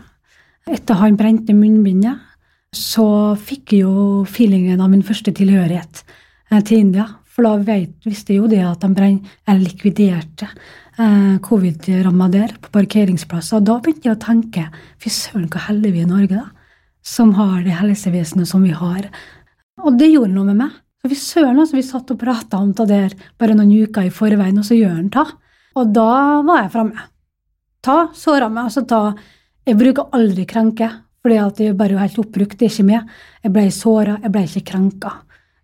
Etter 0.67 0.99
han 0.99 1.17
brente 1.19 1.55
munnbindet, 1.55 2.19
så 2.75 3.37
fikk 3.39 3.77
jeg 3.77 3.85
jo 3.85 4.25
feelingen 4.27 4.81
av 4.83 4.91
min 4.91 5.05
første 5.07 5.31
tilhørighet 5.37 6.03
uh, 6.51 6.59
til 6.61 6.81
India. 6.81 7.07
For 7.31 7.47
da 7.47 7.55
vet, 7.61 7.95
visste 8.07 8.35
jeg 8.35 8.41
jo 8.41 8.51
det 8.51 8.63
at 8.65 8.83
de 8.83 8.91
brenn, 8.97 9.21
eller 9.45 9.67
likviderte 9.67 10.47
eh, 10.97 11.35
covid-ramma 11.45 12.31
der 12.33 12.55
på 12.57 12.71
parkeringsplasser. 12.73 13.59
Og 13.59 13.67
da 13.69 13.75
begynte 13.77 14.09
jeg 14.09 14.17
å 14.17 14.23
tenke 14.23 14.63
fy 15.03 15.13
søren, 15.13 15.45
hvor 15.53 15.67
heldige 15.67 15.99
vi 15.99 16.01
er 16.01 16.09
i 16.09 16.13
Norge, 16.15 16.39
da. 16.47 16.73
Som 17.05 17.35
har 17.37 17.61
det 17.67 17.77
helsevesenet 17.77 18.49
som 18.49 18.65
vi 18.65 18.73
har. 18.73 19.11
Og 19.85 19.99
det 20.01 20.09
gjorde 20.15 20.33
noe 20.33 20.49
med 20.49 20.63
meg. 20.63 20.79
For 21.03 21.13
vi 21.13 21.21
søren, 21.21 21.61
altså, 21.61 21.77
vi 21.77 21.85
satt 21.85 22.15
og 22.15 22.23
prata 22.25 22.59
om 22.59 22.73
det 22.73 22.89
der 22.89 23.13
bare 23.37 23.59
noen 23.59 23.85
uker 23.85 24.09
i 24.09 24.15
forveien, 24.15 24.57
og 24.57 24.65
så 24.65 24.81
gjør 24.81 24.97
han 24.97 25.13
det. 25.13 25.27
Og 25.77 25.93
da 25.93 26.11
var 26.49 26.63
jeg 26.63 26.73
framme. 26.73 27.07
Ta 27.85 27.99
såra 28.17 28.49
meg, 28.49 28.71
altså 28.71 28.87
ta 28.89 29.03
Jeg 29.67 29.79
bruker 29.81 30.13
aldri 30.15 30.45
krenke, 30.47 30.87
for 31.19 31.33
det 31.33 31.67
er 31.67 31.75
bare 31.75 31.99
helt 31.99 32.19
oppbrukt, 32.23 32.55
det 32.59 32.69
er 32.69 32.75
ikke 32.75 32.87
meg. 32.87 33.15
Jeg 33.43 33.55
ble 33.57 33.65
såra, 33.75 34.13
jeg 34.23 34.31
ble 34.31 34.45
ikke 34.47 34.69
krenka. 34.69 35.11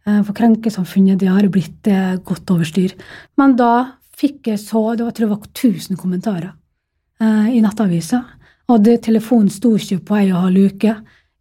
Eh, 0.02 0.22
for 0.26 0.34
krenkesamfunnet 0.34 1.20
det 1.20 1.30
har 1.30 1.46
blitt 1.52 1.86
eh, 1.86 2.16
godt 2.26 2.50
over 2.50 2.66
styr. 2.66 2.96
Men 3.38 3.54
da 3.58 3.98
fikk 4.18 4.50
jeg 4.50 4.58
så 4.58 4.96
det 4.96 5.06
var, 5.06 5.14
tror 5.14 5.28
jeg 5.28 5.34
var 5.36 5.46
1000 5.52 6.00
kommentarer 6.00 6.50
eh, 7.22 7.52
i 7.54 7.62
Nettavisa. 7.62 8.24
Og 8.72 8.82
det, 8.82 8.98
telefonen 9.06 9.52
sto 9.54 9.76
ikke 9.78 10.00
på 10.08 10.18
ei 10.18 10.28
og 10.32 10.48
halv 10.48 10.72
uke 10.72 10.96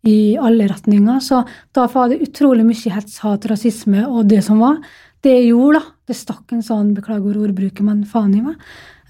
i 0.05 0.38
alle 0.38 0.70
retninger. 0.70 1.18
Så 1.26 1.41
da 1.74 1.88
var 1.89 2.14
det 2.14 2.22
utrolig 2.28 2.66
mye 2.68 2.93
hets, 2.93 3.20
hat, 3.26 3.49
rasisme 3.49 4.05
og 4.05 4.30
det 4.30 4.43
som 4.45 4.62
var. 4.62 4.78
Det 5.22 5.34
jeg 5.34 5.51
gjorde, 5.51 5.82
da, 5.82 5.97
det 6.09 6.18
stakk 6.18 6.53
en 6.53 6.66
sånn, 6.66 6.95
beklager 6.97 7.41
ordbruket, 7.41 7.82
men 7.86 8.05
faen 8.09 8.34
i 8.38 8.41
meg. 8.41 8.57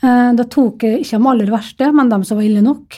Da 0.02 0.44
tok 0.50 0.84
jeg 0.84 1.04
ikke 1.04 1.20
de 1.22 1.30
aller 1.30 1.52
verste, 1.54 1.88
men 1.96 2.10
de 2.12 2.18
som 2.28 2.40
var 2.40 2.48
ille 2.48 2.64
nok, 2.66 2.98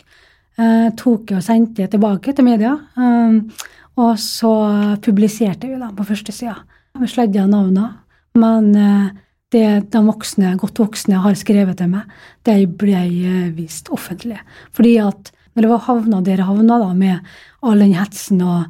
tok 0.99 1.31
jeg 1.33 1.39
og 1.39 1.45
sendte 1.45 1.83
jeg 1.83 1.93
tilbake 1.93 2.33
til 2.35 2.47
media. 2.47 2.75
Eh, 2.97 3.67
og 4.03 4.13
så 4.21 4.53
publiserte 5.05 5.69
vi 5.69 5.77
dem 5.77 5.93
på 5.97 6.07
første 6.07 6.33
sida. 6.33 6.55
Vi 6.97 7.09
sledda 7.09 7.45
navnene, 7.49 7.87
men 8.37 8.71
det 9.53 9.67
de 9.93 10.01
voksne, 10.01 10.55
godt 10.57 10.81
voksne 10.81 11.19
har 11.21 11.35
skrevet 11.37 11.77
til 11.77 11.91
meg, 11.91 12.09
det 12.45 12.57
ble 12.77 13.03
vist 13.53 13.89
offentlig. 13.93 14.39
Fordi 14.73 14.95
at 15.01 15.29
når 15.53 15.67
jeg 15.67 15.81
havna 15.87 16.21
der 16.25 16.41
det 16.41 16.47
havna, 16.47 16.79
da, 16.81 16.93
med 16.93 17.19
all 17.61 17.83
den 17.83 17.93
hetsen 17.93 18.41
og 18.41 18.63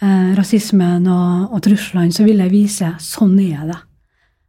eh, 0.00 0.32
rasismen 0.38 1.06
og, 1.10 1.52
og 1.52 1.62
truslene, 1.64 2.12
så 2.14 2.24
ville 2.26 2.46
jeg 2.46 2.54
vise 2.54 2.92
sånn 3.04 3.36
er 3.42 3.66
det. 3.68 3.80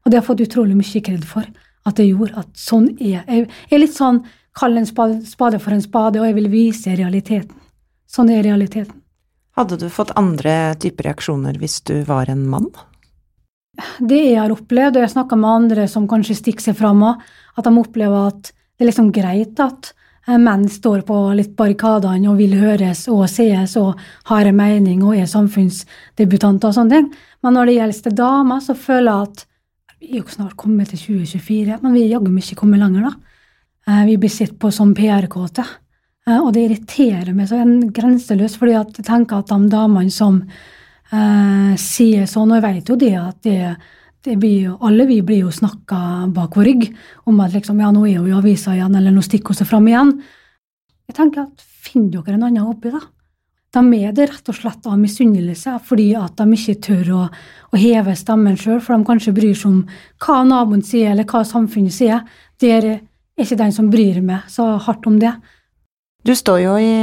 Og 0.04 0.12
det 0.12 0.18
har 0.18 0.22
jeg 0.22 0.30
fått 0.30 0.46
utrolig 0.48 0.78
mye 0.80 1.04
kred 1.04 1.28
for 1.28 1.48
at 1.88 2.00
jeg 2.00 2.14
gjorde. 2.14 2.46
At 2.46 2.52
sånn 2.60 2.90
er 2.96 3.10
jeg. 3.18 3.44
er 3.70 3.82
litt 3.82 3.96
sånn 3.96 4.24
kall 4.58 4.78
en 4.78 4.88
spade 4.88 5.60
for 5.60 5.74
en 5.74 5.82
spade, 5.82 6.22
og 6.22 6.28
jeg 6.28 6.38
vil 6.38 6.50
vise 6.52 6.96
realiteten. 6.96 7.56
Sånn 8.10 8.30
er 8.30 8.44
realiteten. 8.46 9.00
Hadde 9.58 9.78
du 9.78 9.88
fått 9.94 10.14
andre 10.18 10.74
typer 10.82 11.10
reaksjoner 11.10 11.58
hvis 11.62 11.82
du 11.86 12.00
var 12.08 12.30
en 12.30 12.46
mann? 12.50 12.70
Det 14.00 14.20
jeg 14.20 14.38
har 14.38 14.54
opplevd, 14.54 14.98
og 14.98 15.06
jeg 15.06 15.14
snakker 15.14 15.40
med 15.40 15.50
andre 15.50 15.88
som 15.90 16.08
kanskje 16.10 16.38
stikker 16.38 16.70
seg 16.70 16.78
fram 16.78 17.04
at 17.06 17.66
de 17.66 17.74
opplever 17.78 18.30
at 18.30 18.50
det 18.54 18.86
er 18.86 18.90
liksom 18.90 19.12
greit 19.14 19.62
at 19.62 19.92
eh, 20.28 20.38
menn 20.42 20.66
står 20.70 21.04
på 21.08 21.18
litt 21.38 21.54
barrikadene 21.58 22.30
og 22.30 22.40
vil 22.42 22.54
høres 22.58 23.06
og 23.14 23.26
sees 23.30 23.76
og 23.82 24.00
har 24.30 24.50
en 24.50 24.58
mening 24.58 25.02
og 25.06 25.18
er 25.18 25.30
samfunnsdebutanter 25.30 26.70
og 26.70 26.78
sånne 26.78 26.98
ting. 26.98 27.10
Men 27.46 27.58
når 27.58 27.70
det 27.70 27.78
gjelder 27.78 28.18
damer, 28.18 28.62
så 28.62 28.78
føler 28.78 29.10
jeg 29.10 29.30
at 29.30 29.46
vi 30.04 30.10
er 30.12 30.22
jo 30.22 30.34
snart 30.34 30.58
kommet 30.60 30.90
til 30.92 31.00
2024, 31.00 31.78
men 31.82 31.94
vi 31.96 32.04
er 32.04 32.16
jaggu 32.18 32.34
ikke 32.36 32.60
kommet 32.60 32.82
lenger, 32.82 33.10
da. 33.10 33.33
Eh, 33.88 34.06
vi 34.06 34.18
blir 34.18 34.30
sett 34.30 34.60
på 34.60 34.72
som 34.72 34.94
PR-kåte. 34.96 35.66
Eh, 36.28 36.40
og 36.40 36.54
det 36.56 36.68
irriterer 36.68 37.34
meg 37.36 37.50
så 37.50 37.60
grenseløst, 37.96 38.60
fordi 38.60 38.78
jeg 38.78 39.04
tenker 39.04 39.42
at 39.42 39.52
de 39.52 39.72
damene 39.72 40.14
som 40.14 40.40
eh, 41.12 41.74
sier 41.80 42.30
sånn, 42.30 42.54
og 42.54 42.60
jeg 42.60 42.66
vet 42.68 42.94
jo 42.94 43.00
det 43.00 43.16
at 43.20 43.42
det, 43.44 43.74
det 44.24 44.38
blir 44.40 44.70
jo, 44.70 44.78
alle 44.88 45.08
vi 45.10 45.20
blir 45.26 45.44
jo 45.44 45.52
snakka 45.52 46.30
bak 46.36 46.56
vår 46.56 46.70
rygg 46.70 46.88
om 47.28 47.44
at 47.44 47.58
liksom, 47.58 47.82
ja, 47.84 47.92
nå 47.92 48.06
er 48.08 48.22
hun 48.22 48.32
i 48.32 48.38
avisa 48.38 48.78
igjen, 48.78 48.96
eller 48.96 49.12
nå 49.12 49.26
stikker 49.26 49.52
hun 49.52 49.60
seg 49.60 49.68
fram 49.68 49.90
igjen. 49.92 50.16
Jeg 51.12 51.20
tenker 51.20 51.50
at 51.50 51.68
finn 51.84 52.08
dere 52.12 52.38
en 52.38 52.48
annen 52.48 52.64
hobby, 52.64 52.94
da. 52.94 53.04
De 53.74 53.82
er 53.98 54.12
det 54.14 54.28
rett 54.30 54.50
og 54.52 54.56
slett 54.56 54.86
av 54.86 55.00
misunnelse 55.02 55.72
fordi 55.82 56.12
at 56.14 56.38
de 56.38 56.46
ikke 56.54 56.76
tør 56.86 57.08
å, 57.18 57.22
å 57.74 57.80
heve 57.82 58.14
stemmen 58.16 58.54
sjøl, 58.54 58.78
for 58.78 58.94
de 58.94 59.08
kanskje 59.08 59.34
bryr 59.34 59.58
seg 59.58 59.72
om 59.72 59.80
hva 60.22 60.44
naboen 60.46 60.86
sier, 60.86 61.10
eller 61.12 61.26
hva 61.28 61.42
samfunnet 61.42 61.96
sier. 61.96 62.22
Det 62.62 62.70
er 63.38 63.48
ikke 63.48 63.60
den 63.64 63.76
som 63.76 63.90
bryr 63.94 64.22
meg 64.26 64.48
så 64.52 64.74
hardt 64.84 65.08
om 65.10 65.20
det. 65.22 65.34
Du 66.24 66.32
står 66.38 66.62
jo 66.64 66.78
i, 66.80 66.94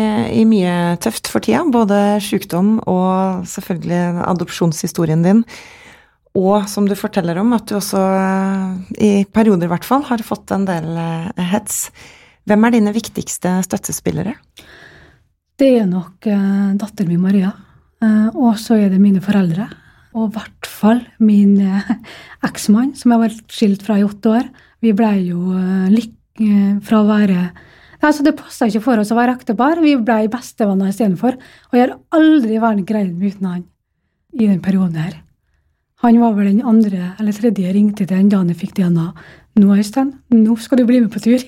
i 0.40 0.46
mye 0.48 0.96
tøft 1.04 1.28
for 1.28 1.44
tida, 1.44 1.60
både 1.68 2.20
sykdom 2.24 2.78
og 2.88 3.44
selvfølgelig 3.50 4.24
adopsjonshistorien 4.30 5.26
din. 5.26 5.42
Og 6.38 6.68
som 6.70 6.86
du 6.88 6.94
forteller 6.96 7.40
om, 7.42 7.50
at 7.52 7.66
du 7.68 7.76
også, 7.76 8.00
i 9.02 9.26
perioder 9.28 9.66
i 9.66 9.72
hvert 9.72 9.84
fall, 9.84 10.06
har 10.08 10.22
fått 10.24 10.54
en 10.54 10.64
del 10.68 10.86
eh, 10.94 11.42
hets. 11.50 11.88
Hvem 12.48 12.64
er 12.64 12.76
dine 12.76 12.94
viktigste 12.94 13.58
støttespillere? 13.66 14.36
Det 15.60 15.72
er 15.82 15.90
nok 15.90 16.30
eh, 16.30 16.70
datteren 16.80 17.10
min 17.10 17.24
Maria. 17.24 17.50
Eh, 18.00 18.28
og 18.32 18.54
så 18.62 18.78
er 18.78 18.94
det 18.94 19.02
mine 19.02 19.20
foreldre. 19.24 19.66
Og 20.14 20.30
i 20.30 20.34
hvert 20.38 20.70
fall 20.70 21.02
min 21.20 21.58
eh, 21.60 21.92
eksmann, 22.48 22.94
som 22.96 23.12
jeg 23.12 23.24
vært 23.26 23.58
skilt 23.58 23.84
fra 23.84 23.98
i 24.00 24.06
åtte 24.06 24.32
år. 24.38 24.48
Vi 24.80 24.94
blei 24.96 25.16
jo 25.26 25.50
eh, 25.58 25.90
lykke 25.92 26.19
fra 26.86 27.02
å 27.02 27.08
være 27.10 27.50
Altså, 28.00 28.24
det 28.24 28.32
passa 28.38 28.64
ikke 28.64 28.80
for 28.80 29.00
oss 29.02 29.10
å 29.12 29.16
være 29.18 29.34
ektepar. 29.36 29.80
Vi 29.84 29.90
ble 30.00 30.22
bestevenner 30.32 30.88
istedenfor. 30.88 31.34
Og 31.68 31.74
jeg 31.76 31.82
har 31.84 31.98
aldri 32.16 32.56
vært 32.62 32.86
greid 32.88 33.10
meg 33.12 33.34
uten 33.34 33.48
han 33.50 33.64
i 34.32 34.46
den 34.46 34.62
perioden 34.64 34.96
her. 34.96 35.18
Han 36.00 36.16
var 36.22 36.32
vel 36.38 36.48
den 36.48 36.64
andre 36.64 37.10
eller 37.20 37.36
tredje 37.36 37.66
jeg 37.66 37.76
ringte 37.76 38.06
til 38.06 38.14
den 38.14 38.30
dagen 38.32 38.48
jeg 38.48 38.60
fikk 38.62 38.78
DNA. 38.78 39.10
Nå, 39.60 39.74
Øystein, 39.76 40.14
nå 40.32 40.56
skal 40.64 40.80
du 40.80 40.86
bli 40.88 41.02
med 41.02 41.12
på 41.12 41.20
tur. 41.20 41.36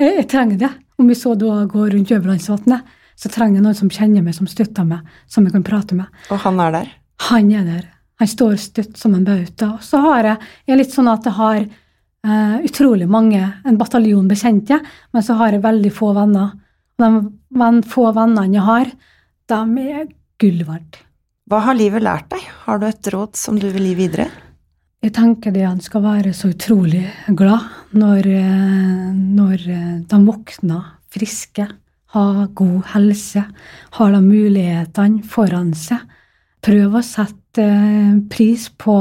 Jeg, 0.00 0.14
jeg 0.16 0.24
trenger 0.32 0.56
det. 0.56 0.70
Om 0.96 1.10
vi 1.10 1.14
så 1.14 1.34
da 1.36 1.66
går 1.68 1.90
rundt 1.92 2.10
Øverlandsvatnet, 2.16 2.86
så 3.20 3.28
trenger 3.28 3.58
jeg 3.58 3.64
noen 3.66 3.76
som 3.76 3.90
kjenner 3.92 4.24
meg, 4.24 4.32
som 4.32 4.46
støtter 4.48 4.86
meg, 4.88 5.04
som 5.28 5.44
jeg 5.44 5.52
kan 5.52 5.64
prate 5.66 5.98
med. 5.98 6.08
Og 6.32 6.40
han 6.40 6.60
er 6.64 6.72
der? 6.72 6.88
Han 7.26 7.50
er 7.52 7.66
der. 7.66 7.82
Han 8.22 8.30
står 8.32 8.54
støtt 8.62 8.96
som 8.96 9.12
en 9.18 9.26
bauta. 9.26 9.74
Og 9.74 9.84
så 9.84 10.00
har 10.00 10.30
jeg, 10.30 10.48
jeg 10.64 10.74
er 10.74 10.80
litt 10.80 10.96
sånn 10.96 11.10
at 11.12 11.28
jeg 11.28 11.36
har 11.36 11.60
uh, 12.26 12.56
utrolig 12.66 13.08
mange, 13.10 13.42
en 13.64 13.78
bataljon 13.80 14.28
bekjente, 14.30 14.80
men 15.12 15.24
så 15.24 15.36
har 15.40 15.54
jeg 15.54 15.64
veldig 15.64 15.92
få 15.94 16.12
venner. 16.16 16.52
Og 17.00 17.30
de 17.30 17.70
få 17.88 18.10
vennene 18.16 18.50
jeg 18.54 18.66
har, 18.66 18.90
de 19.50 19.86
er 19.86 20.10
gull 20.40 20.62
verdt. 20.68 21.00
Hva 21.50 21.64
har 21.66 21.74
livet 21.74 22.04
lært 22.04 22.28
deg? 22.30 22.44
Har 22.66 22.78
du 22.78 22.86
et 22.86 23.08
råd 23.10 23.34
som 23.34 23.56
du 23.58 23.66
vil 23.74 23.88
gi 23.90 23.96
videre? 23.98 24.28
Jeg 25.00 25.14
tenker 25.16 25.50
det 25.54 25.64
han 25.64 25.80
skal 25.80 26.04
være 26.04 26.34
så 26.36 26.52
utrolig 26.52 27.06
glad 27.32 27.64
når, 27.96 28.26
eh, 28.28 29.06
når 29.16 29.64
eh, 29.64 29.94
de 30.06 30.18
våkner 30.26 30.90
friske, 31.10 31.66
har 32.10 32.38
god 32.58 32.82
helse, 32.92 33.42
har 33.96 34.12
de 34.12 34.20
mulighetene 34.22 35.22
foran 35.26 35.72
seg. 35.78 36.02
Prøv 36.60 36.98
å 36.98 37.02
sette 37.06 37.39
pris 38.30 38.68
på 38.78 38.96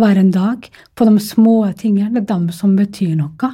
hver 0.00 0.20
en 0.20 0.30
dag, 0.30 0.68
på 0.94 1.04
de 1.04 1.20
små 1.20 1.72
tingene. 1.76 2.14
Det 2.14 2.22
er 2.22 2.30
dem 2.32 2.48
som 2.54 2.76
betyr 2.76 3.16
noe. 3.18 3.52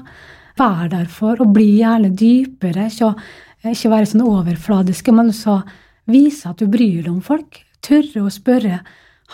Vær 0.57 0.89
derfor, 0.93 1.41
og 1.43 1.53
bli 1.57 1.81
gjerne 1.81 2.13
dypere. 2.17 2.87
Ikke, 2.89 3.13
ikke 3.73 3.93
være 3.93 4.11
sånn 4.13 4.27
overfladiske, 4.27 5.13
men 5.13 5.33
så 5.37 5.61
vise 6.07 6.49
at 6.49 6.63
du 6.63 6.71
bryr 6.71 7.03
deg 7.03 7.13
om 7.13 7.21
folk. 7.25 7.61
Tørre 7.85 8.25
å 8.27 8.33
spørre 8.33 8.81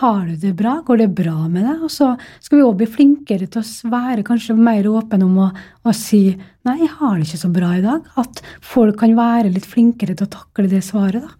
har 0.00 0.24
du 0.24 0.36
det 0.40 0.54
bra, 0.56 0.78
går 0.86 1.02
det 1.02 1.08
bra 1.12 1.48
med 1.52 1.66
deg? 1.66 1.82
Og 1.84 1.90
så 1.92 2.14
skal 2.40 2.58
vi 2.58 2.64
òg 2.64 2.78
bli 2.80 2.88
flinkere 2.88 3.48
til 3.52 3.60
å 3.60 3.90
være 3.92 4.24
kanskje 4.24 4.56
mer 4.56 4.88
åpne 4.88 5.26
om 5.26 5.34
å, 5.44 5.48
å, 5.84 5.92
si 5.92 6.30
nei, 6.64 6.78
jeg 6.80 6.94
har 6.96 7.18
det 7.18 7.26
ikke 7.26 7.42
så 7.42 7.50
bra 7.52 7.74
i 7.76 7.84
dag. 7.84 8.06
At 8.20 8.40
folk 8.64 8.96
kan 9.02 9.12
være 9.18 9.52
litt 9.52 9.68
flinkere 9.68 10.16
til 10.16 10.28
å 10.28 10.32
takle 10.32 10.70
det 10.72 10.80
svaret. 10.86 11.26
da. 11.26 11.36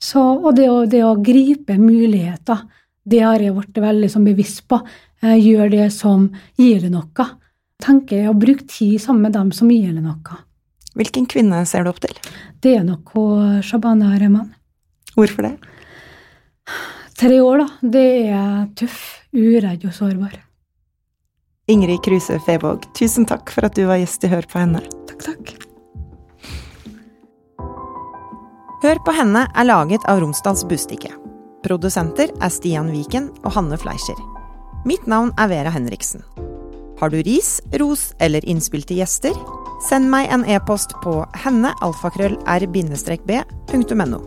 Så, 0.00 0.20
og 0.20 0.56
det 0.56 0.70
å, 0.72 0.84
det 0.88 1.04
å 1.04 1.12
gripe 1.20 1.76
muligheter 1.80 2.64
det 3.04 3.20
har 3.20 3.42
jeg 3.42 3.54
blitt 3.56 3.78
veldig 3.84 4.10
sånn 4.12 4.26
bevisst 4.26 4.64
på. 4.68 4.80
Gjør 5.24 5.70
det 5.72 5.88
som 5.92 6.30
gir 6.60 6.80
det 6.84 6.90
noe. 6.92 7.26
Tenker 7.84 8.22
jeg 8.22 8.30
å 8.30 8.36
bruke 8.38 8.66
tid 8.68 9.00
sammen 9.02 9.26
med 9.26 9.34
dem 9.36 9.52
som 9.52 9.70
gir 9.72 9.92
det 9.92 10.02
noe. 10.04 10.40
Hvilken 10.94 11.26
kvinne 11.26 11.64
ser 11.66 11.84
du 11.84 11.90
opp 11.90 12.00
til? 12.04 12.14
Det 12.62 12.76
er 12.78 12.84
nok 12.86 13.12
Shabana 13.66 14.14
Rehman. 14.20 14.52
Hvorfor 15.16 15.48
det? 15.48 15.54
Tre 17.18 17.40
år, 17.42 17.64
da. 17.64 17.90
Det 17.94 18.06
er 18.30 18.64
tøff, 18.78 19.00
uredd 19.34 19.84
og 19.86 19.94
sårbar. 19.94 20.38
Ingrid 21.70 22.02
Kruse 22.04 22.36
Fevåg, 22.44 22.84
tusen 22.98 23.24
takk 23.24 23.52
for 23.54 23.64
at 23.64 23.76
du 23.76 23.86
var 23.88 24.00
gjest 24.00 24.26
i 24.26 24.32
Hør 24.32 24.44
på 24.50 24.60
henne. 24.60 24.82
Takk, 25.08 25.28
takk. 25.30 25.54
Hør 28.84 29.00
på 29.06 29.14
henne 29.16 29.46
er 29.48 29.70
laget 29.70 30.04
av 30.10 30.20
Romsdals 30.20 30.66
Bustikke. 30.68 31.14
Produsenter 31.64 32.28
er 32.44 32.50
Stian 32.52 32.90
Viken 32.92 33.30
og 33.42 33.54
Hanne 33.56 33.78
Fleischer. 33.80 34.18
Mitt 34.84 35.06
navn 35.08 35.32
er 35.40 35.48
Vera 35.48 35.70
Henriksen. 35.72 36.20
Har 37.00 37.08
du 37.10 37.16
ris, 37.24 37.60
ros 37.80 38.12
eller 38.22 38.44
innspill 38.44 38.84
til 38.84 38.96
gjester? 39.00 39.32
Send 39.88 40.10
meg 40.12 40.28
en 40.32 40.44
e-post 40.44 40.92
på 41.02 41.26
hennealfakrøll-r-b.no. 41.44 44.20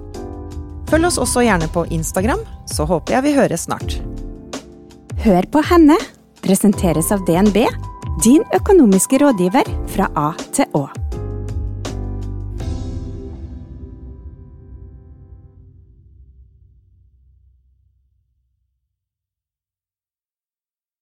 Følg 0.87 1.07
oss 1.07 1.17
også 1.21 1.41
gjerne 1.45 1.67
på 1.73 1.85
Instagram, 1.93 2.39
så 2.65 2.85
håper 2.89 3.13
jeg 3.17 3.23
vi 3.27 3.35
høres 3.37 3.61
snart. 3.67 3.91
Hør 5.23 5.43
på 5.51 5.59
henne 5.69 5.97
presenteres 6.45 7.11
av 7.11 7.19
DNB, 7.27 7.57
din 8.23 8.43
økonomiske 8.55 9.17
rådgiver 9.21 9.65
fra 9.93 10.05
A 10.15 10.33
til 10.55 10.65
Å. 10.77 11.06